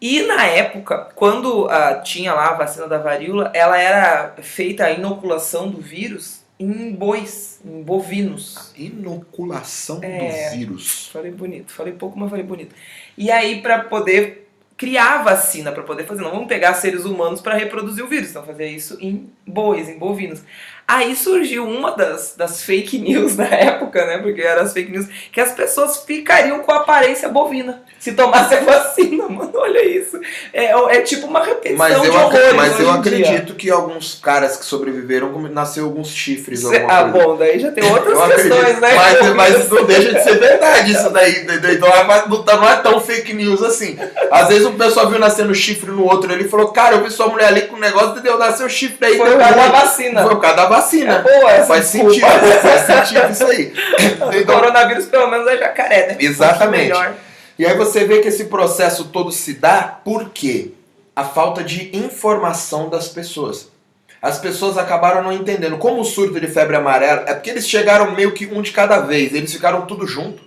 E 0.00 0.22
na 0.22 0.46
época, 0.46 1.10
quando 1.14 1.68
ah, 1.68 1.96
tinha 2.02 2.32
lá 2.32 2.48
a 2.48 2.54
vacina 2.54 2.86
da 2.86 2.96
varíola, 2.96 3.50
ela 3.52 3.78
era 3.78 4.32
feita 4.40 4.86
a 4.86 4.90
inoculação 4.90 5.68
do 5.68 5.78
vírus 5.78 6.39
em 6.60 6.92
bois, 6.92 7.58
em 7.64 7.82
bovinos. 7.82 8.72
Inoculação 8.76 9.98
É. 10.02 10.50
do 10.50 10.56
vírus. 10.56 11.08
Falei 11.08 11.32
bonito, 11.32 11.72
falei 11.72 11.94
pouco, 11.94 12.18
mas 12.18 12.28
falei 12.28 12.44
bonito. 12.44 12.74
E 13.16 13.30
aí, 13.30 13.62
pra 13.62 13.84
poder 13.84 14.48
criar 14.76 15.20
a 15.20 15.22
vacina, 15.22 15.72
pra 15.72 15.82
poder 15.82 16.04
fazer, 16.04 16.22
não 16.22 16.30
vamos 16.30 16.48
pegar 16.48 16.72
seres 16.74 17.04
humanos 17.04 17.40
pra 17.40 17.54
reproduzir 17.54 18.02
o 18.04 18.08
vírus, 18.08 18.30
então 18.30 18.42
fazer 18.44 18.66
isso 18.68 18.96
em 19.00 19.30
bois, 19.46 19.88
em 19.88 19.98
bovinos. 19.98 20.42
Aí 20.92 21.14
surgiu 21.14 21.64
uma 21.68 21.92
das, 21.92 22.34
das 22.36 22.62
fake 22.64 22.98
news 22.98 23.36
na 23.36 23.44
época, 23.46 24.04
né? 24.06 24.18
Porque 24.18 24.40
eram 24.40 24.62
as 24.62 24.72
fake 24.72 24.90
news, 24.90 25.06
que 25.30 25.40
as 25.40 25.52
pessoas 25.52 26.02
ficariam 26.04 26.58
com 26.60 26.72
a 26.72 26.78
aparência 26.78 27.28
bovina 27.28 27.82
se 27.98 28.12
tomasse 28.12 28.54
a 28.56 28.60
vacina, 28.60 29.28
mano. 29.28 29.52
Olha 29.54 29.84
isso. 29.86 30.18
É, 30.52 30.72
é 30.96 31.00
tipo 31.02 31.28
uma 31.28 31.44
repetição 31.44 31.76
Mas 31.78 31.94
eu, 31.94 32.00
de 32.02 32.08
horrores 32.08 32.52
mas 32.54 32.80
eu 32.80 32.88
em 32.88 33.00
dia. 33.02 33.20
acredito 33.28 33.54
que 33.54 33.70
alguns 33.70 34.14
caras 34.20 34.56
que 34.56 34.64
sobreviveram 34.64 35.30
nasceu 35.48 35.84
alguns 35.84 36.08
chifres. 36.08 36.60
Cê- 36.60 36.84
Ah, 36.88 37.04
coisa. 37.08 37.26
bom, 37.26 37.36
daí 37.36 37.60
já 37.60 37.70
tem 37.70 37.84
outras 37.84 38.18
Eu 38.18 38.26
questões, 38.28 38.52
acredito. 38.52 38.80
né? 38.80 38.94
Mas, 38.96 39.34
mas 39.36 39.68
não 39.70 39.84
deixa 39.84 40.12
de 40.14 40.24
ser 40.24 40.38
verdade 40.40 40.92
isso 40.92 41.10
daí. 41.10 41.46
Então 41.46 41.88
é- 41.88 42.26
não 42.28 42.42
tá- 42.42 42.56
não 42.56 42.68
é 42.68 42.76
tão 42.76 43.00
fake 43.00 43.32
news 43.32 43.62
assim. 43.62 43.96
Às 44.30 44.48
vezes 44.48 44.66
o 44.66 44.72
pessoal 44.72 45.08
viu 45.08 45.18
nascendo 45.20 45.54
chifre 45.54 45.90
no 45.92 46.04
outro 46.04 46.32
ele 46.32 46.48
falou, 46.48 46.68
cara, 46.68 46.96
eu 46.96 47.04
vi 47.04 47.10
sua 47.10 47.28
mulher 47.28 47.46
ali 47.48 47.62
com 47.62 47.76
um 47.76 47.80
negócio, 47.80 48.10
entendeu? 48.10 48.38
Nasceu 48.38 48.68
chifre 48.68 49.06
aí. 49.06 49.16
Foi 49.16 49.26
deu 49.28 49.36
por 49.36 49.40
causa 49.44 49.54
da 49.56 49.62
ruim." 49.62 49.72
vacina. 49.72 50.22
Foi 50.22 50.30
por 50.34 50.40
causa 50.40 50.56
da 50.56 50.64
É 50.64 50.79
vacina. 50.80 51.18
boa 51.20 51.50
essa 51.50 51.66
Faz 51.66 51.90
desculpa. 51.92 52.14
sentido, 52.14 52.60
faz 52.62 52.80
sentido 52.86 53.32
isso 53.32 53.46
aí. 53.46 53.72
O 54.20 54.32
Então, 54.36 54.54
coronavírus, 54.56 55.06
pelo 55.06 55.30
menos, 55.30 55.46
é 55.46 55.58
jacaré, 55.58 56.06
né? 56.08 56.16
Exatamente. 56.20 56.92
E 57.58 57.66
aí 57.66 57.76
você 57.76 58.04
vê 58.04 58.20
que 58.20 58.28
esse 58.28 58.44
processo 58.44 59.04
todo 59.06 59.30
se 59.30 59.54
dá 59.54 59.82
por 60.04 60.30
quê? 60.30 60.72
A 61.14 61.24
falta 61.24 61.62
de 61.62 61.94
informação 61.96 62.88
das 62.88 63.08
pessoas. 63.08 63.68
As 64.22 64.38
pessoas 64.38 64.76
acabaram 64.76 65.22
não 65.22 65.32
entendendo. 65.32 65.78
Como 65.78 66.00
o 66.00 66.04
surto 66.04 66.38
de 66.40 66.46
febre 66.46 66.76
amarela, 66.76 67.24
é 67.26 67.34
porque 67.34 67.50
eles 67.50 67.68
chegaram 67.68 68.12
meio 68.12 68.32
que 68.32 68.46
um 68.46 68.60
de 68.62 68.70
cada 68.70 69.00
vez, 69.00 69.32
eles 69.34 69.52
ficaram 69.52 69.82
tudo 69.86 70.06
junto, 70.06 70.42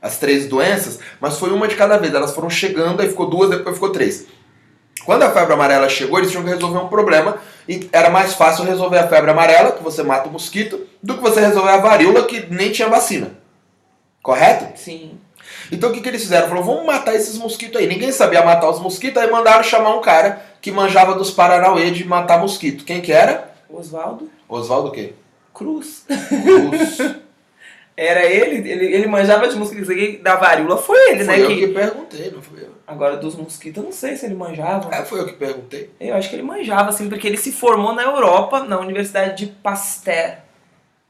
as 0.00 0.18
três 0.18 0.46
doenças, 0.46 0.98
mas 1.20 1.38
foi 1.38 1.50
uma 1.50 1.68
de 1.68 1.76
cada 1.76 1.96
vez. 1.98 2.12
Elas 2.14 2.34
foram 2.34 2.50
chegando, 2.50 3.00
aí 3.00 3.08
ficou 3.08 3.30
duas, 3.30 3.50
depois 3.50 3.74
ficou 3.76 3.90
três. 3.90 4.26
Quando 5.04 5.22
a 5.22 5.30
febre 5.30 5.52
amarela 5.54 5.88
chegou, 5.88 6.18
eles 6.18 6.30
tinham 6.30 6.44
que 6.44 6.50
resolver 6.50 6.78
um 6.78 6.88
problema 6.88 7.38
e 7.68 7.88
era 7.92 8.08
mais 8.10 8.34
fácil 8.34 8.64
resolver 8.64 8.98
a 8.98 9.08
febre 9.08 9.30
amarela, 9.30 9.72
que 9.72 9.82
você 9.82 10.02
mata 10.02 10.28
o 10.28 10.32
mosquito, 10.32 10.86
do 11.02 11.14
que 11.14 11.20
você 11.20 11.40
resolver 11.40 11.70
a 11.70 11.76
varíola, 11.78 12.24
que 12.24 12.46
nem 12.52 12.70
tinha 12.70 12.88
vacina. 12.88 13.30
Correto? 14.22 14.78
Sim. 14.78 15.18
Então 15.70 15.90
o 15.90 15.92
que, 15.92 16.00
que 16.00 16.08
eles 16.08 16.22
fizeram? 16.22 16.48
Falou, 16.48 16.62
vamos 16.64 16.84
matar 16.86 17.14
esses 17.14 17.36
mosquitos 17.38 17.80
aí. 17.80 17.86
Ninguém 17.86 18.12
sabia 18.12 18.44
matar 18.44 18.68
os 18.70 18.80
mosquitos, 18.80 19.20
aí 19.20 19.30
mandaram 19.30 19.62
chamar 19.64 19.96
um 19.96 20.00
cara 20.00 20.40
que 20.60 20.70
manjava 20.70 21.14
dos 21.14 21.30
Paranauê 21.30 21.90
de 21.90 22.04
matar 22.06 22.38
mosquito. 22.38 22.84
Quem 22.84 23.00
que 23.00 23.12
era? 23.12 23.50
Oswaldo 23.68 24.30
Oswaldo 24.48 24.88
o 24.88 24.92
quê? 24.92 25.14
Cruz. 25.54 26.04
Cruz. 26.06 26.98
Era 27.96 28.24
ele, 28.24 28.68
ele, 28.70 28.86
ele 28.94 29.06
manjava 29.06 29.46
de 29.48 29.54
mosquitos 29.56 29.88
aqui, 29.90 30.16
da 30.18 30.34
varíola 30.36 30.78
foi 30.78 31.10
ele, 31.10 31.24
Foi 31.24 31.36
né? 31.36 31.42
eu 31.42 31.46
que- 31.48 31.56
que 31.56 31.68
perguntei, 31.68 32.30
não 32.30 32.40
fui 32.40 32.62
eu. 32.62 32.71
Agora, 32.92 33.16
dos 33.16 33.34
mosquitos, 33.34 33.78
eu 33.78 33.84
não 33.84 33.92
sei 33.92 34.16
se 34.16 34.26
ele 34.26 34.34
manjava. 34.34 34.94
É, 34.94 35.04
foi 35.04 35.20
eu 35.20 35.26
que 35.26 35.32
perguntei. 35.32 35.90
Eu 36.00 36.14
acho 36.14 36.28
que 36.28 36.36
ele 36.36 36.42
manjava, 36.42 36.90
assim, 36.90 37.08
porque 37.08 37.26
ele 37.26 37.36
se 37.36 37.50
formou 37.52 37.94
na 37.94 38.02
Europa, 38.02 38.60
na 38.64 38.78
Universidade 38.78 39.36
de 39.46 39.52
Pasteur, 39.52 40.36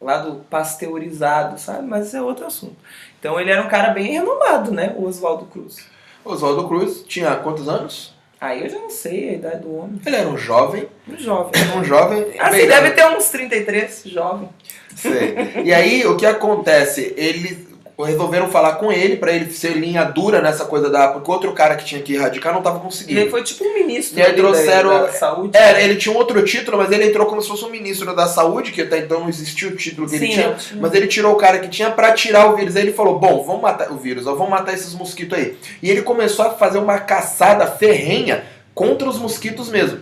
lá 0.00 0.18
do 0.18 0.36
pasteurizado, 0.50 1.58
sabe? 1.60 1.86
Mas 1.86 2.06
isso 2.08 2.16
é 2.16 2.22
outro 2.22 2.46
assunto. 2.46 2.76
Então 3.18 3.38
ele 3.40 3.50
era 3.50 3.62
um 3.62 3.68
cara 3.68 3.90
bem 3.92 4.12
renomado, 4.12 4.70
né? 4.72 4.94
O 4.96 5.04
Oswaldo 5.06 5.46
Cruz. 5.46 5.76
Oswaldo 6.24 6.66
Cruz 6.68 7.02
tinha 7.06 7.36
quantos 7.36 7.68
anos? 7.68 8.14
Aí 8.40 8.62
eu 8.64 8.68
já 8.68 8.78
não 8.78 8.90
sei 8.90 9.28
a 9.28 9.32
idade 9.34 9.62
do 9.62 9.76
homem. 9.76 10.00
Ele 10.04 10.16
era 10.16 10.28
um 10.28 10.36
jovem. 10.36 10.88
Um 11.08 11.16
jovem. 11.16 11.52
Um 11.76 11.84
jovem. 11.84 12.26
Assim, 12.40 12.56
bem- 12.58 12.66
deve 12.68 12.90
ter 12.90 13.06
uns 13.06 13.28
33, 13.28 14.02
jovem. 14.06 14.48
Sei. 14.96 15.62
E 15.64 15.72
aí, 15.72 16.04
o 16.06 16.16
que 16.16 16.26
acontece? 16.26 17.14
Eles 17.16 17.71
resolveram 17.98 18.48
falar 18.50 18.74
com 18.76 18.90
ele 18.92 19.16
pra 19.16 19.32
ele 19.32 19.50
ser 19.52 19.76
linha 19.76 20.02
dura 20.04 20.40
nessa 20.40 20.64
coisa 20.64 20.88
da. 20.90 21.08
Porque 21.08 21.30
outro 21.30 21.52
cara 21.52 21.76
que 21.76 21.84
tinha 21.84 22.00
que 22.02 22.14
erradicar 22.14 22.52
não 22.52 22.62
tava 22.62 22.80
conseguindo. 22.80 23.20
ele 23.20 23.30
foi 23.30 23.42
tipo 23.42 23.64
um 23.64 23.74
ministro 23.74 24.18
E 24.18 24.22
aí 24.22 24.28
ali 24.32 24.36
da- 24.42 24.48
trouxeram- 24.48 25.02
da, 25.02 25.12
saúde. 25.12 25.56
É, 25.56 25.84
ele 25.84 25.96
tinha 25.96 26.14
um 26.14 26.18
outro 26.18 26.42
título, 26.44 26.78
mas 26.78 26.90
ele 26.90 27.04
entrou 27.06 27.26
como 27.26 27.40
se 27.42 27.48
fosse 27.48 27.64
um 27.64 27.70
ministro 27.70 28.14
da 28.16 28.26
saúde, 28.26 28.72
que 28.72 28.82
até 28.82 28.98
então 28.98 29.20
não 29.20 29.28
existia 29.28 29.68
o 29.68 29.76
título 29.76 30.08
que 30.08 30.16
ele 30.16 30.26
Sim, 30.26 30.32
tinha. 30.32 30.48
não 30.48 30.54
tinha. 30.56 30.80
Mas 30.80 30.94
ele 30.94 31.06
tirou 31.06 31.32
o 31.32 31.36
cara 31.36 31.58
que 31.58 31.68
tinha 31.68 31.90
pra 31.90 32.12
tirar 32.12 32.46
o 32.52 32.56
vírus. 32.56 32.74
Aí 32.76 32.82
ele 32.82 32.92
falou: 32.92 33.18
Bom, 33.18 33.44
vamos 33.44 33.62
matar 33.62 33.90
o 33.92 33.96
vírus, 33.96 34.26
ó, 34.26 34.34
vamos 34.34 34.50
matar 34.50 34.72
esses 34.74 34.94
mosquitos 34.94 35.38
aí. 35.38 35.56
E 35.82 35.90
ele 35.90 36.02
começou 36.02 36.44
a 36.46 36.50
fazer 36.50 36.78
uma 36.78 36.98
caçada 36.98 37.66
ferrenha 37.66 38.44
contra 38.74 39.08
os 39.08 39.18
mosquitos 39.18 39.68
mesmo. 39.68 39.98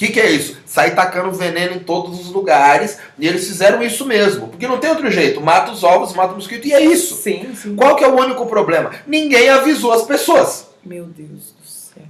O 0.00 0.02
que, 0.02 0.12
que 0.12 0.20
é 0.20 0.30
isso? 0.30 0.56
Sair 0.64 0.94
tacando 0.94 1.30
veneno 1.30 1.74
em 1.74 1.78
todos 1.80 2.18
os 2.18 2.32
lugares. 2.32 2.96
E 3.18 3.28
eles 3.28 3.46
fizeram 3.46 3.82
isso 3.82 4.06
mesmo. 4.06 4.48
Porque 4.48 4.66
não 4.66 4.78
tem 4.78 4.88
outro 4.88 5.10
jeito. 5.10 5.42
Mata 5.42 5.70
os 5.72 5.84
ovos, 5.84 6.14
mata 6.14 6.32
o 6.32 6.36
mosquito 6.36 6.66
e 6.66 6.72
é 6.72 6.80
isso. 6.80 7.16
Sim, 7.16 7.54
sim. 7.54 7.76
Qual 7.76 7.94
que 7.96 8.02
é 8.02 8.08
o 8.08 8.18
único 8.18 8.46
problema? 8.46 8.92
Ninguém 9.06 9.50
avisou 9.50 9.92
as 9.92 10.00
pessoas. 10.04 10.68
Meu 10.82 11.04
Deus 11.04 11.52
do 11.60 11.66
céu. 11.68 12.02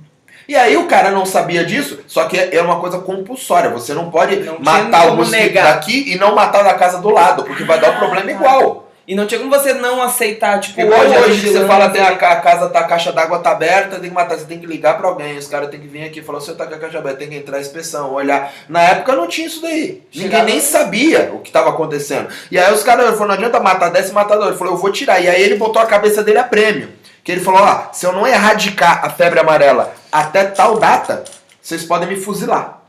E 0.47 0.55
aí 0.55 0.77
o 0.77 0.87
cara 0.87 1.11
não 1.11 1.27
sabia 1.27 1.65
disso, 1.65 1.99
só 2.07 2.27
que 2.27 2.39
é 2.39 2.63
uma 2.63 2.79
coisa 2.79 2.99
compulsória. 3.01 3.71
Você 3.71 3.93
não 3.93 4.09
pode 4.09 4.37
Não 4.37 4.61
matar 4.61 5.11
o 5.11 5.17
mosquito 5.17 5.41
negar. 5.41 5.75
daqui 5.75 6.13
e 6.13 6.17
não 6.17 6.33
matar 6.33 6.63
na 6.63 6.75
casa 6.75 6.99
do 6.99 7.11
lado, 7.11 7.43
porque 7.43 7.65
vai 7.65 7.81
dar 7.81 7.97
o 7.97 7.99
problema 7.99 8.31
igual. 8.31 8.90
E 9.11 9.15
não 9.17 9.27
tinha 9.27 9.41
como 9.41 9.51
você 9.51 9.73
não 9.75 10.01
aceitar, 10.01 10.61
tipo, 10.61 10.81
Igual 10.81 11.01
hoje, 11.01 11.09
hoje 11.09 11.19
que 11.19 11.25
você 11.25 11.35
vigilância- 11.49 11.67
fala, 11.67 11.91
tem 11.91 12.01
a, 12.01 12.17
ca- 12.17 12.31
a 12.31 12.37
casa, 12.41 12.69
tá, 12.69 12.79
a 12.79 12.85
caixa 12.85 13.11
d'água 13.13 13.41
tá 13.41 13.51
aberta, 13.51 13.99
tem 13.99 14.09
que 14.09 14.15
matar, 14.15 14.39
você 14.39 14.45
tem 14.45 14.61
que 14.61 14.67
ligar 14.67 14.97
pra 14.99 15.09
alguém, 15.09 15.37
os 15.37 15.49
caras 15.49 15.69
têm 15.69 15.81
que 15.81 15.89
vir 15.89 16.05
aqui 16.05 16.21
e 16.21 16.23
falar, 16.23 16.39
você 16.41 16.55
tá 16.55 16.65
com 16.65 16.75
a 16.77 16.79
caixa 16.79 16.99
aberta, 16.99 17.19
tem 17.19 17.29
que 17.29 17.35
entrar 17.35 17.57
a 17.57 17.61
inspeção, 17.61 18.13
olhar. 18.13 18.53
Na 18.69 18.81
época 18.83 19.17
não 19.17 19.27
tinha 19.27 19.49
isso 19.49 19.61
daí. 19.61 20.01
Chegava- 20.13 20.45
Ninguém 20.45 20.55
nem 20.55 20.61
sabia 20.65 21.33
o 21.35 21.41
que 21.41 21.51
tava 21.51 21.71
acontecendo. 21.71 22.29
E 22.53 22.57
aí 22.57 22.73
os 22.73 22.85
caras 22.85 23.05
falaram, 23.07 23.27
não 23.27 23.35
adianta 23.35 23.59
matar, 23.59 23.91
desce 23.91 24.13
matador. 24.13 24.47
Ele 24.47 24.57
falou, 24.57 24.75
eu 24.75 24.79
vou 24.79 24.93
tirar. 24.93 25.19
E 25.21 25.29
aí 25.29 25.43
ele 25.43 25.57
botou 25.57 25.83
a 25.83 25.87
cabeça 25.87 26.23
dele 26.23 26.39
a 26.39 26.45
prêmio. 26.45 26.91
Que 27.25 27.33
ele 27.33 27.41
falou, 27.41 27.63
ó, 27.63 27.93
se 27.93 28.07
eu 28.07 28.13
não 28.13 28.25
erradicar 28.25 29.05
a 29.05 29.11
febre 29.11 29.41
amarela 29.41 29.93
até 30.13 30.45
tal 30.45 30.79
data, 30.79 31.25
vocês 31.61 31.83
podem 31.83 32.09
me 32.09 32.15
fuzilar. 32.17 32.81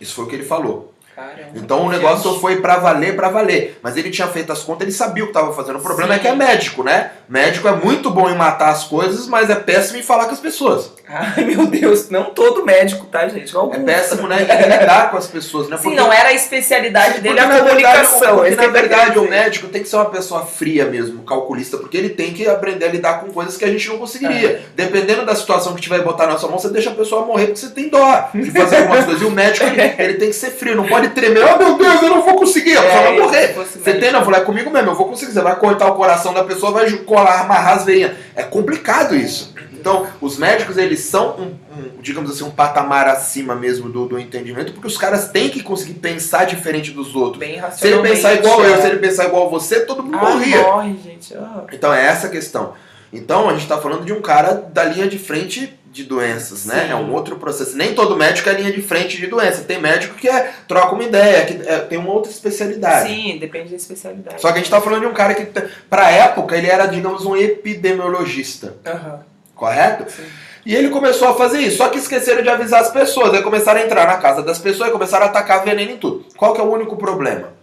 Isso 0.00 0.16
foi 0.16 0.24
o 0.24 0.28
que 0.28 0.34
ele 0.34 0.44
falou. 0.44 0.92
Caramba, 1.18 1.50
Então 1.56 1.80
o 1.86 1.90
gente. 1.90 2.00
negócio 2.02 2.38
foi 2.40 2.60
pra 2.60 2.76
valer, 2.76 3.16
pra 3.16 3.28
valer. 3.28 3.78
Mas 3.82 3.96
ele 3.96 4.10
tinha 4.10 4.28
feito 4.28 4.52
as 4.52 4.60
contas, 4.62 4.82
ele 4.82 4.92
sabia 4.92 5.24
o 5.24 5.26
que 5.28 5.32
tava 5.32 5.52
fazendo. 5.52 5.78
O 5.78 5.82
problema 5.82 6.14
Sim. 6.14 6.20
é 6.20 6.22
que 6.22 6.28
é 6.28 6.34
médico, 6.34 6.84
né? 6.84 7.10
Médico 7.28 7.66
é 7.66 7.72
muito 7.72 8.10
bom 8.10 8.30
em 8.30 8.36
matar 8.36 8.68
as 8.70 8.84
coisas, 8.84 9.26
mas 9.26 9.50
é 9.50 9.54
péssimo 9.56 9.98
em 9.98 10.02
falar 10.02 10.26
com 10.26 10.32
as 10.32 10.40
pessoas. 10.40 10.92
Ai, 11.08 11.44
meu 11.44 11.66
Deus, 11.66 12.08
não 12.10 12.24
todo 12.26 12.64
médico, 12.64 13.06
tá, 13.06 13.26
gente? 13.28 13.54
É 13.54 13.58
Alguns. 13.58 13.82
péssimo, 13.84 14.28
né? 14.28 14.42
Em 14.42 14.62
lidar 14.80 15.10
com 15.10 15.16
as 15.16 15.26
pessoas, 15.26 15.68
né? 15.68 15.76
Sim, 15.78 15.94
não 15.94 16.12
era 16.12 16.28
a 16.28 16.32
especialidade 16.34 17.20
dele 17.20 17.34
porque, 17.34 17.40
a 17.40 17.46
verdade, 17.46 17.68
comunicação. 17.68 18.36
porque, 18.36 18.54
na 18.54 18.66
verdade, 18.68 19.18
o 19.18 19.22
dizer. 19.22 19.30
médico 19.30 19.68
tem 19.68 19.82
que 19.82 19.88
ser 19.88 19.96
uma 19.96 20.04
pessoa 20.10 20.44
fria 20.46 20.84
mesmo, 20.84 21.22
calculista, 21.24 21.76
porque 21.78 21.96
ele 21.96 22.10
tem 22.10 22.32
que 22.32 22.46
aprender 22.46 22.84
a 22.86 22.88
lidar 22.88 23.20
com 23.20 23.32
coisas 23.32 23.56
que 23.56 23.64
a 23.64 23.68
gente 23.68 23.88
não 23.88 23.98
conseguiria. 23.98 24.48
É. 24.50 24.60
Dependendo 24.76 25.24
da 25.24 25.34
situação 25.34 25.74
que 25.74 25.80
tiver 25.80 26.02
botar 26.02 26.26
na 26.26 26.38
sua 26.38 26.48
mão, 26.50 26.58
você 26.58 26.68
deixa 26.68 26.90
a 26.90 26.94
pessoa 26.94 27.24
morrer 27.24 27.46
porque 27.46 27.60
você 27.60 27.70
tem 27.70 27.88
dó 27.88 28.28
de 28.34 28.50
fazer 28.50 28.76
algumas 28.78 29.04
coisas. 29.06 29.22
E 29.22 29.24
o 29.24 29.30
médico, 29.30 29.66
ele, 29.66 29.94
ele 29.98 30.14
tem 30.14 30.28
que 30.28 30.36
ser 30.36 30.50
frio, 30.50 30.76
não 30.76 30.86
pode 30.86 31.07
tremer. 31.10 31.44
Oh, 31.44 31.58
meu 31.58 31.76
Deus, 31.78 32.02
eu 32.02 32.08
não 32.10 32.22
vou 32.22 32.34
conseguir, 32.36 32.76
a 32.76 32.82
pessoa 32.82 33.02
vai 33.02 33.16
É, 33.16 33.20
morrer. 33.20 33.54
Você 33.54 33.94
tem, 33.94 34.12
não, 34.12 34.20
eu 34.20 34.24
falei, 34.24 34.40
é 34.40 34.44
comigo 34.44 34.70
mesmo, 34.70 34.90
eu 34.90 34.94
vou 34.94 35.06
conseguir. 35.08 35.32
Você 35.32 35.40
vai 35.40 35.56
cortar 35.56 35.86
o 35.88 35.94
coração 35.94 36.32
da 36.34 36.44
pessoa, 36.44 36.72
vai 36.72 36.90
colar, 36.98 37.40
amarrar 37.40 37.76
as. 37.78 37.86
É 37.88 38.42
complicado 38.42 39.14
isso. 39.16 39.54
Então, 39.72 40.06
os 40.20 40.36
médicos, 40.36 40.76
eles 40.76 41.00
são, 41.00 41.36
um, 41.38 41.42
um, 41.44 41.90
digamos 42.00 42.30
assim, 42.32 42.42
um 42.42 42.50
patamar 42.50 43.06
acima 43.06 43.54
mesmo 43.54 43.88
do, 43.88 44.06
do 44.06 44.18
entendimento, 44.18 44.72
porque 44.72 44.88
os 44.88 44.98
caras 44.98 45.28
têm 45.28 45.48
que 45.48 45.62
conseguir 45.62 45.94
pensar 45.94 46.44
diferente 46.46 46.90
dos 46.90 47.14
outros. 47.14 47.38
Bem 47.38 47.62
Se 47.72 47.86
ele 47.86 48.02
pensar 48.02 48.34
igual 48.34 48.62
eu, 48.64 48.74
é. 48.74 48.80
se 48.80 48.86
ele 48.88 48.98
pensar 48.98 49.26
igual 49.26 49.48
você, 49.48 49.80
todo 49.86 50.02
mundo 50.02 50.18
Ah, 50.20 50.30
morria. 50.30 50.62
morre, 50.62 50.96
gente. 51.02 51.32
Ah. 51.34 51.62
Então, 51.72 51.94
é 51.94 52.04
essa 52.06 52.26
a 52.26 52.30
questão. 52.30 52.72
Então, 53.12 53.48
a 53.48 53.52
gente 53.52 53.62
está 53.62 53.78
falando 53.78 54.04
de 54.04 54.12
um 54.12 54.20
cara 54.20 54.52
da 54.52 54.82
linha 54.84 55.06
de 55.06 55.18
frente 55.18 55.77
de 55.90 56.04
doenças, 56.04 56.66
né? 56.66 56.84
Sim. 56.86 56.92
É 56.92 56.94
um 56.96 57.12
outro 57.12 57.36
processo. 57.36 57.76
Nem 57.76 57.94
todo 57.94 58.16
médico 58.16 58.48
é 58.48 58.52
linha 58.52 58.72
de 58.72 58.82
frente 58.82 59.16
de 59.16 59.26
doença. 59.26 59.62
Tem 59.62 59.80
médico 59.80 60.14
que 60.14 60.28
é, 60.28 60.52
troca 60.66 60.94
uma 60.94 61.04
ideia, 61.04 61.46
que 61.46 61.68
é, 61.68 61.78
tem 61.80 61.98
uma 61.98 62.12
outra 62.12 62.30
especialidade. 62.30 63.08
Sim, 63.08 63.38
depende 63.38 63.70
da 63.70 63.76
especialidade. 63.76 64.40
Só 64.40 64.48
que 64.48 64.54
a 64.54 64.56
gente 64.58 64.70
tá 64.70 64.80
falando 64.80 65.00
de 65.00 65.06
um 65.06 65.14
cara 65.14 65.34
que, 65.34 65.46
pra 65.88 66.10
época, 66.10 66.56
ele 66.56 66.66
era, 66.68 66.86
digamos, 66.86 67.24
um 67.24 67.36
epidemiologista, 67.36 68.76
Aham, 68.86 69.20
correto? 69.54 70.10
sim. 70.10 70.22
E 70.66 70.74
ele 70.74 70.90
começou 70.90 71.28
a 71.28 71.34
fazer 71.34 71.60
isso, 71.60 71.78
só 71.78 71.88
que 71.88 71.96
esqueceram 71.98 72.42
de 72.42 72.48
avisar 72.50 72.82
as 72.82 72.90
pessoas. 72.90 73.32
Aí 73.32 73.42
começaram 73.42 73.80
a 73.80 73.84
entrar 73.84 74.06
na 74.06 74.18
casa 74.18 74.42
das 74.42 74.58
pessoas 74.58 74.90
e 74.90 74.92
começaram 74.92 75.24
a 75.24 75.28
atacar 75.30 75.64
veneno 75.64 75.92
em 75.92 75.96
tudo. 75.96 76.26
Qual 76.36 76.52
que 76.52 76.60
é 76.60 76.64
o 76.64 76.70
único 76.70 76.96
problema? 76.96 77.54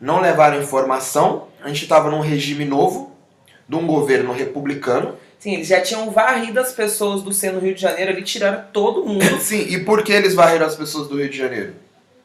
Não 0.00 0.20
levaram 0.20 0.62
informação, 0.62 1.48
a 1.62 1.68
gente 1.68 1.82
estava 1.82 2.10
num 2.10 2.20
regime 2.20 2.64
novo, 2.64 3.12
de 3.68 3.76
um 3.76 3.86
governo 3.86 4.32
republicano. 4.32 5.16
Sim, 5.44 5.52
eles 5.56 5.66
já 5.68 5.82
tinham 5.82 6.10
varrido 6.10 6.58
as 6.58 6.72
pessoas 6.72 7.20
do 7.22 7.30
centro 7.30 7.60
do 7.60 7.66
Rio 7.66 7.74
de 7.74 7.82
Janeiro 7.82 8.12
ali, 8.12 8.22
tiraram 8.22 8.64
todo 8.72 9.04
mundo 9.04 9.22
Sim, 9.40 9.60
e 9.68 9.78
por 9.84 10.02
que 10.02 10.10
eles 10.10 10.34
varreram 10.34 10.64
as 10.64 10.74
pessoas 10.74 11.06
do 11.06 11.18
Rio 11.18 11.28
de 11.28 11.36
Janeiro? 11.36 11.74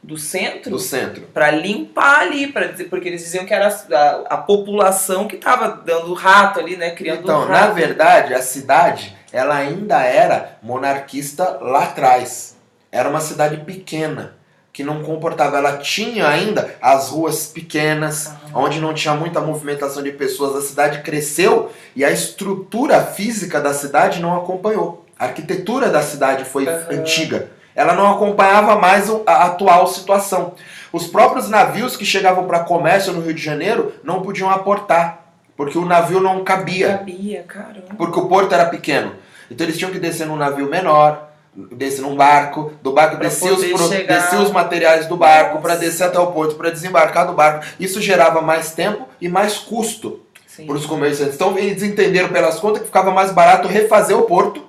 do 0.01 0.17
centro 0.17 0.71
Do 0.71 0.79
centro. 0.79 1.23
pra 1.33 1.51
limpar 1.51 2.21
ali, 2.21 2.47
para 2.47 2.67
dizer, 2.67 2.85
porque 2.85 3.09
eles 3.09 3.21
diziam 3.21 3.45
que 3.45 3.53
era 3.53 3.67
a, 3.67 4.35
a 4.35 4.37
população 4.37 5.27
que 5.27 5.35
tava 5.35 5.67
dando 5.85 6.13
rato 6.13 6.61
ali, 6.61 6.77
né, 6.77 6.91
criando 6.91 7.23
Então, 7.23 7.41
rato. 7.41 7.51
na 7.51 7.67
verdade, 7.73 8.33
a 8.33 8.41
cidade, 8.41 9.13
ela 9.33 9.57
ainda 9.57 10.01
era 10.01 10.57
monarquista 10.63 11.57
lá 11.61 11.83
atrás. 11.83 12.55
Era 12.89 13.09
uma 13.09 13.19
cidade 13.19 13.57
pequena, 13.57 14.35
que 14.79 14.83
não 14.85 15.03
comportava. 15.03 15.57
Ela 15.57 15.75
tinha 15.77 16.25
ainda 16.25 16.73
as 16.81 17.09
ruas 17.09 17.47
pequenas, 17.47 18.31
onde 18.53 18.79
não 18.79 18.93
tinha 18.93 19.13
muita 19.13 19.41
movimentação 19.41 20.01
de 20.01 20.09
pessoas. 20.13 20.55
A 20.55 20.65
cidade 20.65 21.01
cresceu 21.01 21.69
e 21.93 22.05
a 22.05 22.09
estrutura 22.09 23.03
física 23.03 23.59
da 23.59 23.73
cidade 23.73 24.21
não 24.21 24.37
acompanhou. 24.37 25.05
A 25.19 25.25
arquitetura 25.25 25.89
da 25.89 26.01
cidade 26.01 26.45
foi 26.45 26.65
Aham. 26.65 26.85
antiga. 26.91 27.49
Ela 27.75 27.93
não 27.93 28.09
acompanhava 28.09 28.77
mais 28.77 29.09
a 29.25 29.47
atual 29.47 29.85
situação. 29.85 30.53
Os 30.93 31.07
próprios 31.07 31.49
navios 31.49 31.97
que 31.97 32.05
chegavam 32.05 32.45
para 32.47 32.61
comércio 32.61 33.11
no 33.11 33.19
Rio 33.21 33.33
de 33.33 33.43
Janeiro 33.43 33.91
não 34.01 34.21
podiam 34.21 34.49
aportar, 34.49 35.25
porque 35.57 35.77
o 35.77 35.83
navio 35.85 36.21
não 36.21 36.41
cabia 36.45 36.99
Sabia, 36.99 37.43
caramba. 37.43 37.95
porque 37.97 38.17
o 38.17 38.29
porto 38.29 38.53
era 38.55 38.65
pequeno. 38.67 39.11
Então 39.51 39.65
eles 39.67 39.77
tinham 39.77 39.91
que 39.91 39.99
descer 39.99 40.25
num 40.25 40.37
navio 40.37 40.69
menor, 40.69 41.28
descer 41.55 42.01
num 42.01 42.15
barco, 42.15 42.71
do 42.81 42.91
barco 42.91 43.17
descer 43.17 43.51
os, 43.51 43.63
pro- 43.65 43.89
descer 43.89 44.39
os 44.39 44.51
materiais 44.51 45.07
do 45.07 45.17
barco 45.17 45.61
para 45.61 45.75
descer 45.75 46.03
até 46.05 46.19
o 46.19 46.27
porto, 46.27 46.55
para 46.55 46.69
desembarcar 46.69 47.27
do 47.27 47.33
barco. 47.33 47.65
Isso 47.79 48.01
gerava 48.01 48.41
mais 48.41 48.71
tempo 48.71 49.07
e 49.19 49.27
mais 49.27 49.57
custo 49.57 50.21
para 50.65 50.75
os 50.75 50.85
comerciantes. 50.85 51.35
Então 51.35 51.57
eles 51.57 51.81
entenderam 51.83 52.29
pelas 52.29 52.59
contas 52.59 52.81
que 52.81 52.87
ficava 52.87 53.11
mais 53.11 53.31
barato 53.31 53.67
refazer 53.67 54.17
o 54.17 54.23
porto 54.23 54.63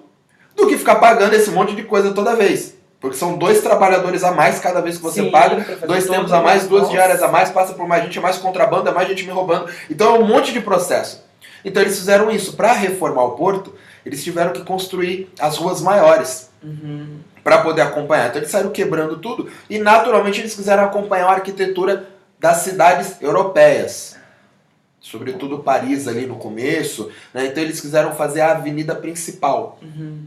do 0.56 0.66
que 0.66 0.76
ficar 0.78 0.96
pagando 0.96 1.34
esse 1.34 1.50
monte 1.50 1.74
de 1.74 1.82
coisa 1.84 2.12
toda 2.12 2.34
vez. 2.36 2.74
Porque 3.00 3.16
são 3.16 3.38
dois 3.38 3.62
trabalhadores 3.62 4.22
a 4.22 4.30
mais 4.32 4.58
cada 4.58 4.82
vez 4.82 4.96
que 4.98 5.02
você 5.02 5.22
Sim, 5.22 5.30
paga, 5.30 5.64
dois 5.86 6.06
tempos 6.06 6.32
a 6.32 6.40
mais, 6.42 6.66
duas 6.66 6.90
diárias 6.90 7.22
a 7.22 7.28
mais, 7.28 7.48
passa 7.48 7.72
por 7.72 7.88
mais 7.88 8.02
gente, 8.04 8.20
mais 8.20 8.36
contrabando, 8.36 8.90
é 8.90 8.92
mais 8.92 9.08
gente 9.08 9.24
me 9.24 9.30
roubando. 9.32 9.70
Então 9.88 10.16
é 10.16 10.18
um 10.18 10.26
monte 10.26 10.52
de 10.52 10.60
processo. 10.60 11.24
Então 11.64 11.82
eles 11.82 11.98
fizeram 11.98 12.30
isso. 12.30 12.52
Para 12.54 12.72
reformar 12.72 13.24
o 13.24 13.30
porto, 13.32 13.74
eles 14.04 14.22
tiveram 14.24 14.52
que 14.52 14.62
construir 14.64 15.28
as 15.38 15.56
ruas 15.56 15.80
maiores 15.80 16.48
Uhum. 16.62 17.18
para 17.42 17.58
poder 17.62 17.80
acompanhar. 17.82 18.28
Então 18.28 18.38
eles 18.40 18.50
saíram 18.50 18.70
quebrando 18.70 19.16
tudo 19.18 19.50
e 19.68 19.78
naturalmente 19.78 20.40
eles 20.40 20.54
quiseram 20.54 20.84
acompanhar 20.84 21.26
a 21.28 21.32
arquitetura 21.32 22.06
das 22.38 22.58
cidades 22.58 23.16
europeias. 23.22 24.16
Sobretudo 25.00 25.60
Paris 25.60 26.06
ali 26.06 26.26
no 26.26 26.36
começo. 26.36 27.10
né? 27.32 27.46
Então 27.46 27.62
eles 27.62 27.80
quiseram 27.80 28.12
fazer 28.14 28.42
a 28.42 28.52
avenida 28.52 28.94
principal. 28.94 29.78
Uhum. 29.82 30.24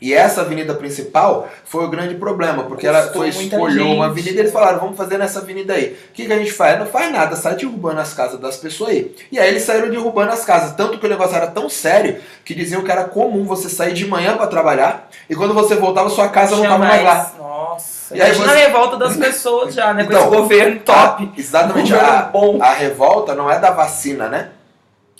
E 0.00 0.14
essa 0.14 0.42
avenida 0.42 0.74
principal 0.74 1.48
foi 1.64 1.84
o 1.84 1.88
grande 1.88 2.14
problema, 2.14 2.62
porque 2.64 2.86
ela 2.86 3.02
foi 3.12 3.30
escolheu 3.30 3.86
uma 3.86 4.06
avenida 4.06 4.36
e 4.36 4.38
eles 4.40 4.52
falaram, 4.52 4.78
vamos 4.78 4.96
fazer 4.96 5.18
nessa 5.18 5.40
avenida 5.40 5.74
aí. 5.74 5.98
O 6.10 6.12
que, 6.12 6.26
que 6.26 6.32
a 6.32 6.38
gente 6.38 6.52
faz? 6.52 6.78
Não 6.78 6.86
faz 6.86 7.10
nada, 7.12 7.34
sai 7.34 7.56
derrubando 7.56 8.00
as 8.00 8.14
casas 8.14 8.38
das 8.38 8.56
pessoas 8.56 8.90
aí. 8.90 9.14
E 9.32 9.38
aí 9.38 9.48
eles 9.48 9.62
saíram 9.64 9.90
derrubando 9.90 10.30
as 10.32 10.44
casas, 10.44 10.72
tanto 10.76 10.98
que 10.98 11.06
o 11.06 11.08
negócio 11.08 11.34
era 11.36 11.48
tão 11.48 11.68
sério 11.68 12.20
que 12.44 12.54
diziam 12.54 12.82
que 12.82 12.90
era 12.92 13.04
comum 13.04 13.44
você 13.44 13.68
sair 13.68 13.92
de 13.92 14.06
manhã 14.06 14.36
para 14.36 14.46
trabalhar 14.46 15.08
e 15.28 15.34
quando 15.34 15.52
você 15.52 15.74
voltava 15.74 16.08
sua 16.10 16.28
casa 16.28 16.54
não 16.56 16.62
estava 16.62 16.84
mais 16.84 17.02
lá. 17.02 17.32
Nossa. 17.38 18.16
E 18.16 18.22
aí 18.22 18.28
Imagina 18.32 18.52
você- 18.52 18.62
a 18.62 18.66
revolta 18.66 18.96
das 18.96 19.16
pessoas 19.16 19.74
já, 19.74 19.92
né? 19.92 20.04
Então, 20.04 20.22
com 20.22 20.28
esse 20.28 20.36
governo 20.42 20.80
top. 20.80 21.30
Exatamente, 21.36 21.92
Governo 21.92 22.62
a, 22.62 22.66
a 22.68 22.72
revolta 22.72 23.34
não 23.34 23.50
é 23.50 23.58
da 23.58 23.70
vacina, 23.70 24.28
né? 24.28 24.50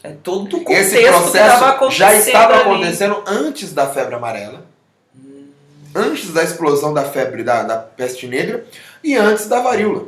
É 0.02 0.10
todo 0.10 0.56
o 0.56 0.60
contexto 0.64 0.94
Esse 0.94 1.08
processo 1.08 1.90
já 1.90 2.14
estava 2.14 2.54
ali. 2.54 2.62
acontecendo 2.62 3.20
antes 3.26 3.72
da 3.74 3.88
febre 3.88 4.14
amarela, 4.14 4.64
antes 5.98 6.32
da 6.32 6.42
explosão 6.42 6.94
da 6.94 7.04
febre 7.04 7.42
da, 7.42 7.62
da 7.62 7.76
peste 7.78 8.26
negra 8.26 8.64
e 9.02 9.16
antes 9.16 9.46
da 9.46 9.60
varíola. 9.60 10.06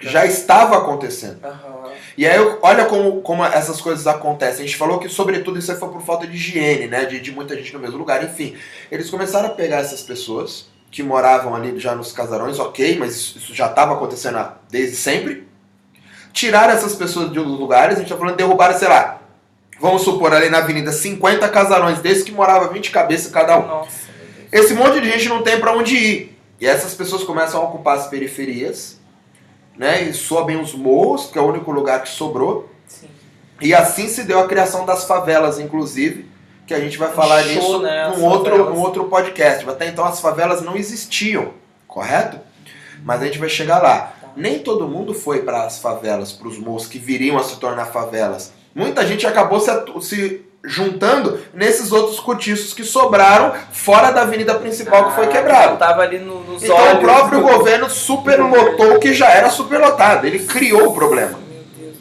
Já 0.00 0.24
estava 0.24 0.78
acontecendo. 0.78 1.44
Aham. 1.44 1.80
E 2.16 2.26
aí, 2.26 2.38
olha 2.62 2.86
como, 2.86 3.22
como 3.22 3.44
essas 3.44 3.80
coisas 3.80 4.06
acontecem. 4.06 4.64
A 4.64 4.66
gente 4.66 4.76
falou 4.76 4.98
que, 4.98 5.08
sobretudo, 5.08 5.58
isso 5.58 5.70
aí 5.70 5.78
foi 5.78 5.88
por 5.88 6.02
falta 6.02 6.26
de 6.26 6.34
higiene, 6.34 6.86
né? 6.86 7.04
De, 7.04 7.20
de 7.20 7.32
muita 7.32 7.54
gente 7.56 7.72
no 7.72 7.78
mesmo 7.78 7.98
lugar. 7.98 8.22
Enfim, 8.24 8.56
eles 8.90 9.10
começaram 9.10 9.48
a 9.48 9.50
pegar 9.52 9.78
essas 9.78 10.02
pessoas 10.02 10.68
que 10.90 11.02
moravam 11.02 11.54
ali 11.54 11.78
já 11.78 11.94
nos 11.94 12.12
casarões, 12.12 12.58
ok, 12.58 12.98
mas 12.98 13.14
isso, 13.14 13.54
já 13.54 13.66
estava 13.66 13.94
acontecendo 13.94 14.44
desde 14.68 14.96
sempre. 14.96 15.48
Tiraram 16.32 16.72
essas 16.72 16.94
pessoas 16.94 17.32
de 17.32 17.38
outros 17.38 17.58
lugares, 17.58 17.96
a 17.96 18.00
gente 18.00 18.08
tá 18.08 18.16
falando, 18.16 18.36
derrubaram, 18.36 18.76
sei 18.76 18.88
lá, 18.88 19.20
vamos 19.80 20.02
supor 20.02 20.32
ali 20.34 20.48
na 20.48 20.58
avenida 20.58 20.90
50 20.90 21.48
casarões 21.48 22.00
desses 22.00 22.24
que 22.24 22.32
morava 22.32 22.68
20 22.72 22.90
cabeças 22.90 23.30
cada 23.30 23.58
um. 23.58 23.66
Nossa. 23.66 24.09
Esse 24.52 24.74
monte 24.74 25.00
de 25.00 25.10
gente 25.10 25.28
não 25.28 25.42
tem 25.42 25.60
pra 25.60 25.76
onde 25.76 25.96
ir. 25.96 26.38
E 26.60 26.66
essas 26.66 26.94
pessoas 26.94 27.22
começam 27.22 27.60
a 27.60 27.64
ocupar 27.64 27.96
as 27.96 28.06
periferias, 28.08 28.98
né? 29.76 30.02
E 30.02 30.12
sobem 30.12 30.60
os 30.60 30.74
morros, 30.74 31.26
que 31.26 31.38
é 31.38 31.40
o 31.40 31.46
único 31.46 31.70
lugar 31.70 32.02
que 32.02 32.08
sobrou. 32.08 32.68
Sim. 32.86 33.08
E 33.60 33.74
assim 33.74 34.08
se 34.08 34.24
deu 34.24 34.40
a 34.40 34.48
criação 34.48 34.84
das 34.84 35.04
favelas, 35.04 35.58
inclusive, 35.58 36.28
que 36.66 36.74
a 36.74 36.80
gente 36.80 36.98
vai 36.98 37.12
falar 37.12 37.42
Show, 37.44 37.52
nisso 37.52 37.78
né, 37.80 38.12
num, 38.16 38.24
outro, 38.24 38.50
favelas. 38.50 38.74
num 38.74 38.80
outro 38.80 39.04
podcast. 39.04 39.68
Até 39.68 39.86
então 39.86 40.04
as 40.04 40.20
favelas 40.20 40.60
não 40.60 40.76
existiam, 40.76 41.52
correto? 41.86 42.38
Mas 43.04 43.22
a 43.22 43.26
gente 43.26 43.38
vai 43.38 43.48
chegar 43.48 43.82
lá. 43.82 44.14
Nem 44.36 44.58
todo 44.58 44.86
mundo 44.86 45.14
foi 45.14 45.42
para 45.42 45.64
as 45.64 45.78
favelas, 45.78 46.32
para 46.32 46.48
os 46.48 46.58
morros 46.58 46.86
que 46.86 46.98
viriam 46.98 47.38
a 47.38 47.42
se 47.42 47.56
tornar 47.56 47.86
favelas. 47.86 48.52
Muita 48.74 49.06
gente 49.06 49.26
acabou 49.26 49.60
se, 49.60 49.70
se 50.02 50.42
juntando 50.62 51.40
nesses 51.54 51.90
outros 51.90 52.20
cortiços 52.20 52.74
que 52.74 52.84
sobraram 52.84 53.54
fora 53.72 54.10
da 54.10 54.22
avenida 54.22 54.54
principal 54.56 55.08
que 55.08 55.14
foi 55.14 55.24
Ah, 55.24 55.28
quebrado. 55.28 55.78
Tava 55.78 56.02
ali 56.02 56.18
no, 56.18 56.44
nos 56.44 56.62
Então 56.62 56.76
olhos. 56.76 56.94
o 56.94 56.98
próprio 57.00 57.40
governo 57.40 57.88
superlotou 57.88 58.94
o 58.96 59.00
que 59.00 59.14
já 59.14 59.30
era 59.30 59.48
superlotado. 59.50 60.26
Ele 60.26 60.40
criou 60.40 60.88
o 60.88 60.94
problema. 60.94 61.38
Meu 61.78 61.92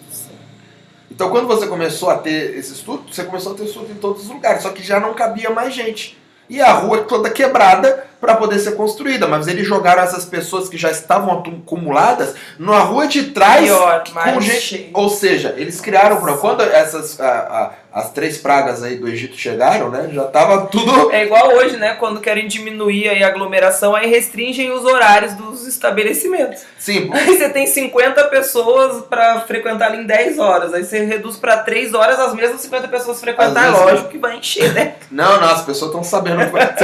Então, 1.10 1.30
quando 1.30 1.48
você 1.48 1.68
começou 1.68 2.10
a 2.10 2.18
ter 2.18 2.58
esse 2.58 2.74
estudo, 2.74 3.04
você 3.14 3.24
começou 3.24 3.54
a 3.54 3.56
ter 3.56 3.64
estudo 3.64 3.92
em 3.92 3.96
todos 3.96 4.24
os 4.24 4.30
lugares, 4.30 4.62
só 4.64 4.70
que 4.70 4.84
já 4.84 5.00
não 5.00 5.14
cabia 5.14 5.50
mais 5.50 5.74
gente. 5.74 6.18
E 6.50 6.62
a 6.62 6.72
rua 6.74 7.00
toda 7.04 7.30
quebrada 7.30 8.08
para 8.20 8.36
poder 8.36 8.60
ser 8.60 8.72
construída, 8.76 9.28
mas 9.28 9.48
eles 9.48 9.66
jogaram 9.66 10.04
essas 10.04 10.26
pessoas 10.26 10.68
que 10.70 10.78
já 10.78 10.92
estavam 10.92 11.32
acumuladas 11.40 12.36
na 12.58 12.80
rua 12.80 13.08
de 13.08 13.24
trás 13.32 13.66
Pior, 13.66 14.04
com 14.34 14.42
gente, 14.42 14.90
ou 14.94 15.10
seja, 15.10 15.54
eles 15.58 15.80
criaram 15.80 16.18
quando 16.38 16.62
essas 16.62 17.20
a- 17.20 17.26
a- 17.26 17.72
as 17.92 18.12
três 18.12 18.38
pragas 18.38 18.84
aí 18.84 18.98
do 18.98 19.08
Egito 19.08 19.36
chegaram, 19.36 19.90
né? 19.90 20.10
Já 20.14 20.26
tava 20.26 20.68
tudo 20.68 21.12
É 21.12 21.26
igual 21.26 21.54
hoje, 21.56 21.76
né? 21.76 21.96
Quando 21.96 22.20
querem 22.20 22.48
diminuir 22.48 23.10
a 23.10 23.28
aglomeração, 23.28 23.96
aí 23.96 24.08
restringem 24.08 24.70
os 24.72 24.86
horários 24.86 25.34
dos 25.34 25.66
estabelecimentos. 25.68 26.62
sim, 26.78 27.10
Aí 27.14 27.26
você 27.26 27.50
tem 27.50 27.66
50 27.66 28.26
pessoas 28.26 29.04
pra 29.06 29.42
frequentar 29.42 29.88
ali 29.88 30.04
em 30.04 30.06
10 30.06 30.38
horas. 30.38 30.72
Aí 30.74 30.84
você 30.84 31.04
reduz 31.04 31.38
pra 31.38 31.58
3 31.58 31.94
horas, 31.96 32.20
as 32.20 32.34
mesmas 32.36 32.62
50 32.62 32.88
pessoas 32.88 33.20
frequentar. 33.20 33.72
Vezes- 33.72 33.80
Lógico 33.86 34.10
que 34.10 34.18
vai 34.20 34.38
encher, 34.38 34.72
né? 34.74 34.94
Não, 35.10 35.40
não, 35.42 35.50
as 35.50 35.64
pessoas 35.64 35.90
estão 35.90 36.04
sabendo. 36.04 36.42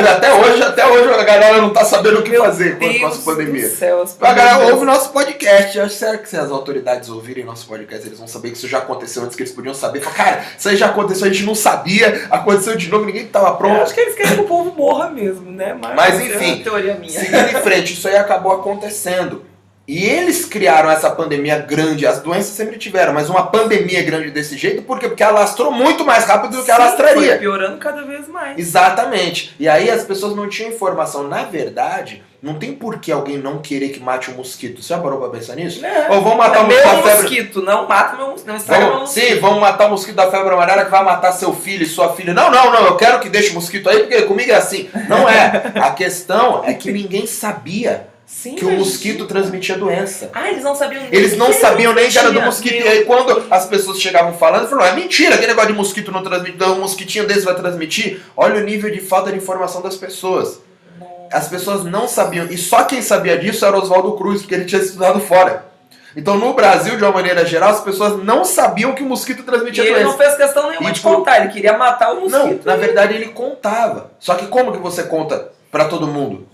até 0.10 0.34
hoje, 0.34 0.64
até 0.64 0.88
hoje 0.88 1.08
galera 1.26 1.62
não 1.62 1.72
tá 1.72 1.84
sabendo 1.84 2.20
o 2.20 2.24
que 2.24 2.30
Meu 2.30 2.44
fazer 2.44 2.78
com 2.80 3.06
a 3.08 3.12
pandemia. 3.18 3.70
céu, 3.70 4.06
A 4.22 4.34
galera 4.34 4.74
ouve 4.74 4.86
nosso 4.86 5.10
podcast. 5.10 5.78
Eu 5.78 5.86
acho 5.86 5.96
Será 5.96 6.18
que 6.18 6.30
se 6.30 6.38
as 6.38 6.52
autoridades 6.52 7.10
ouvirem 7.10 7.44
nosso 7.44 7.68
podcast, 7.68 8.08
eles 8.08 8.18
vão 8.18 8.28
saber 8.28 8.52
que 8.52 8.58
isso 8.58 8.68
já 8.68 8.78
aconteceu 8.80 9.24
antes 9.24 9.36
que 9.36 9.44
eles 9.44 9.52
podiam 9.52 9.74
saber? 9.74 10.02
Fala, 10.02 10.16
cara, 10.16 10.46
isso 10.58 10.70
aí 10.70 10.76
já 10.76 10.88
aconteceu, 10.88 11.28
a 11.28 11.30
gente 11.32 11.44
não 11.46 11.56
sabia, 11.56 12.28
aconteceu 12.30 12.76
de 12.76 12.90
novo, 12.90 13.06
ninguém 13.06 13.26
tava 13.28 13.50
Eu 13.50 13.56
pronto. 13.56 13.82
acho 13.82 13.94
que 13.94 14.00
eles 14.02 14.16
querem 14.16 14.36
que 14.36 14.42
o 14.42 14.46
povo 14.48 14.72
morra 14.76 15.10
mesmo, 15.10 15.50
né? 15.52 15.76
Mas, 15.80 15.96
Mas, 15.96 16.16
essa 16.16 16.24
enfim, 16.36 16.60
é 16.62 16.64
teoria 16.64 16.96
minha. 16.96 17.20
Seguindo 17.20 17.50
em 17.58 17.62
frente, 17.62 17.94
isso 17.94 18.08
aí 18.08 18.18
acabou 18.18 18.52
acontecendo. 18.52 19.44
E 19.88 20.04
eles 20.04 20.46
criaram 20.46 20.90
essa 20.90 21.12
pandemia 21.12 21.60
grande, 21.60 22.08
as 22.08 22.20
doenças 22.20 22.54
sempre 22.54 22.78
tiveram, 22.78 23.14
mas 23.14 23.30
uma 23.30 23.48
pandemia 23.48 24.02
grande 24.02 24.32
desse 24.32 24.58
jeito, 24.58 24.82
por 24.82 25.00
quê? 25.00 25.08
Porque 25.08 25.22
alastrou 25.22 25.72
muito 25.72 26.04
mais 26.04 26.26
rápido 26.26 26.52
do 26.52 26.58
que 26.58 26.66
Sim, 26.66 26.72
alastraria. 26.72 27.30
Foi 27.30 27.38
piorando 27.38 27.78
cada 27.78 28.02
vez 28.02 28.28
mais. 28.28 28.58
Exatamente. 28.58 29.56
E 29.60 29.68
aí 29.68 29.90
as 29.90 30.04
pessoas 30.04 30.36
não 30.36 30.50
tinham 30.50 30.72
informação. 30.72 31.28
Na 31.28 31.44
verdade, 31.44 32.24
não 32.42 32.56
tem 32.56 32.74
por 32.74 33.00
que 33.00 33.12
alguém 33.12 33.38
não 33.38 33.60
querer 33.60 33.90
que 33.90 34.00
mate 34.00 34.32
um 34.32 34.36
mosquito. 34.36 34.82
Você 34.82 34.90
já 34.90 35.00
parou 35.00 35.20
pra 35.20 35.30
pensar 35.30 35.56
nisso? 35.56 35.86
É. 35.86 36.08
Ou 36.10 36.22
vamos 36.22 36.38
matar 36.38 36.64
um 36.64 36.68
meu 36.68 36.78
mosquito 36.78 36.96
da 36.96 37.04
febre. 37.04 37.24
mosquito, 37.24 37.62
não 37.62 37.88
mata 37.88 38.18
meu 38.18 38.28
mosquito, 38.28 38.48
não 38.48 38.56
estraga 38.56 38.86
meu 38.86 39.00
mosquito. 39.02 39.24
sim, 39.24 39.40
vamos 39.40 39.60
matar 39.60 39.88
o 39.88 39.90
mosquito 39.92 40.16
da 40.16 40.32
febre 40.32 40.54
amarela 40.54 40.86
que 40.86 40.92
vai 40.92 41.04
matar 41.04 41.32
seu 41.32 41.54
filho 41.54 41.84
e 41.84 41.88
sua 41.88 42.14
filha. 42.14 42.34
Não, 42.34 42.50
não, 42.50 42.72
não, 42.72 42.86
eu 42.86 42.98
quero 42.98 43.20
que 43.20 43.30
deixe 43.30 43.52
o 43.52 43.54
mosquito 43.54 43.88
aí, 43.88 44.00
porque 44.00 44.24
comigo 44.24 44.52
é 44.52 44.56
assim. 44.56 44.90
Não 45.08 45.30
é. 45.30 45.74
A 45.76 45.92
questão 45.92 46.64
é 46.66 46.74
que 46.74 46.92
ninguém 46.92 47.28
sabia 47.28 48.08
Sim, 48.26 48.56
que 48.56 48.66
o 48.66 48.72
mosquito 48.72 49.26
transmitia 49.28 49.78
doença. 49.78 50.30
Ah, 50.34 50.50
eles 50.50 50.64
não 50.64 50.74
sabiam 50.76 51.04
nem 51.04 51.14
Eles 51.14 51.38
não 51.38 51.48
que 51.48 51.54
sabiam 51.54 51.94
nem 51.94 52.10
que 52.10 52.18
era 52.18 52.32
do 52.32 52.42
mosquito. 52.42 52.74
Meu 52.74 52.86
E 52.86 52.90
aí, 52.90 53.06
quando 53.06 53.46
as 53.52 53.66
pessoas 53.68 54.00
chegavam 54.00 54.34
falando, 54.34 54.68
falaram: 54.68 54.94
é 54.94 54.96
mentira, 54.96 55.36
aquele 55.36 55.50
negócio 55.50 55.72
de 55.72 55.78
mosquito 55.78 56.12
não 56.12 56.24
transmite, 56.24 56.56
então 56.56 56.74
um 56.74 56.80
mosquitinho 56.80 57.28
desse 57.28 57.42
vai 57.42 57.56
transmitir. 57.56 58.22
Olha 58.36 58.56
o 58.62 58.64
nível 58.64 58.90
de 58.92 59.00
falta 59.00 59.32
de 59.32 59.38
informação 59.38 59.82
das 59.82 59.96
pessoas. 59.96 60.60
As 61.32 61.48
pessoas 61.48 61.84
não 61.84 62.08
sabiam. 62.08 62.46
E 62.48 62.58
só 62.58 62.84
quem 62.84 63.02
sabia 63.02 63.38
disso 63.38 63.66
era 63.66 63.78
Oswaldo 63.78 64.14
Cruz, 64.14 64.42
porque 64.42 64.56
ele 64.56 64.66
tinha 64.66 64.82
estudado 64.82 65.20
fora. 65.20 65.66
Então, 66.18 66.38
no 66.38 66.54
Brasil, 66.54 66.96
de 66.96 67.04
uma 67.04 67.12
maneira 67.12 67.46
geral, 67.46 67.72
as 67.72 67.82
pessoas 67.82 68.24
não 68.24 68.46
sabiam 68.46 68.94
que 68.94 69.04
o 69.04 69.06
mosquito 69.06 69.42
E 69.42 69.44
transmitia 69.44 69.84
ele 69.84 69.94
doença. 69.96 70.08
não 70.10 70.18
fez 70.18 70.36
questão 70.38 70.70
nenhuma 70.70 70.90
E, 70.90 70.94
de 70.94 71.00
tipo, 71.02 71.14
contar, 71.14 71.42
ele 71.42 71.52
queria 71.52 71.78
matar 71.78 72.14
o 72.14 72.30
Não, 72.30 72.40
mosquito. 72.48 72.66
na 72.66 72.76
verdade 72.78 73.16
ele 73.16 73.28
contava. 73.30 74.12
Só 74.18 74.36
que 74.36 74.48
como 74.48 74.72
que 74.72 74.78
você 74.78 75.04
conta 75.04 75.50
pra 75.70 75.86
todo 75.86 76.08
mundo? 76.08 76.48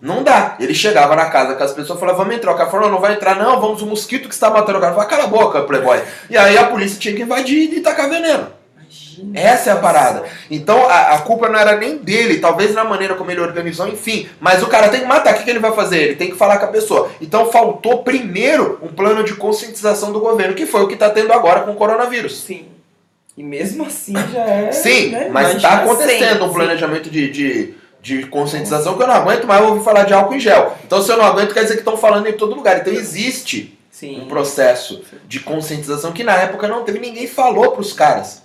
Não 0.00 0.22
dá. 0.22 0.56
Ele 0.60 0.74
chegava 0.74 1.16
na 1.16 1.26
casa 1.26 1.54
com 1.54 1.64
as 1.64 1.72
pessoas 1.72 1.98
e 1.98 2.00
falava, 2.00 2.18
vamos 2.18 2.34
entrar. 2.34 2.52
O 2.52 2.56
cara 2.56 2.70
falou, 2.70 2.86
não, 2.86 2.94
não 2.94 3.00
vai 3.00 3.14
entrar 3.14 3.36
não, 3.36 3.60
vamos, 3.60 3.82
o 3.82 3.86
mosquito 3.86 4.28
que 4.28 4.34
está 4.34 4.48
matando 4.48 4.78
o 4.78 4.80
cara. 4.80 4.94
Fala, 4.94 5.06
cala 5.06 5.24
a 5.24 5.26
boca, 5.26 5.62
playboy. 5.62 6.00
E 6.30 6.36
aí 6.36 6.56
a 6.56 6.66
polícia 6.66 6.98
tinha 6.98 7.14
que 7.14 7.22
invadir 7.22 7.72
e 7.72 7.80
tacar 7.80 8.08
veneno. 8.08 8.46
Imagina. 8.76 9.38
Essa 9.38 9.70
é 9.70 9.72
a 9.72 9.76
parada. 9.76 10.24
Então 10.48 10.88
a, 10.88 11.14
a 11.14 11.18
culpa 11.22 11.48
não 11.48 11.58
era 11.58 11.76
nem 11.76 11.98
dele, 11.98 12.38
talvez 12.38 12.74
na 12.74 12.84
maneira 12.84 13.16
como 13.16 13.30
ele 13.30 13.40
organizou, 13.40 13.88
enfim. 13.88 14.28
Mas 14.40 14.62
o 14.62 14.68
cara 14.68 14.88
tem 14.88 15.00
que 15.00 15.06
matar. 15.06 15.34
O 15.34 15.38
que, 15.38 15.44
que 15.44 15.50
ele 15.50 15.58
vai 15.58 15.72
fazer? 15.72 16.00
Ele 16.00 16.16
tem 16.16 16.30
que 16.30 16.36
falar 16.36 16.58
com 16.58 16.66
a 16.66 16.68
pessoa. 16.68 17.10
Então 17.20 17.50
faltou 17.50 18.04
primeiro 18.04 18.78
um 18.80 18.88
plano 18.88 19.24
de 19.24 19.34
conscientização 19.34 20.12
do 20.12 20.20
governo, 20.20 20.54
que 20.54 20.66
foi 20.66 20.82
o 20.82 20.88
que 20.88 20.94
está 20.94 21.10
tendo 21.10 21.32
agora 21.32 21.62
com 21.62 21.72
o 21.72 21.76
coronavírus. 21.76 22.40
Sim. 22.40 22.66
E 23.36 23.42
mesmo 23.42 23.84
assim 23.84 24.14
já 24.32 24.44
é. 24.44 24.72
Sim, 24.72 25.10
né, 25.10 25.28
mas 25.30 25.54
está 25.54 25.74
acontecendo 25.74 26.44
um 26.44 26.52
planejamento 26.52 27.08
de, 27.08 27.30
de, 27.30 27.74
de 28.00 28.26
conscientização 28.26 28.96
que 28.96 29.02
eu 29.02 29.06
não 29.06 29.14
aguento 29.14 29.46
mais 29.46 29.62
ouvir 29.62 29.84
falar 29.84 30.04
de 30.04 30.14
álcool 30.14 30.34
em 30.34 30.40
gel. 30.40 30.76
Então, 30.84 31.02
se 31.02 31.10
eu 31.10 31.16
não 31.16 31.24
aguento, 31.24 31.52
quer 31.52 31.62
dizer 31.62 31.74
que 31.74 31.80
estão 31.80 31.96
falando 31.96 32.26
em 32.26 32.32
todo 32.32 32.54
lugar. 32.54 32.78
Então, 32.78 32.92
existe 32.92 33.78
Sim. 33.90 34.22
um 34.22 34.28
processo 34.28 35.02
de 35.26 35.40
conscientização 35.40 36.12
que 36.12 36.24
na 36.24 36.34
época 36.34 36.68
não 36.68 36.84
teve, 36.84 36.98
ninguém 36.98 37.26
falou 37.26 37.72
pros 37.72 37.92
caras. 37.92 38.42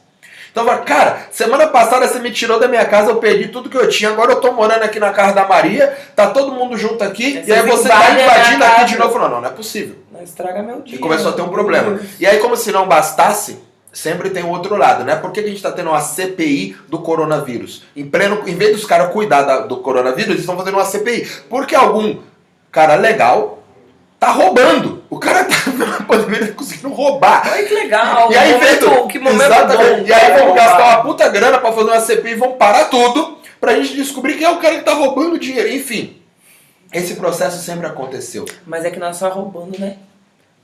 Então, 0.53 0.65
cara, 0.83 1.27
semana 1.31 1.65
passada 1.65 2.07
você 2.07 2.19
me 2.19 2.29
tirou 2.29 2.59
da 2.59 2.67
minha 2.67 2.85
casa, 2.85 3.09
eu 3.09 3.15
perdi 3.15 3.47
tudo 3.47 3.69
que 3.69 3.77
eu 3.77 3.89
tinha, 3.89 4.11
agora 4.11 4.33
eu 4.33 4.39
tô 4.39 4.51
morando 4.51 4.83
aqui 4.83 4.99
na 4.99 5.11
casa 5.11 5.33
da 5.33 5.47
Maria, 5.47 5.97
tá 6.15 6.29
todo 6.29 6.51
mundo 6.51 6.77
junto 6.77 7.03
aqui, 7.03 7.43
e 7.47 7.51
aí 7.51 7.63
você 7.63 7.89
tá 7.89 8.11
invadindo 8.11 8.63
aqui 8.63 8.85
de 8.85 8.97
novo. 8.99 9.13
Falou, 9.13 9.29
não, 9.29 9.41
não 9.41 9.47
é 9.49 9.51
possível. 9.51 9.95
Não 10.11 10.21
estraga 10.21 10.61
meu 10.61 10.81
dia. 10.81 10.95
E 10.95 10.99
começou 10.99 11.31
a 11.31 11.33
ter 11.33 11.41
um 11.41 11.49
problema. 11.49 11.99
E 12.19 12.25
aí, 12.27 12.37
como 12.37 12.55
se 12.55 12.71
não 12.71 12.87
bastasse, 12.87 13.57
sempre 13.93 14.31
tem 14.31 14.43
o 14.43 14.49
outro 14.49 14.75
lado, 14.75 15.03
né? 15.05 15.15
Por 15.15 15.31
que 15.31 15.39
a 15.39 15.43
gente 15.43 15.55
está 15.55 15.71
tendo 15.71 15.89
uma 15.91 16.01
CPI 16.01 16.75
do 16.89 16.99
coronavírus? 16.99 17.83
Em, 17.95 18.05
pleno, 18.05 18.41
em 18.47 18.55
vez 18.55 18.75
dos 18.75 18.85
caras 18.85 19.13
cuidar 19.13 19.43
da- 19.43 19.59
do 19.61 19.77
coronavírus, 19.77 20.29
eles 20.31 20.41
estão 20.41 20.57
fazendo 20.57 20.73
uma 20.75 20.83
CPI. 20.85 21.25
Porque 21.47 21.75
algum 21.75 22.17
cara 22.71 22.95
legal 22.95 23.59
tá 24.19 24.31
roubando. 24.31 25.03
O 25.09 25.19
cara 25.19 25.45
tá 25.45 25.55
na 25.77 26.01
pandemia 26.05 26.47
tá 26.47 26.53
conseguindo 26.53 26.89
roubar. 26.89 27.47
Olha 27.51 27.63
que 27.65 27.73
legal. 27.75 28.31
E 28.31 28.35
aí, 28.35 28.53
que 28.53 28.59
momento, 28.59 28.89
feito, 28.89 29.07
que 29.07 29.19
momento 29.19 29.41
exatamente. 29.43 30.01
bom. 30.01 30.07
e 30.07 30.13
aí 30.13 30.39
roubar. 30.41 30.55
gastar 30.55 30.83
uma 30.95 31.03
puta 31.03 31.29
grana 31.29 31.57
pra 31.59 31.71
fazer 31.71 31.89
uma 31.91 31.99
CPI 31.99 32.31
e 32.31 32.35
vamos 32.35 32.57
parar 32.57 32.85
tudo 32.85 33.37
pra 33.61 33.75
gente 33.75 33.95
descobrir 33.95 34.35
quem 34.35 34.45
é 34.45 34.49
o 34.49 34.57
cara 34.57 34.75
que 34.77 34.81
tá 34.85 34.93
roubando 34.93 35.37
dinheiro. 35.37 35.69
Enfim, 35.69 36.17
esse 36.91 37.15
processo 37.15 37.61
sempre 37.63 37.85
aconteceu. 37.85 38.45
Mas 38.65 38.83
é 38.85 38.89
que 38.91 38.99
não 38.99 39.07
é 39.07 39.13
só 39.13 39.29
roubando, 39.29 39.77
né? 39.79 39.97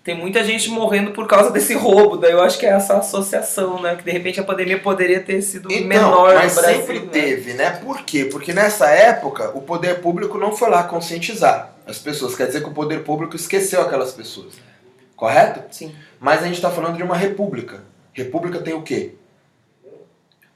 Tem 0.09 0.17
muita 0.17 0.43
gente 0.43 0.71
morrendo 0.71 1.11
por 1.11 1.27
causa 1.27 1.51
desse 1.51 1.75
roubo. 1.75 2.17
Daí 2.17 2.31
eu 2.31 2.41
acho 2.41 2.57
que 2.57 2.65
é 2.65 2.69
essa 2.69 2.97
associação, 2.97 3.79
né? 3.79 3.95
Que 3.95 4.03
de 4.03 4.09
repente 4.09 4.39
a 4.39 4.43
pandemia 4.43 4.79
poderia 4.79 5.19
ter 5.19 5.39
sido 5.43 5.71
Então, 5.71 5.87
menor 5.87 6.33
mas 6.33 6.55
no 6.55 6.61
Brasil. 6.63 6.79
sempre 6.81 6.99
né? 7.01 7.07
teve, 7.11 7.53
né? 7.53 7.69
Por 7.69 8.01
quê? 8.01 8.25
Porque 8.25 8.51
nessa 8.51 8.89
época 8.89 9.51
o 9.55 9.61
poder 9.61 10.01
público 10.01 10.39
não 10.39 10.51
foi 10.57 10.67
lá 10.71 10.81
conscientizar 10.81 11.75
as 11.85 11.99
pessoas. 11.99 12.35
Quer 12.35 12.47
dizer 12.47 12.63
que 12.63 12.69
o 12.69 12.73
poder 12.73 13.03
público 13.03 13.35
esqueceu 13.35 13.83
aquelas 13.83 14.11
pessoas. 14.11 14.55
Correto? 15.15 15.61
Sim. 15.69 15.93
Mas 16.19 16.41
a 16.41 16.45
gente 16.47 16.55
está 16.55 16.71
falando 16.71 16.97
de 16.97 17.03
uma 17.03 17.15
república. 17.15 17.83
República 18.11 18.59
tem 18.61 18.73
o 18.73 18.81
quê? 18.81 19.11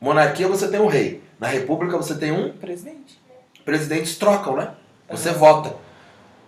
Monarquia 0.02 0.48
você 0.48 0.68
tem 0.68 0.80
um 0.80 0.88
rei. 0.88 1.22
Na 1.40 1.46
república 1.46 1.96
você 1.96 2.16
tem 2.16 2.32
um 2.32 2.52
Presidente. 2.54 3.22
presidentes 3.64 4.16
trocam, 4.18 4.56
né? 4.56 4.72
Você 5.12 5.30
Aham. 5.30 5.38
vota. 5.38 5.76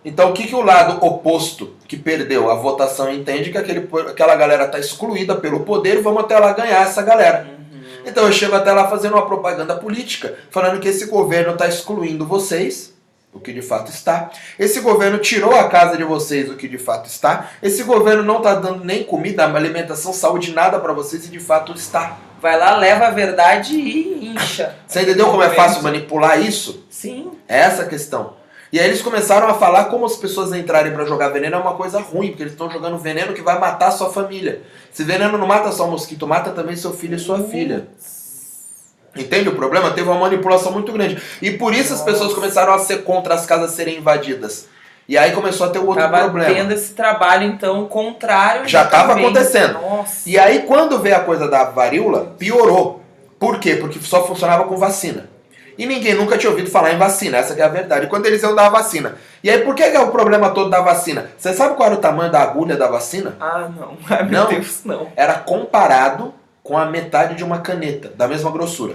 Então 0.06 0.30
o 0.30 0.32
que, 0.32 0.46
que 0.46 0.54
o 0.54 0.62
lado 0.62 1.04
oposto 1.04 1.74
que 1.88 1.96
perdeu 1.96 2.48
a 2.48 2.54
votação 2.54 3.12
entende 3.12 3.50
que 3.50 3.58
aquele, 3.58 3.88
aquela 4.08 4.36
galera 4.36 4.66
está 4.66 4.78
excluída 4.78 5.34
pelo 5.34 5.60
poder, 5.60 6.00
vamos 6.00 6.22
até 6.22 6.38
lá 6.38 6.52
ganhar 6.52 6.86
essa 6.86 7.02
galera. 7.02 7.44
Uhum. 7.44 7.80
Então 8.06 8.24
eu 8.24 8.32
chego 8.32 8.54
até 8.54 8.72
lá 8.72 8.88
fazendo 8.88 9.14
uma 9.14 9.26
propaganda 9.26 9.74
política, 9.74 10.38
falando 10.48 10.78
que 10.78 10.86
esse 10.86 11.06
governo 11.06 11.54
está 11.54 11.66
excluindo 11.66 12.24
vocês, 12.24 12.94
o 13.32 13.40
que 13.40 13.52
de 13.52 13.60
fato 13.60 13.90
está. 13.90 14.30
Esse 14.56 14.78
governo 14.78 15.18
tirou 15.18 15.56
a 15.56 15.68
casa 15.68 15.96
de 15.96 16.04
vocês, 16.04 16.48
o 16.48 16.54
que 16.54 16.68
de 16.68 16.78
fato 16.78 17.06
está. 17.06 17.50
Esse 17.60 17.82
governo 17.82 18.22
não 18.22 18.36
está 18.36 18.54
dando 18.54 18.84
nem 18.84 19.02
comida, 19.02 19.44
alimentação, 19.44 20.12
saúde, 20.12 20.52
nada 20.52 20.78
para 20.78 20.92
vocês, 20.92 21.26
e 21.26 21.30
de 21.30 21.40
fato 21.40 21.72
está. 21.72 22.16
Vai 22.40 22.56
lá, 22.56 22.76
leva 22.76 23.08
a 23.08 23.10
verdade 23.10 23.74
e 23.74 24.28
incha. 24.28 24.76
Você 24.86 25.02
entendeu 25.02 25.26
como 25.26 25.42
é 25.42 25.50
fácil 25.50 25.82
manipular 25.82 26.40
isso? 26.40 26.86
Sim. 26.88 27.32
É 27.48 27.58
essa 27.58 27.82
a 27.82 27.86
questão. 27.86 28.45
E 28.76 28.78
aí 28.78 28.88
eles 28.88 29.00
começaram 29.00 29.48
a 29.48 29.54
falar 29.54 29.86
como 29.86 30.04
as 30.04 30.16
pessoas 30.16 30.52
entrarem 30.52 30.92
pra 30.92 31.06
jogar 31.06 31.30
veneno 31.30 31.56
é 31.56 31.58
uma 31.58 31.72
coisa 31.72 31.98
ruim, 31.98 32.28
porque 32.28 32.42
eles 32.42 32.52
estão 32.52 32.70
jogando 32.70 32.98
veneno 32.98 33.32
que 33.32 33.40
vai 33.40 33.58
matar 33.58 33.86
a 33.86 33.90
sua 33.90 34.10
família. 34.10 34.60
Esse 34.92 35.02
veneno 35.02 35.38
não 35.38 35.46
mata 35.46 35.72
só 35.72 35.88
o 35.88 35.90
mosquito, 35.90 36.26
mata 36.26 36.50
também 36.50 36.76
seu 36.76 36.92
filho 36.92 37.16
e 37.16 37.18
sua 37.18 37.42
filha. 37.44 37.88
Entende 39.16 39.48
o 39.48 39.56
problema? 39.56 39.92
Teve 39.92 40.06
uma 40.10 40.20
manipulação 40.20 40.72
muito 40.72 40.92
grande. 40.92 41.16
E 41.40 41.52
por 41.52 41.72
isso 41.72 41.94
as 41.94 42.02
pessoas 42.02 42.34
começaram 42.34 42.74
a 42.74 42.78
ser 42.78 43.02
contra 43.02 43.32
as 43.32 43.46
casas 43.46 43.70
serem 43.70 43.96
invadidas. 43.96 44.68
E 45.08 45.16
aí 45.16 45.32
começou 45.32 45.68
a 45.68 45.70
ter 45.70 45.78
um 45.78 45.86
outro 45.86 46.02
Tava 46.02 46.24
problema. 46.24 46.54
tendo 46.54 46.74
esse 46.74 46.92
trabalho, 46.92 47.44
então, 47.44 47.86
contrário. 47.86 48.68
Já 48.68 48.84
tava 48.84 49.14
acontecendo. 49.14 49.80
Nossa. 49.80 50.28
E 50.28 50.38
aí 50.38 50.64
quando 50.64 50.98
veio 50.98 51.16
a 51.16 51.20
coisa 51.20 51.48
da 51.48 51.64
varíola, 51.64 52.34
piorou. 52.38 53.02
Por 53.38 53.58
quê? 53.58 53.76
Porque 53.76 53.98
só 54.00 54.26
funcionava 54.26 54.64
com 54.64 54.76
vacina. 54.76 55.34
E 55.78 55.84
ninguém 55.86 56.14
nunca 56.14 56.38
tinha 56.38 56.50
ouvido 56.50 56.70
falar 56.70 56.92
em 56.92 56.98
vacina, 56.98 57.38
essa 57.38 57.54
que 57.54 57.60
é 57.60 57.64
a 57.64 57.68
verdade. 57.68 58.06
Quando 58.06 58.26
eles 58.26 58.42
iam 58.42 58.54
dar 58.54 58.66
a 58.66 58.70
vacina. 58.70 59.16
E 59.42 59.50
aí 59.50 59.58
por 59.62 59.74
que, 59.74 59.82
é 59.82 60.00
o 60.00 60.10
problema 60.10 60.50
todo 60.50 60.70
da 60.70 60.80
vacina? 60.80 61.30
Você 61.36 61.52
sabe 61.52 61.74
qual 61.76 61.88
era 61.88 61.98
o 61.98 62.00
tamanho 62.00 62.30
da 62.32 62.40
agulha 62.40 62.76
da 62.76 62.86
vacina? 62.88 63.36
Ah, 63.38 63.68
não. 63.74 63.96
Ai, 64.08 64.22
meu 64.24 64.42
Não. 64.42 64.48
Deus, 64.48 64.80
não. 64.84 65.08
Era 65.14 65.34
comparado 65.34 66.32
com 66.62 66.76
a 66.76 66.86
metade 66.86 67.34
de 67.34 67.44
uma 67.44 67.58
caneta, 67.60 68.10
da 68.16 68.26
mesma 68.26 68.50
grossura. 68.50 68.94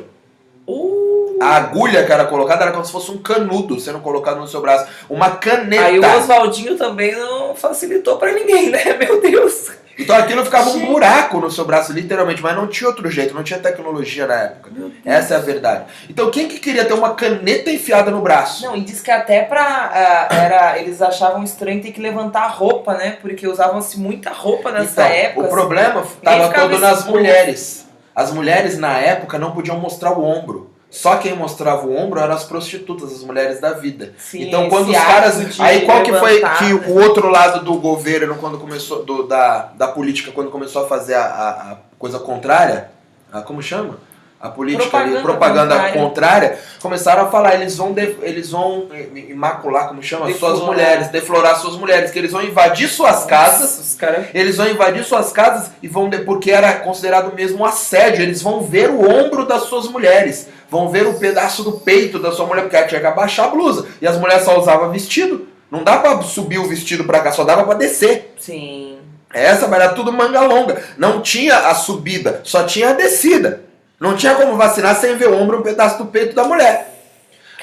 Uh, 0.68 1.38
A 1.42 1.56
agulha 1.56 2.06
que 2.06 2.12
era 2.12 2.26
colocada 2.26 2.64
era 2.64 2.72
como 2.72 2.86
se 2.86 2.92
fosse 2.92 3.10
um 3.12 3.18
canudo 3.18 3.80
sendo 3.80 4.00
colocado 4.00 4.40
no 4.40 4.48
seu 4.48 4.62
braço. 4.62 4.88
Uma 5.10 5.32
caneta. 5.32 5.86
Aí 5.86 6.00
o 6.00 6.18
Oswaldinho 6.18 6.78
também 6.78 7.16
não 7.16 7.56
facilitou 7.56 8.18
pra 8.18 8.32
ninguém, 8.32 8.70
né? 8.70 8.84
Meu 9.00 9.22
Deus. 9.22 9.72
Então 9.98 10.16
aquilo 10.16 10.44
ficava 10.44 10.70
um 10.72 10.86
buraco 10.86 11.40
no 11.40 11.52
seu 11.52 11.66
braço, 11.66 11.94
literalmente, 11.94 12.42
mas 12.42 12.56
não 12.56 12.68
tinha 12.68 12.88
outro 12.90 13.10
jeito, 13.10 13.34
não 13.34 13.44
tinha 13.44 13.60
tecnologia 13.60 14.26
na 14.26 14.36
época. 14.36 14.72
Essa 15.06 15.36
é 15.36 15.38
a 15.38 15.42
verdade. 15.42 15.86
Então 16.10 16.32
quem 16.32 16.48
que 16.48 16.60
queria 16.60 16.86
ter 16.86 16.94
uma 16.94 17.14
caneta 17.14 17.70
enfiada 17.70 18.10
no 18.10 18.22
braço? 18.22 18.66
Não, 18.66 18.76
e 18.76 18.82
diz 18.82 19.02
que 19.02 19.12
até 19.12 19.42
pra. 19.44 19.62
ah, 19.94 20.36
era, 20.36 20.80
eles 20.80 21.02
achavam 21.02 21.44
estranho 21.44 21.82
ter 21.82 21.92
que 21.92 22.02
levantar 22.02 22.44
a 22.44 22.48
roupa, 22.48 22.94
né? 22.96 23.18
Porque 23.22 23.48
usavam-se 23.48 24.00
muita 24.00 24.32
roupa 24.32 24.72
nessa 24.72 25.04
Então, 25.04 25.16
época. 25.16 25.48
o 25.48 25.50
problema 25.50 26.02
Ninguém 26.24 26.42
estava 26.46 26.54
todo 26.54 26.80
nas 26.80 27.06
mulheres. 27.06 27.88
As 28.16 28.32
mulheres 28.34 28.78
na 28.78 28.98
época 28.98 29.38
não 29.40 29.52
podiam 29.52 29.78
mostrar 29.80 30.12
o 30.12 30.24
ombro. 30.24 30.71
Só 30.92 31.16
quem 31.16 31.34
mostrava 31.34 31.88
o 31.88 31.96
ombro 31.98 32.20
eram 32.20 32.34
as 32.36 32.44
prostitutas, 32.44 33.14
as 33.14 33.24
mulheres 33.24 33.62
da 33.62 33.72
vida. 33.72 34.14
Sim, 34.20 34.44
então 34.44 34.68
quando 34.70 34.90
os 34.90 34.98
caras. 34.98 35.60
Aí 35.60 35.82
qual 35.86 36.04
que 36.04 36.12
foi 36.14 36.42
que 36.60 36.74
o 36.92 37.00
outro 37.02 37.30
lado 37.30 37.64
do 37.64 37.76
governo, 37.76 38.36
quando 38.36 38.58
começou. 38.60 39.02
do- 39.04 39.24
da, 39.26 39.70
da 39.76 39.88
política, 39.88 40.32
quando 40.32 40.52
começou 40.52 40.84
a 40.84 40.88
fazer 40.90 41.14
a, 41.16 41.24
a- 41.24 41.50
a 41.72 41.78
coisa 41.98 42.20
contrária, 42.20 42.92
a, 43.32 43.42
como 43.42 43.62
chama? 43.64 43.98
A 44.38 44.50
política 44.50 44.98
ali, 44.98 45.12
Propaganda 45.22 45.22
propaganda 45.22 45.76
contrária. 45.76 46.02
contrária, 46.02 46.60
começaram 46.82 47.24
a 47.28 47.30
falar, 47.30 47.54
eles 47.62 47.78
vão, 47.78 47.96
eles 48.24 48.50
vão 48.50 48.88
imacular, 49.30 49.88
como 49.88 50.02
chama? 50.02 50.26
Suas 50.34 50.54
Deflorar. 50.54 50.66
mulheres, 50.66 51.08
deflorar 51.10 51.56
suas 51.60 51.76
mulheres, 51.76 52.10
que 52.10 52.18
eles 52.18 52.32
vão 52.32 52.42
invadir 52.44 52.88
suas 52.90 53.24
casas 53.26 53.62
Nossa, 53.62 53.82
Os 53.82 53.94
caras. 53.94 54.26
eles 54.34 54.58
vão 54.58 54.68
invadir 54.68 55.04
suas 55.04 55.32
casas 55.32 55.70
e 55.82 55.88
vão 55.88 56.10
de- 56.10 56.20
porque 56.26 56.50
era 56.52 56.74
considerado 56.80 57.34
mesmo 57.36 57.60
um 57.60 57.66
assédio. 57.66 58.24
Eles 58.24 58.42
vão 58.42 58.62
ver 58.64 58.90
o 58.90 59.08
ombro 59.08 59.46
das 59.46 59.64
suas 59.64 59.88
mulheres, 59.88 60.48
vão 60.72 60.88
ver 60.88 61.06
o 61.06 61.16
pedaço 61.16 61.64
do 61.64 61.74
peito 61.74 62.18
da 62.18 62.32
sua 62.32 62.46
mulher 62.46 62.62
porque 62.62 62.78
ela 62.78 62.88
tinha 62.88 63.02
que 63.02 63.06
abaixar 63.06 63.48
a 63.48 63.50
blusa 63.50 63.88
e 64.02 64.08
as 64.08 64.18
mulheres 64.18 64.46
só 64.46 64.58
usavam 64.58 64.90
vestido. 64.90 65.50
Não 65.70 65.84
dá 65.84 65.98
pra 65.98 66.22
subir 66.22 66.60
o 66.60 66.68
vestido 66.68 67.04
pra 67.04 67.20
cá, 67.20 67.32
só 67.34 67.44
dava 67.44 67.66
pra 67.66 67.74
descer. 67.74 68.34
Sim. 68.40 68.98
Essa, 69.34 69.68
mas 69.68 69.82
era 69.82 69.94
tudo 69.94 70.14
manga 70.14 70.40
longa. 70.40 70.82
Não 70.98 71.22
tinha 71.22 71.58
a 71.58 71.76
subida, 71.76 72.40
só 72.46 72.64
tinha 72.64 72.92
a 72.92 72.94
descida. 72.94 73.64
Não 74.00 74.16
tinha 74.16 74.34
como 74.34 74.56
vacinar 74.56 74.96
sem 74.96 75.16
ver 75.18 75.28
o 75.28 75.38
ombro 75.38 75.60
um 75.60 75.62
pedaço 75.62 75.98
do 75.98 76.06
peito 76.06 76.34
da 76.34 76.46
mulher. 76.46 76.90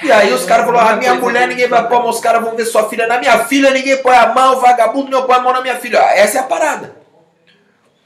E 0.02 0.12
aí 0.12 0.32
os 0.32 0.44
caras 0.44 0.66
falaram, 0.66 0.90
a 0.90 0.96
minha 0.96 1.14
mulher 1.14 1.48
ninguém 1.48 1.66
vai 1.66 1.88
pôr, 1.88 2.04
mas 2.04 2.16
os 2.16 2.20
caras 2.20 2.42
vão 2.42 2.54
ver 2.54 2.66
sua 2.66 2.88
filha. 2.88 3.06
Na 3.06 3.18
minha 3.18 3.38
filha 3.46 3.70
ninguém 3.70 3.96
põe 3.96 4.14
a 4.14 4.32
mão, 4.34 4.60
vagabundo 4.60 5.10
não 5.10 5.22
põe 5.22 5.36
a 5.36 5.40
mão 5.40 5.52
na 5.52 5.62
minha 5.62 5.76
filha. 5.76 5.98
Essa 5.98 6.38
é 6.38 6.40
a 6.40 6.44
parada. 6.44 6.97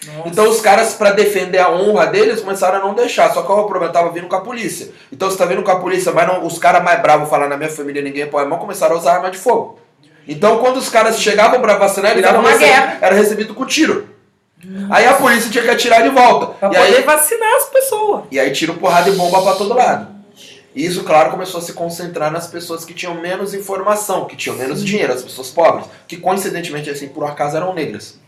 Nossa. 0.06 0.28
Então 0.28 0.48
os 0.48 0.60
caras, 0.60 0.94
pra 0.94 1.12
defender 1.12 1.58
a 1.58 1.70
honra 1.70 2.06
deles, 2.06 2.40
começaram 2.40 2.78
a 2.78 2.80
não 2.80 2.94
deixar. 2.94 3.32
Só 3.32 3.42
que 3.42 3.52
o 3.52 3.64
problema 3.64 3.92
tava 3.92 4.10
vindo 4.10 4.26
com 4.26 4.34
a 4.36 4.40
polícia. 4.40 4.88
Então 5.12 5.30
você 5.30 5.36
tá 5.38 5.44
vindo 5.44 5.62
com 5.62 5.70
a 5.70 5.78
polícia, 5.78 6.10
mas 6.12 6.26
não, 6.26 6.44
os 6.44 6.58
caras 6.58 6.82
mais 6.82 7.00
bravos 7.00 7.28
falar 7.28 7.48
na 7.48 7.56
minha 7.56 7.70
família 7.70 8.02
ninguém 8.02 8.26
põe 8.26 8.42
a 8.42 8.46
mão, 8.46 8.58
começaram 8.58 8.96
a 8.96 8.98
usar 8.98 9.14
arma 9.14 9.30
de 9.30 9.38
fogo. 9.38 9.78
Então 10.26 10.58
quando 10.58 10.76
os 10.78 10.88
caras 10.88 11.20
chegavam 11.20 11.60
pra 11.60 11.76
vacinar, 11.76 12.12
eles 12.12 12.24
eram 12.24 12.42
recebidos, 12.42 13.02
era 13.02 13.14
recebido 13.14 13.54
com 13.54 13.64
tiro. 13.64 14.08
Aí 14.90 15.06
a 15.06 15.14
polícia 15.14 15.50
tinha 15.50 15.64
que 15.64 15.70
atirar 15.70 16.02
de 16.02 16.08
volta. 16.10 16.46
Pra 16.54 16.68
E 16.68 16.74
poder 16.76 16.96
aí, 16.96 17.02
vacinar 17.02 17.54
as 17.56 17.64
pessoas. 17.66 18.24
e 18.30 18.38
aí 18.38 18.50
tiro, 18.52 18.74
porrada 18.74 19.08
e 19.08 19.12
bomba 19.12 19.42
pra 19.42 19.54
todo 19.54 19.74
lado. 19.74 20.08
E 20.74 20.86
isso, 20.86 21.02
claro, 21.04 21.30
começou 21.30 21.58
a 21.60 21.62
se 21.62 21.72
concentrar 21.74 22.30
nas 22.30 22.46
pessoas 22.46 22.84
que 22.84 22.94
tinham 22.94 23.14
menos 23.14 23.52
informação, 23.54 24.24
que 24.24 24.34
tinham 24.36 24.56
menos 24.56 24.82
dinheiro, 24.84 25.12
as 25.12 25.22
pessoas 25.22 25.50
pobres, 25.50 25.84
que 26.08 26.16
coincidentemente, 26.16 26.88
assim, 26.88 27.08
por 27.08 27.24
um 27.24 27.26
acaso 27.26 27.56
eram 27.56 27.74
negras. 27.74 28.18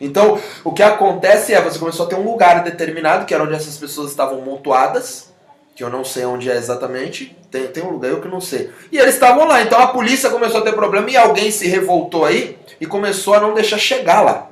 Então, 0.00 0.40
o 0.64 0.72
que 0.72 0.82
acontece 0.82 1.52
é, 1.52 1.60
você 1.60 1.78
começou 1.78 2.06
a 2.06 2.08
ter 2.08 2.14
um 2.14 2.24
lugar 2.24 2.62
determinado, 2.62 3.26
que 3.26 3.34
era 3.34 3.42
onde 3.42 3.54
essas 3.54 3.76
pessoas 3.76 4.10
estavam 4.10 4.40
montuadas, 4.40 5.32
que 5.74 5.82
eu 5.82 5.90
não 5.90 6.04
sei 6.04 6.24
onde 6.24 6.50
é 6.50 6.56
exatamente, 6.56 7.36
tem, 7.50 7.66
tem 7.68 7.84
um 7.84 7.90
lugar 7.90 8.10
eu 8.10 8.20
que 8.20 8.28
não 8.28 8.40
sei. 8.40 8.70
E 8.90 8.98
eles 8.98 9.14
estavam 9.14 9.46
lá, 9.46 9.62
então 9.62 9.78
a 9.80 9.88
polícia 9.88 10.30
começou 10.30 10.60
a 10.60 10.64
ter 10.64 10.72
problema 10.72 11.10
e 11.10 11.16
alguém 11.16 11.50
se 11.50 11.66
revoltou 11.68 12.24
aí 12.24 12.58
e 12.80 12.86
começou 12.86 13.34
a 13.34 13.40
não 13.40 13.54
deixar 13.54 13.78
chegar 13.78 14.20
lá. 14.20 14.50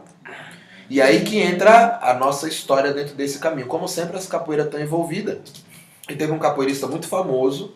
E 0.89 1.03
aí 1.03 1.23
que 1.23 1.39
entra 1.39 1.99
a 2.01 2.15
nossa 2.15 2.49
história 2.49 2.93
dentro 2.93 3.15
desse 3.15 3.41
caminho. 3.41 3.67
Como 3.67 3.89
sempre, 3.89 4.17
as 4.17 4.27
capoeiras 4.27 4.67
estão 4.67 4.81
envolvidas. 4.81 5.39
E 6.09 6.15
teve 6.15 6.31
um 6.31 6.39
capoeirista 6.39 6.87
muito 6.87 7.09
famoso 7.09 7.75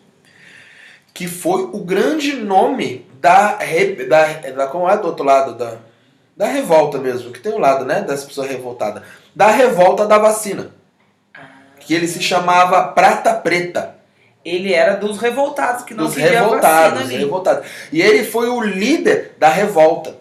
que 1.13 1.27
foi 1.27 1.63
o 1.63 1.79
grande 1.79 2.33
nome 2.33 3.05
da, 3.19 3.59
da, 4.07 4.33
da 4.51 4.67
como 4.67 4.89
é 4.89 4.97
do 4.97 5.07
outro 5.07 5.25
lado 5.25 5.55
da, 5.55 5.77
da 6.41 6.47
revolta 6.47 6.97
mesmo, 6.97 7.31
que 7.31 7.39
tem 7.39 7.53
o 7.53 7.59
lado, 7.59 7.85
né, 7.85 8.01
das 8.01 8.23
pessoas 8.23 8.49
revoltadas, 8.49 9.03
da 9.35 9.45
revolta 9.51 10.07
da 10.07 10.17
vacina, 10.17 10.71
que 11.79 11.93
ele 11.93 12.07
se 12.07 12.19
chamava 12.19 12.81
Prata 12.87 13.31
Preta, 13.31 13.95
Ele 14.43 14.73
era 14.73 14.95
dos 14.95 15.19
revoltados 15.19 15.83
que 15.83 15.93
não 15.93 16.05
dos 16.05 16.15
revoltados, 16.15 16.93
vacina 16.93 17.13
ali. 17.13 17.17
revoltados. 17.23 17.67
E 17.93 18.01
ele 18.01 18.23
foi 18.23 18.49
o 18.49 18.59
líder 18.59 19.35
da 19.37 19.49
revolta. 19.49 20.15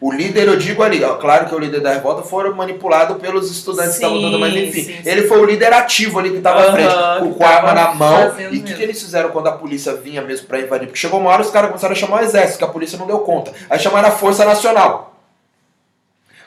O 0.00 0.10
líder, 0.10 0.48
eu 0.48 0.56
digo 0.56 0.82
ali, 0.82 1.04
ó, 1.04 1.16
claro 1.16 1.44
que 1.44 1.54
o 1.54 1.58
líder 1.58 1.82
da 1.82 1.92
revolta 1.92 2.22
foi 2.22 2.48
manipulado 2.54 3.16
pelos 3.16 3.50
estudantes 3.50 3.90
que 3.90 3.96
estavam 3.96 4.16
Sim, 4.16 4.22
dando, 4.22 4.38
mas 4.38 4.54
enfim, 4.56 4.82
sim, 4.82 5.02
sim. 5.02 5.10
ele 5.10 5.28
foi 5.28 5.38
o 5.40 5.44
líder 5.44 5.74
ativo 5.74 6.18
ali 6.18 6.30
que 6.30 6.38
estava 6.38 6.60
à 6.60 6.64
Aham, 6.64 6.72
frente, 6.72 7.34
com, 7.34 7.44
a 7.44 7.48
arma 7.48 7.74
na 7.74 7.92
mão. 7.94 8.34
E 8.50 8.58
o 8.58 8.62
que, 8.62 8.72
que 8.72 8.82
eles 8.82 9.02
fizeram 9.02 9.28
quando 9.28 9.48
a 9.48 9.52
polícia 9.52 9.92
vinha 9.94 10.22
mesmo 10.22 10.46
pra 10.46 10.58
invadir? 10.58 10.86
Porque 10.86 10.98
chegou 10.98 11.20
uma 11.20 11.28
hora 11.28 11.42
os 11.42 11.50
caras 11.50 11.68
começaram 11.68 11.92
a 11.92 11.96
chamar 11.96 12.22
o 12.22 12.24
exército, 12.24 12.56
que 12.60 12.64
a 12.64 12.68
polícia 12.68 12.98
não 12.98 13.06
deu 13.06 13.18
conta. 13.18 13.52
Aí 13.68 13.78
chamaram 13.78 14.08
a 14.08 14.12
Força 14.12 14.42
Nacional. 14.42 15.15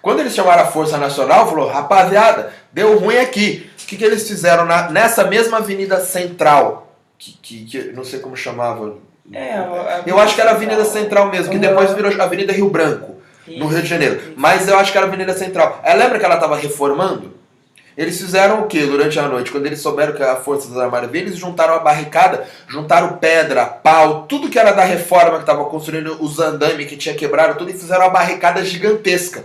Quando 0.02 0.20
eles 0.22 0.34
chamaram 0.34 0.64
a 0.64 0.68
Força 0.68 0.98
Nacional, 0.98 1.48
falou, 1.50 1.68
rapaziada, 1.70 2.54
deu 2.72 2.98
ruim 3.00 3.18
aqui. 3.18 3.70
O 3.84 3.86
que, 3.88 3.98
que 3.98 4.04
eles 4.06 4.28
fizeram 4.28 4.66
na- 4.66 4.90
nessa 4.90 5.24
mesma 5.26 5.58
avenida 5.58 6.00
central? 6.00 6.96
Que, 7.18 7.34
que, 7.42 7.66
que- 7.66 7.92
não 7.92 8.04
sei 8.04 8.20
como 8.20 8.36
chamava. 8.38 8.96
É, 9.34 9.54
a- 9.56 10.04
Eu 10.06 10.20
acho 10.20 10.36
que 10.36 10.42
era 10.42 10.52
a 10.52 10.54
Avenida 10.54 10.86
Central 10.86 11.28
mesmo, 11.30 11.50
que 11.50 11.56
Uhum. 11.56 11.62
depois 11.62 11.92
virou 11.94 12.12
Avenida 12.22 12.54
Rio 12.54 12.70
Branco, 12.70 13.16
no 13.48 13.68
Rio 13.68 13.82
de 13.82 13.88
Janeiro. 13.88 14.34
Mas 14.38 14.68
eu 14.68 14.78
acho 14.80 14.92
que 14.92 14.98
era 14.98 15.06
a 15.06 15.10
Avenida 15.10 15.34
Central. 15.34 15.80
Ela 15.84 16.04
lembra 16.04 16.18
que 16.18 16.26
ela 16.26 16.36
estava 16.36 16.56
reformando? 16.56 17.38
Eles 17.98 18.18
fizeram 18.18 18.62
o 18.62 18.68
que 18.68 18.86
durante 18.86 19.20
a 19.20 19.28
noite? 19.28 19.52
Quando 19.52 19.66
eles 19.66 19.82
souberam 19.82 20.14
que 20.14 20.24
a 20.24 20.38
Força 20.38 20.70
das 20.70 20.78
Armadas 20.78 21.12
veio, 21.12 21.26
eles 21.26 21.38
juntaram 21.38 21.74
a 21.76 21.80
barricada, 21.80 22.46
juntaram 22.68 23.18
pedra, 23.18 23.66
pau, 23.66 24.24
tudo 24.28 24.48
que 24.50 24.58
era 24.58 24.72
da 24.72 24.84
reforma 24.86 25.34
que 25.36 25.42
estava 25.42 25.66
construindo, 25.66 26.16
os 26.24 26.40
andames 26.40 26.88
que 26.88 26.96
tinha 26.96 27.14
quebrado, 27.14 27.56
tudo, 27.58 27.70
e 27.70 27.74
fizeram 27.74 28.06
uma 28.06 28.10
barricada 28.12 28.64
gigantesca. 28.64 29.44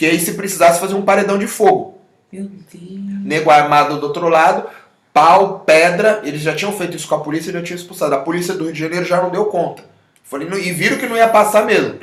Porque 0.00 0.12
aí, 0.12 0.18
se 0.18 0.32
precisasse, 0.32 0.80
fazer 0.80 0.94
um 0.94 1.02
paredão 1.02 1.36
de 1.36 1.46
fogo. 1.46 1.98
Meu 2.32 2.44
Deus. 2.44 3.22
Nego 3.22 3.50
armado 3.50 4.00
do 4.00 4.06
outro 4.06 4.30
lado, 4.30 4.66
pau, 5.12 5.60
pedra. 5.60 6.22
Eles 6.24 6.40
já 6.40 6.56
tinham 6.56 6.72
feito 6.72 6.96
isso 6.96 7.06
com 7.06 7.16
a 7.16 7.20
polícia 7.20 7.50
e 7.50 7.52
já 7.52 7.62
tinham 7.62 7.76
expulsado. 7.76 8.14
A 8.14 8.18
polícia 8.18 8.54
do 8.54 8.64
Rio 8.64 8.72
de 8.72 8.80
Janeiro 8.80 9.04
já 9.04 9.20
não 9.20 9.28
deu 9.28 9.44
conta. 9.44 9.84
Falei, 10.24 10.48
e 10.48 10.72
viram 10.72 10.96
que 10.96 11.04
não 11.04 11.18
ia 11.18 11.28
passar 11.28 11.66
mesmo. 11.66 11.98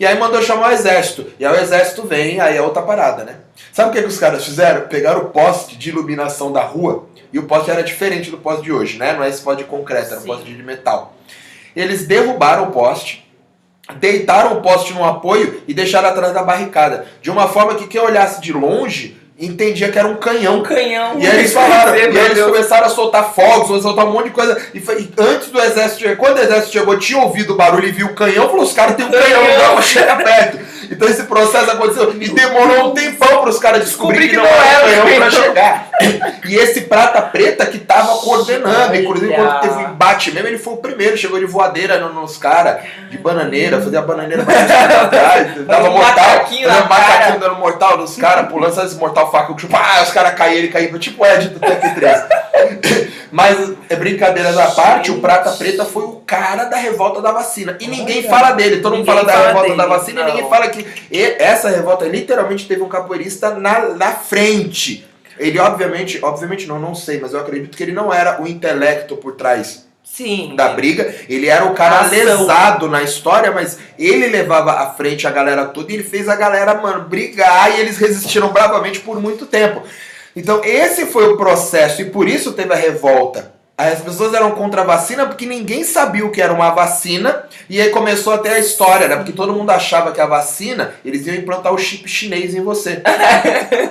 E 0.00 0.06
aí 0.06 0.18
mandou 0.18 0.40
chamar 0.40 0.70
o 0.70 0.72
exército. 0.72 1.26
E 1.38 1.44
aí 1.44 1.52
o 1.52 1.60
exército 1.60 2.06
vem, 2.06 2.40
aí 2.40 2.56
é 2.56 2.62
outra 2.62 2.80
parada, 2.80 3.22
né? 3.22 3.36
Sabe 3.70 3.90
o 3.90 3.92
que, 3.92 4.00
que 4.00 4.08
os 4.08 4.18
caras 4.18 4.46
fizeram? 4.46 4.88
Pegaram 4.88 5.20
o 5.20 5.28
poste 5.28 5.76
de 5.76 5.90
iluminação 5.90 6.50
da 6.50 6.62
rua, 6.62 7.06
e 7.30 7.38
o 7.38 7.42
poste 7.42 7.70
era 7.70 7.82
diferente 7.82 8.30
do 8.30 8.38
poste 8.38 8.62
de 8.62 8.72
hoje, 8.72 8.96
né? 8.96 9.12
Não 9.12 9.22
é 9.22 9.28
esse 9.28 9.42
poste 9.42 9.62
de 9.62 9.68
concreto, 9.68 10.12
era 10.12 10.20
um 10.22 10.24
poste 10.24 10.50
de 10.50 10.62
metal. 10.62 11.14
Eles 11.76 12.06
derrubaram 12.06 12.64
o 12.64 12.70
poste, 12.70 13.21
deitaram 13.98 14.54
o 14.54 14.60
poste 14.62 14.92
no 14.92 15.04
apoio 15.04 15.62
e 15.66 15.74
deixaram 15.74 16.08
atrás 16.08 16.32
da 16.32 16.42
barricada. 16.42 17.06
De 17.20 17.30
uma 17.30 17.48
forma 17.48 17.74
que 17.74 17.86
quem 17.86 18.00
olhasse 18.00 18.40
de 18.40 18.52
longe 18.52 19.16
entendia 19.38 19.90
que 19.90 19.98
era 19.98 20.06
um 20.06 20.16
canhão. 20.16 20.58
Um 20.58 20.62
canhão. 20.62 21.18
E 21.18 21.26
aí 21.26 21.38
eles 21.40 21.52
falaram, 21.54 21.96
e 21.96 22.00
eles 22.00 22.34
Deus. 22.34 22.50
começaram 22.52 22.86
a 22.86 22.90
soltar 22.90 23.32
fogos, 23.34 23.78
a 23.78 23.82
soltar 23.82 24.06
um 24.06 24.12
monte 24.12 24.26
de 24.26 24.30
coisa. 24.30 24.56
E, 24.72 24.80
foi- 24.80 25.00
e 25.02 25.10
antes 25.20 25.48
do 25.50 25.60
exército 25.60 26.16
quando 26.16 26.36
o 26.36 26.40
exército 26.40 26.72
chegou, 26.72 26.98
tinha 26.98 27.18
ouvido 27.20 27.54
o 27.54 27.56
barulho 27.56 27.88
e 27.88 27.92
viu 27.92 28.06
o 28.08 28.14
canhão, 28.14 28.48
falou: 28.48 28.62
os 28.64 28.72
caras 28.72 28.94
têm 28.96 29.06
um 29.06 29.10
canhão, 29.10 29.42
Canhão. 29.44 29.74
não, 29.74 29.82
chega 29.82 30.16
perto. 30.16 30.71
Então 30.92 31.08
esse 31.08 31.22
processo 31.24 31.70
aconteceu 31.70 32.14
e 32.20 32.28
demorou 32.28 32.90
um 32.90 32.94
tempão 32.94 33.40
para 33.40 33.48
os 33.50 33.58
caras 33.58 33.80
descobrirem 33.84 34.28
que, 34.28 34.36
não 34.36 34.44
era 34.44 34.80
canhão 34.84 35.20
para 35.20 35.30
chegar. 35.30 35.88
E 36.46 36.54
esse 36.54 36.82
prata 36.82 37.22
preta 37.22 37.64
que 37.66 37.78
tava 37.78 38.14
coordenando, 38.18 38.94
inclusive 38.94 39.32
quando 39.32 39.60
teve 39.60 39.74
o 39.74 39.80
embate 39.80 40.30
mesmo, 40.32 40.48
ele 40.48 40.58
foi 40.58 40.74
o 40.74 40.76
primeiro, 40.76 41.16
chegou 41.16 41.38
de 41.38 41.46
voadeira 41.46 41.98
no- 41.98 42.12
nos 42.12 42.36
caras, 42.36 42.82
de 43.10 43.16
bananeira, 43.16 43.80
fazia 43.80 44.00
a 44.00 44.02
bananeira 44.02 44.42
pra 44.44 45.08
trás, 45.08 45.64
dava 45.66 45.88
um 45.88 45.92
mortal, 45.92 46.24
macaquinho 46.28 46.68
um 46.68 46.88
macaquinho 46.88 47.40
dando 47.40 47.56
mortal 47.56 47.96
nos 47.96 48.16
caras, 48.16 48.48
pulando, 48.48 48.74
sabe 48.74 48.88
esse 48.88 48.96
mortal 48.96 49.30
faca, 49.32 49.54
tipo, 49.54 49.74
ah, 49.74 50.02
os 50.02 50.10
caras 50.10 50.34
caíram, 50.34 50.58
ele 50.58 50.68
caiu, 50.68 50.98
tipo 50.98 51.24
Ed 51.24 51.48
do 51.48 51.58
Tekken 51.58 51.94
3. 51.94 52.22
Mas, 53.32 53.72
é 53.88 53.96
brincadeiras 53.96 54.58
à 54.58 54.66
parte, 54.72 55.10
o 55.10 55.18
Prata 55.18 55.52
Preta 55.52 55.86
foi 55.86 56.02
o 56.04 56.20
cara 56.26 56.64
da 56.64 56.76
revolta 56.76 57.22
da 57.22 57.32
vacina. 57.32 57.76
E 57.80 57.86
ninguém 57.88 58.24
fala 58.28 58.50
dele. 58.52 58.80
Todo 58.82 58.94
mundo 58.96 59.06
fala 59.06 59.24
da 59.24 59.46
revolta 59.46 59.74
da 59.74 59.86
vacina 59.86 60.20
e 60.20 60.24
ninguém 60.26 60.48
fala 60.50 60.68
que 60.68 60.81
e- 61.10 61.36
essa 61.38 61.68
revolta 61.68 62.04
literalmente 62.04 62.66
teve 62.66 62.82
um 62.82 62.88
capoeirista 62.88 63.54
na, 63.54 63.90
na 63.90 64.12
frente. 64.12 65.06
Ele, 65.38 65.58
obviamente, 65.58 66.18
obviamente 66.22 66.66
não, 66.66 66.78
não 66.78 66.94
sei, 66.94 67.18
mas 67.20 67.32
eu 67.32 67.40
acredito 67.40 67.76
que 67.76 67.82
ele 67.82 67.92
não 67.92 68.12
era 68.12 68.40
o 68.42 68.46
intelecto 68.46 69.16
por 69.16 69.32
trás 69.32 69.86
Sim. 70.04 70.54
da 70.54 70.68
briga. 70.68 71.14
Ele 71.28 71.48
era 71.48 71.64
o 71.64 71.74
cara 71.74 72.06
lesado 72.06 72.88
na 72.88 73.02
história, 73.02 73.50
mas 73.50 73.78
ele 73.98 74.28
levava 74.28 74.72
à 74.72 74.90
frente 74.90 75.26
a 75.26 75.30
galera 75.30 75.66
toda 75.66 75.90
e 75.90 75.94
ele 75.94 76.04
fez 76.04 76.28
a 76.28 76.36
galera, 76.36 76.74
mano, 76.74 77.08
brigar 77.08 77.76
e 77.76 77.80
eles 77.80 77.96
resistiram 77.98 78.48
bravamente 78.52 79.00
por 79.00 79.20
muito 79.20 79.46
tempo. 79.46 79.82
Então, 80.34 80.62
esse 80.64 81.06
foi 81.06 81.28
o 81.28 81.36
processo 81.36 82.02
e 82.02 82.06
por 82.06 82.28
isso 82.28 82.52
teve 82.52 82.72
a 82.72 82.76
revolta. 82.76 83.51
As 83.76 84.00
pessoas 84.00 84.34
eram 84.34 84.52
contra 84.52 84.82
a 84.82 84.84
vacina 84.84 85.26
porque 85.26 85.46
ninguém 85.46 85.82
sabia 85.82 86.24
o 86.24 86.30
que 86.30 86.42
era 86.42 86.52
uma 86.52 86.70
vacina. 86.70 87.44
E 87.70 87.80
aí 87.80 87.88
começou 87.90 88.32
até 88.32 88.54
a 88.54 88.58
história, 88.58 89.08
né? 89.08 89.16
Porque 89.16 89.32
todo 89.32 89.52
mundo 89.52 89.70
achava 89.70 90.12
que 90.12 90.20
a 90.20 90.26
vacina, 90.26 90.92
eles 91.04 91.26
iam 91.26 91.34
implantar 91.34 91.72
o 91.72 91.78
chip 91.78 92.06
chinês 92.08 92.54
em 92.54 92.62
você. 92.62 93.02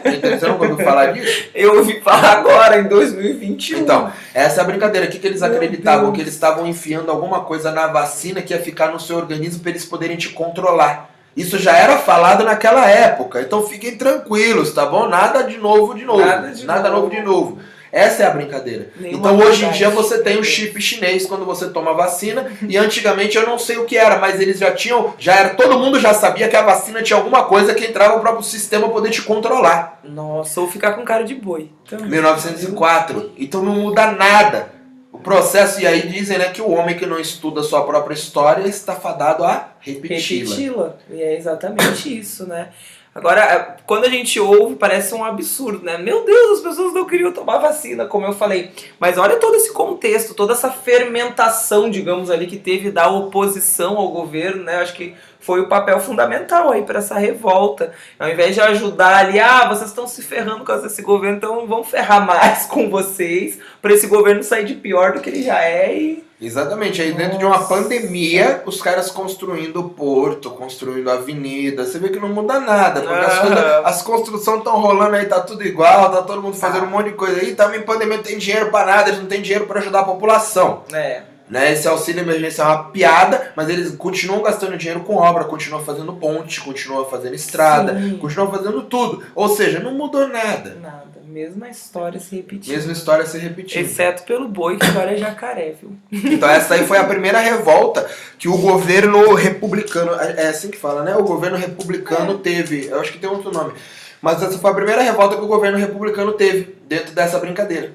Então, 0.04 0.38
você 0.38 0.48
não 0.48 0.60
ouviu 0.60 0.78
falar 0.78 1.14
disso? 1.14 1.50
Eu 1.54 1.78
ouvi 1.78 2.00
falar 2.02 2.38
agora, 2.38 2.80
em 2.80 2.84
2021. 2.84 3.80
Então, 3.80 4.12
essa 4.34 4.62
é 4.62 4.64
a 4.64 4.68
brincadeira. 4.68 5.08
O 5.08 5.10
que, 5.10 5.20
que 5.20 5.28
eles 5.28 5.42
acreditavam? 5.42 6.12
Que 6.12 6.22
eles 6.22 6.34
estavam 6.34 6.68
enfiando 6.68 7.10
alguma 7.10 7.42
coisa 7.42 7.72
na 7.72 7.88
vacina 7.88 8.42
que 8.42 8.54
ia 8.54 8.62
ficar 8.62 8.92
no 8.92 9.00
seu 9.00 9.18
organismo 9.18 9.62
para 9.62 9.72
eles 9.72 9.86
poderem 9.86 10.18
te 10.18 10.30
controlar. 10.30 11.10
Isso 11.36 11.58
já 11.58 11.76
era 11.76 11.98
falado 11.98 12.44
naquela 12.44 12.90
época. 12.90 13.42
Então 13.42 13.66
fiquem 13.66 13.96
tranquilos, 13.98 14.74
tá 14.74 14.86
bom? 14.86 15.08
Nada 15.08 15.44
de 15.44 15.58
novo 15.58 15.94
de 15.94 16.04
novo. 16.04 16.20
Nada 16.20 16.52
de 16.52 16.66
novo. 16.66 16.90
novo 16.90 17.10
de 17.10 17.22
novo. 17.22 17.60
Essa 17.92 18.24
é 18.24 18.26
a 18.26 18.32
brincadeira. 18.32 18.90
Nenhuma 18.96 19.32
então 19.32 19.46
hoje 19.46 19.66
em 19.66 19.72
dia 19.72 19.90
você 19.90 20.20
tem 20.20 20.40
o 20.40 20.44
chip 20.44 20.82
chinês 20.82 21.26
quando 21.26 21.46
você 21.46 21.70
toma 21.70 21.92
a 21.92 21.96
vacina 21.96 22.50
e 22.68 22.78
antigamente 22.78 23.38
eu 23.38 23.46
não 23.46 23.60
sei 23.60 23.78
o 23.78 23.86
que 23.86 23.98
era, 23.98 24.18
mas 24.18 24.40
eles 24.40 24.60
já 24.60 24.72
tinham, 24.72 25.14
já 25.20 25.36
era, 25.36 25.50
todo 25.56 25.78
mundo 25.78 26.00
já 26.00 26.14
sabia 26.14 26.48
que 26.48 26.56
a 26.56 26.62
vacina 26.62 27.02
tinha 27.02 27.18
alguma 27.18 27.44
coisa 27.44 27.74
que 27.74 27.86
entrava 27.86 28.16
no 28.16 28.22
próprio 28.22 28.44
sistema 28.44 28.88
poder 28.90 29.10
te 29.10 29.22
controlar. 29.22 30.00
Nossa, 30.04 30.62
ou 30.62 30.68
ficar 30.70 30.94
com 30.94 31.04
cara 31.04 31.24
de 31.24 31.36
boi. 31.36 31.70
Também. 31.90 32.10
1904. 32.10 33.34
Então 33.38 33.64
não 33.64 33.74
muda 33.74 34.12
nada. 34.12 34.82
O 35.12 35.20
processo, 35.20 35.82
e 35.82 35.86
aí 35.86 36.08
dizem 36.08 36.38
né, 36.38 36.46
que 36.50 36.62
o 36.62 36.72
homem 36.72 36.98
que 36.98 37.06
não 37.06 37.20
estuda 37.20 37.62
sua 37.62 37.86
própria 37.86 38.14
história 38.14 38.66
está 38.68 38.96
fadado 38.96 39.44
a 39.44 39.72
repeti-la. 39.80 40.50
repeti-la. 40.50 40.96
E 41.10 41.22
é 41.22 41.36
exatamente 41.36 42.18
isso, 42.18 42.48
né? 42.48 42.70
Agora, 43.14 43.42
é, 43.42 43.78
quando 43.86 44.06
a 44.06 44.10
gente 44.10 44.40
ouve, 44.40 44.76
parece 44.76 45.14
um 45.14 45.24
absurdo, 45.24 45.84
né? 45.84 45.98
Meu 45.98 46.24
Deus, 46.24 46.60
as 46.60 46.64
pessoas 46.64 46.94
não 46.94 47.06
queriam 47.06 47.34
tomar 47.34 47.58
vacina, 47.58 48.06
como 48.06 48.26
eu 48.26 48.32
falei. 48.32 48.72
Mas 48.98 49.18
olha 49.18 49.36
todo 49.36 49.56
esse 49.56 49.74
contexto, 49.74 50.34
toda 50.34 50.54
essa 50.54 50.72
fermentação, 50.72 51.90
digamos 51.90 52.32
ali, 52.32 52.48
que 52.48 52.58
teve 52.58 52.90
da 52.90 53.10
oposição 53.10 53.98
ao 53.98 54.08
governo, 54.10 54.64
né? 54.64 54.78
Acho 54.78 54.94
que 54.94 55.14
foi 55.42 55.60
o 55.62 55.68
papel 55.68 56.00
fundamental 56.00 56.72
aí 56.72 56.84
para 56.84 57.00
essa 57.00 57.16
revolta. 57.16 57.92
Ao 58.20 58.30
invés 58.30 58.54
de 58.56 58.62
ajudar 58.62 59.18
ali, 59.18 59.40
ah, 59.40 59.68
vocês 59.68 59.90
estão 59.90 60.08
se 60.08 60.22
ferrando 60.22 60.60
por 60.60 60.66
causa 60.68 60.84
desse 60.84 61.02
governo, 61.02 61.38
então 61.38 61.68
vamos 61.68 61.90
ferrar 61.90 62.26
mais 62.26 62.66
com 62.68 62.90
vocês, 62.90 63.58
para 63.82 63.94
esse 63.94 64.08
governo 64.08 64.44
sair 64.44 64.66
de 64.66 64.76
pior 64.76 65.14
do 65.14 65.20
que 65.20 65.30
ele 65.30 65.44
já 65.44 65.62
é 65.64 65.94
e 65.96 66.32
Exatamente, 66.44 67.00
aí 67.00 67.12
dentro 67.14 67.38
de 67.38 67.46
uma 67.46 67.58
Nossa. 67.58 67.68
pandemia, 67.70 68.64
os 68.66 68.82
caras 68.82 69.12
construindo 69.12 69.84
porto, 69.90 70.50
construindo 70.50 71.08
avenida, 71.12 71.86
você 71.86 72.00
vê 72.00 72.10
que 72.10 72.18
não 72.20 72.30
muda 72.30 72.60
nada, 72.60 73.02
porque 73.02 73.14
as, 73.26 73.34
Ah. 73.38 73.42
coisas- 73.42 73.66
as 73.86 74.02
construções 74.02 74.58
estão 74.58 74.80
rolando 74.82 75.16
aí, 75.18 75.28
tá 75.28 75.40
tudo 75.42 75.64
igual, 75.64 76.12
tá 76.12 76.24
todo 76.24 76.42
mundo 76.42 76.58
fazendo 76.58 76.86
um 76.86 76.90
monte 76.90 77.10
de 77.10 77.16
coisa 77.16 77.40
aí, 77.42 77.54
tá 77.54 77.76
em 77.78 77.84
pandemia, 77.84 78.18
não 78.18 78.24
tem 78.24 78.40
dinheiro 78.40 78.72
pra 78.72 78.84
nada, 78.86 79.10
eles 79.10 79.20
não 79.22 79.28
tem 79.28 79.40
dinheiro 79.40 79.68
pra 79.68 79.80
ajudar 79.82 80.00
a 80.00 80.04
população. 80.04 80.82
é, 80.92 81.22
Né? 81.52 81.74
Esse 81.74 81.86
auxílio 81.86 82.22
emergencial 82.22 82.72
é 82.72 82.76
uma 82.76 82.84
piada, 82.86 83.52
mas 83.58 83.68
eles 83.68 83.94
continuam 83.96 84.42
gastando 84.42 84.78
dinheiro 84.78 85.02
com 85.02 85.18
obra, 85.18 85.44
continuam 85.44 85.84
fazendo 85.84 86.14
ponte, 86.14 86.62
continuam 86.62 87.04
fazendo 87.10 87.36
estrada, 87.36 88.00
Sim. 88.00 88.18
continuam 88.18 88.50
fazendo 88.50 88.84
tudo. 88.84 89.22
Ou 89.36 89.50
seja, 89.50 89.82
não 89.82 89.94
mudou 89.94 90.30
nada. 90.30 90.78
nada. 90.82 91.12
Mesma 91.26 91.70
história 91.70 92.20
se 92.20 92.36
repetindo. 92.36 92.74
Mesma 92.74 92.92
história 92.94 93.26
se 93.26 93.38
repetindo. 93.38 93.82
Exceto 93.82 94.24
pelo 94.24 94.48
boi, 94.48 94.78
que 94.78 94.86
agora 94.86 95.14
é 95.14 95.18
jacaré, 95.18 95.74
viu? 95.82 95.96
Então 96.12 96.50
essa 96.50 96.74
aí 96.74 96.86
foi 96.86 96.98
a 96.98 97.06
primeira 97.06 97.40
revolta 97.40 98.06
que 98.38 98.50
o 98.50 98.58
governo 98.58 99.34
republicano, 99.34 100.12
é 100.14 100.48
assim 100.48 100.70
que 100.70 100.78
fala, 100.78 101.04
né? 101.04 101.16
O 101.16 101.24
governo 101.24 101.58
republicano 101.58 102.38
teve, 102.38 102.88
eu 102.88 103.00
acho 103.00 103.14
que 103.14 103.20
tem 103.20 103.30
outro 103.30 103.50
nome, 103.50 103.74
mas 104.22 104.44
essa 104.44 104.58
foi 104.58 104.72
a 104.72 104.74
primeira 104.74 105.02
revolta 105.02 105.38
que 105.38 105.42
o 105.42 105.48
governo 105.48 105.78
republicano 105.78 106.34
teve 106.34 106.76
dentro 106.86 107.14
dessa 107.14 107.40
brincadeira. 107.40 107.94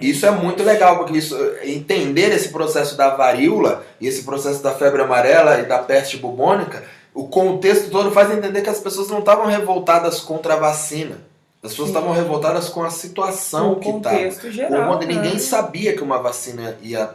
Isso 0.00 0.26
é 0.26 0.30
muito 0.30 0.62
legal, 0.62 0.98
porque 0.98 1.18
isso, 1.18 1.36
entender 1.62 2.32
esse 2.32 2.48
processo 2.48 2.96
da 2.96 3.10
varíola 3.10 3.84
e 4.00 4.06
esse 4.06 4.22
processo 4.22 4.62
da 4.62 4.72
febre 4.72 5.02
amarela 5.02 5.58
e 5.60 5.66
da 5.66 5.78
peste 5.78 6.16
bubônica, 6.16 6.82
o 7.14 7.28
contexto 7.28 7.90
todo 7.90 8.10
faz 8.10 8.30
entender 8.30 8.62
que 8.62 8.70
as 8.70 8.78
pessoas 8.78 9.08
não 9.08 9.18
estavam 9.18 9.46
revoltadas 9.46 10.20
contra 10.20 10.54
a 10.54 10.56
vacina. 10.56 11.18
As 11.62 11.72
pessoas 11.72 11.88
estavam 11.88 12.12
revoltadas 12.12 12.70
com 12.70 12.82
a 12.82 12.90
situação 12.90 13.70
No 13.70 13.76
que 13.76 13.90
estava. 13.90 14.16
contexto 14.16 14.50
geral. 14.50 14.92
Onde 14.92 15.06
ninguém 15.06 15.34
né? 15.34 15.38
sabia 15.38 15.94
que 15.94 16.02
uma 16.02 16.18
vacina 16.18 16.76
ia. 16.82 17.10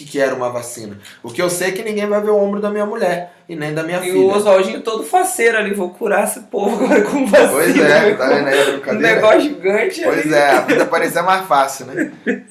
O 0.00 0.02
que, 0.02 0.12
que 0.12 0.18
era 0.20 0.34
uma 0.34 0.48
vacina? 0.48 0.96
O 1.22 1.30
que 1.30 1.42
eu 1.42 1.50
sei 1.50 1.68
é 1.68 1.72
que 1.72 1.82
ninguém 1.82 2.06
vai 2.06 2.22
ver 2.22 2.30
o 2.30 2.36
ombro 2.38 2.58
da 2.58 2.70
minha 2.70 2.86
mulher 2.86 3.34
e 3.46 3.54
nem 3.54 3.74
da 3.74 3.82
minha 3.82 3.98
E 3.98 4.10
o 4.10 4.12
filha. 4.14 4.34
Oswaldinho 4.34 4.80
todo 4.80 5.02
faceiro 5.04 5.58
ali, 5.58 5.74
vou 5.74 5.90
curar 5.90 6.24
esse 6.24 6.40
povo 6.40 6.82
agora 6.84 7.02
com 7.02 7.26
vacina. 7.26 7.50
Pois 7.50 7.78
é, 7.78 8.14
tá 8.14 8.28
vendo 8.28 8.48
aí 8.48 8.58
a 8.58 8.62
Um 8.62 8.72
brincadeira? 8.72 9.14
negócio 9.16 9.40
gigante 9.42 10.00
Pois 10.02 10.18
ali. 10.20 10.34
é, 10.34 10.50
a 10.52 10.60
vida 10.62 10.86
parecia 10.86 11.22
mais 11.22 11.46
fácil, 11.46 11.84
né? 11.86 12.12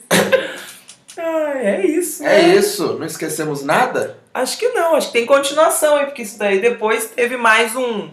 Ah, 1.17 1.51
é 1.57 1.85
isso, 1.85 2.23
É 2.23 2.43
né? 2.43 2.55
isso, 2.55 2.93
não 2.97 3.05
esquecemos 3.05 3.61
nada? 3.63 4.17
Acho 4.33 4.57
que 4.57 4.69
não, 4.69 4.95
acho 4.95 5.07
que 5.07 5.13
tem 5.13 5.25
continuação 5.25 5.97
aí, 5.97 6.05
porque 6.05 6.21
isso 6.21 6.39
daí 6.39 6.61
depois 6.61 7.07
teve 7.13 7.35
mais 7.35 7.75
um, 7.75 8.09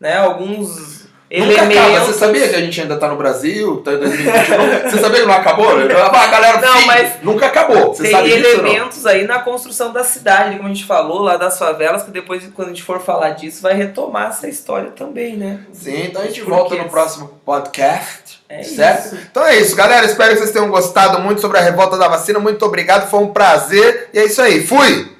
né, 0.00 0.16
alguns 0.16 0.97
Nunca 1.30 1.52
elementos. 1.52 1.76
acaba. 1.76 2.04
Você 2.06 2.12
sabia 2.18 2.48
que 2.48 2.54
a 2.54 2.60
gente 2.60 2.80
ainda 2.80 2.96
tá 2.96 3.08
no 3.08 3.16
Brasil? 3.16 3.82
Tá 3.84 3.92
em 3.92 3.98
2021? 3.98 4.90
Você 4.90 4.98
sabia 4.98 5.20
que 5.20 5.26
não 5.26 5.34
acabou? 5.34 5.68
A 5.78 6.26
galera, 6.26 6.60
Não, 6.60 6.78
fim, 6.78 6.86
mas 6.86 7.12
nunca 7.22 7.46
acabou. 7.46 7.94
Você 7.94 8.04
Tem 8.04 8.12
sabe 8.12 8.28
disso 8.30 8.48
elementos 8.60 9.04
aí 9.06 9.26
na 9.26 9.40
construção 9.40 9.92
da 9.92 10.02
cidade, 10.04 10.56
como 10.56 10.68
a 10.68 10.72
gente 10.72 10.86
falou, 10.86 11.20
lá 11.20 11.36
das 11.36 11.58
favelas, 11.58 12.02
que 12.02 12.10
depois, 12.10 12.42
quando 12.54 12.68
a 12.68 12.70
gente 12.70 12.82
for 12.82 13.00
falar 13.00 13.30
disso, 13.30 13.60
vai 13.60 13.74
retomar 13.74 14.28
essa 14.28 14.48
história 14.48 14.90
também, 14.90 15.36
né? 15.36 15.60
Sim, 15.72 16.06
então 16.06 16.22
a 16.22 16.26
gente 16.26 16.40
Porque 16.40 16.50
volta 16.50 16.74
no 16.76 16.88
próximo 16.88 17.28
podcast. 17.44 18.38
É 18.48 18.62
certo? 18.62 19.06
isso. 19.14 19.18
Então 19.30 19.44
é 19.44 19.56
isso, 19.56 19.76
galera. 19.76 20.06
Espero 20.06 20.32
que 20.32 20.38
vocês 20.38 20.52
tenham 20.52 20.70
gostado 20.70 21.20
muito 21.20 21.40
sobre 21.42 21.58
a 21.58 21.60
revolta 21.60 21.98
da 21.98 22.08
vacina. 22.08 22.38
Muito 22.38 22.64
obrigado, 22.64 23.10
foi 23.10 23.20
um 23.20 23.28
prazer. 23.28 24.08
E 24.14 24.18
é 24.18 24.24
isso 24.24 24.40
aí. 24.40 24.66
Fui! 24.66 25.17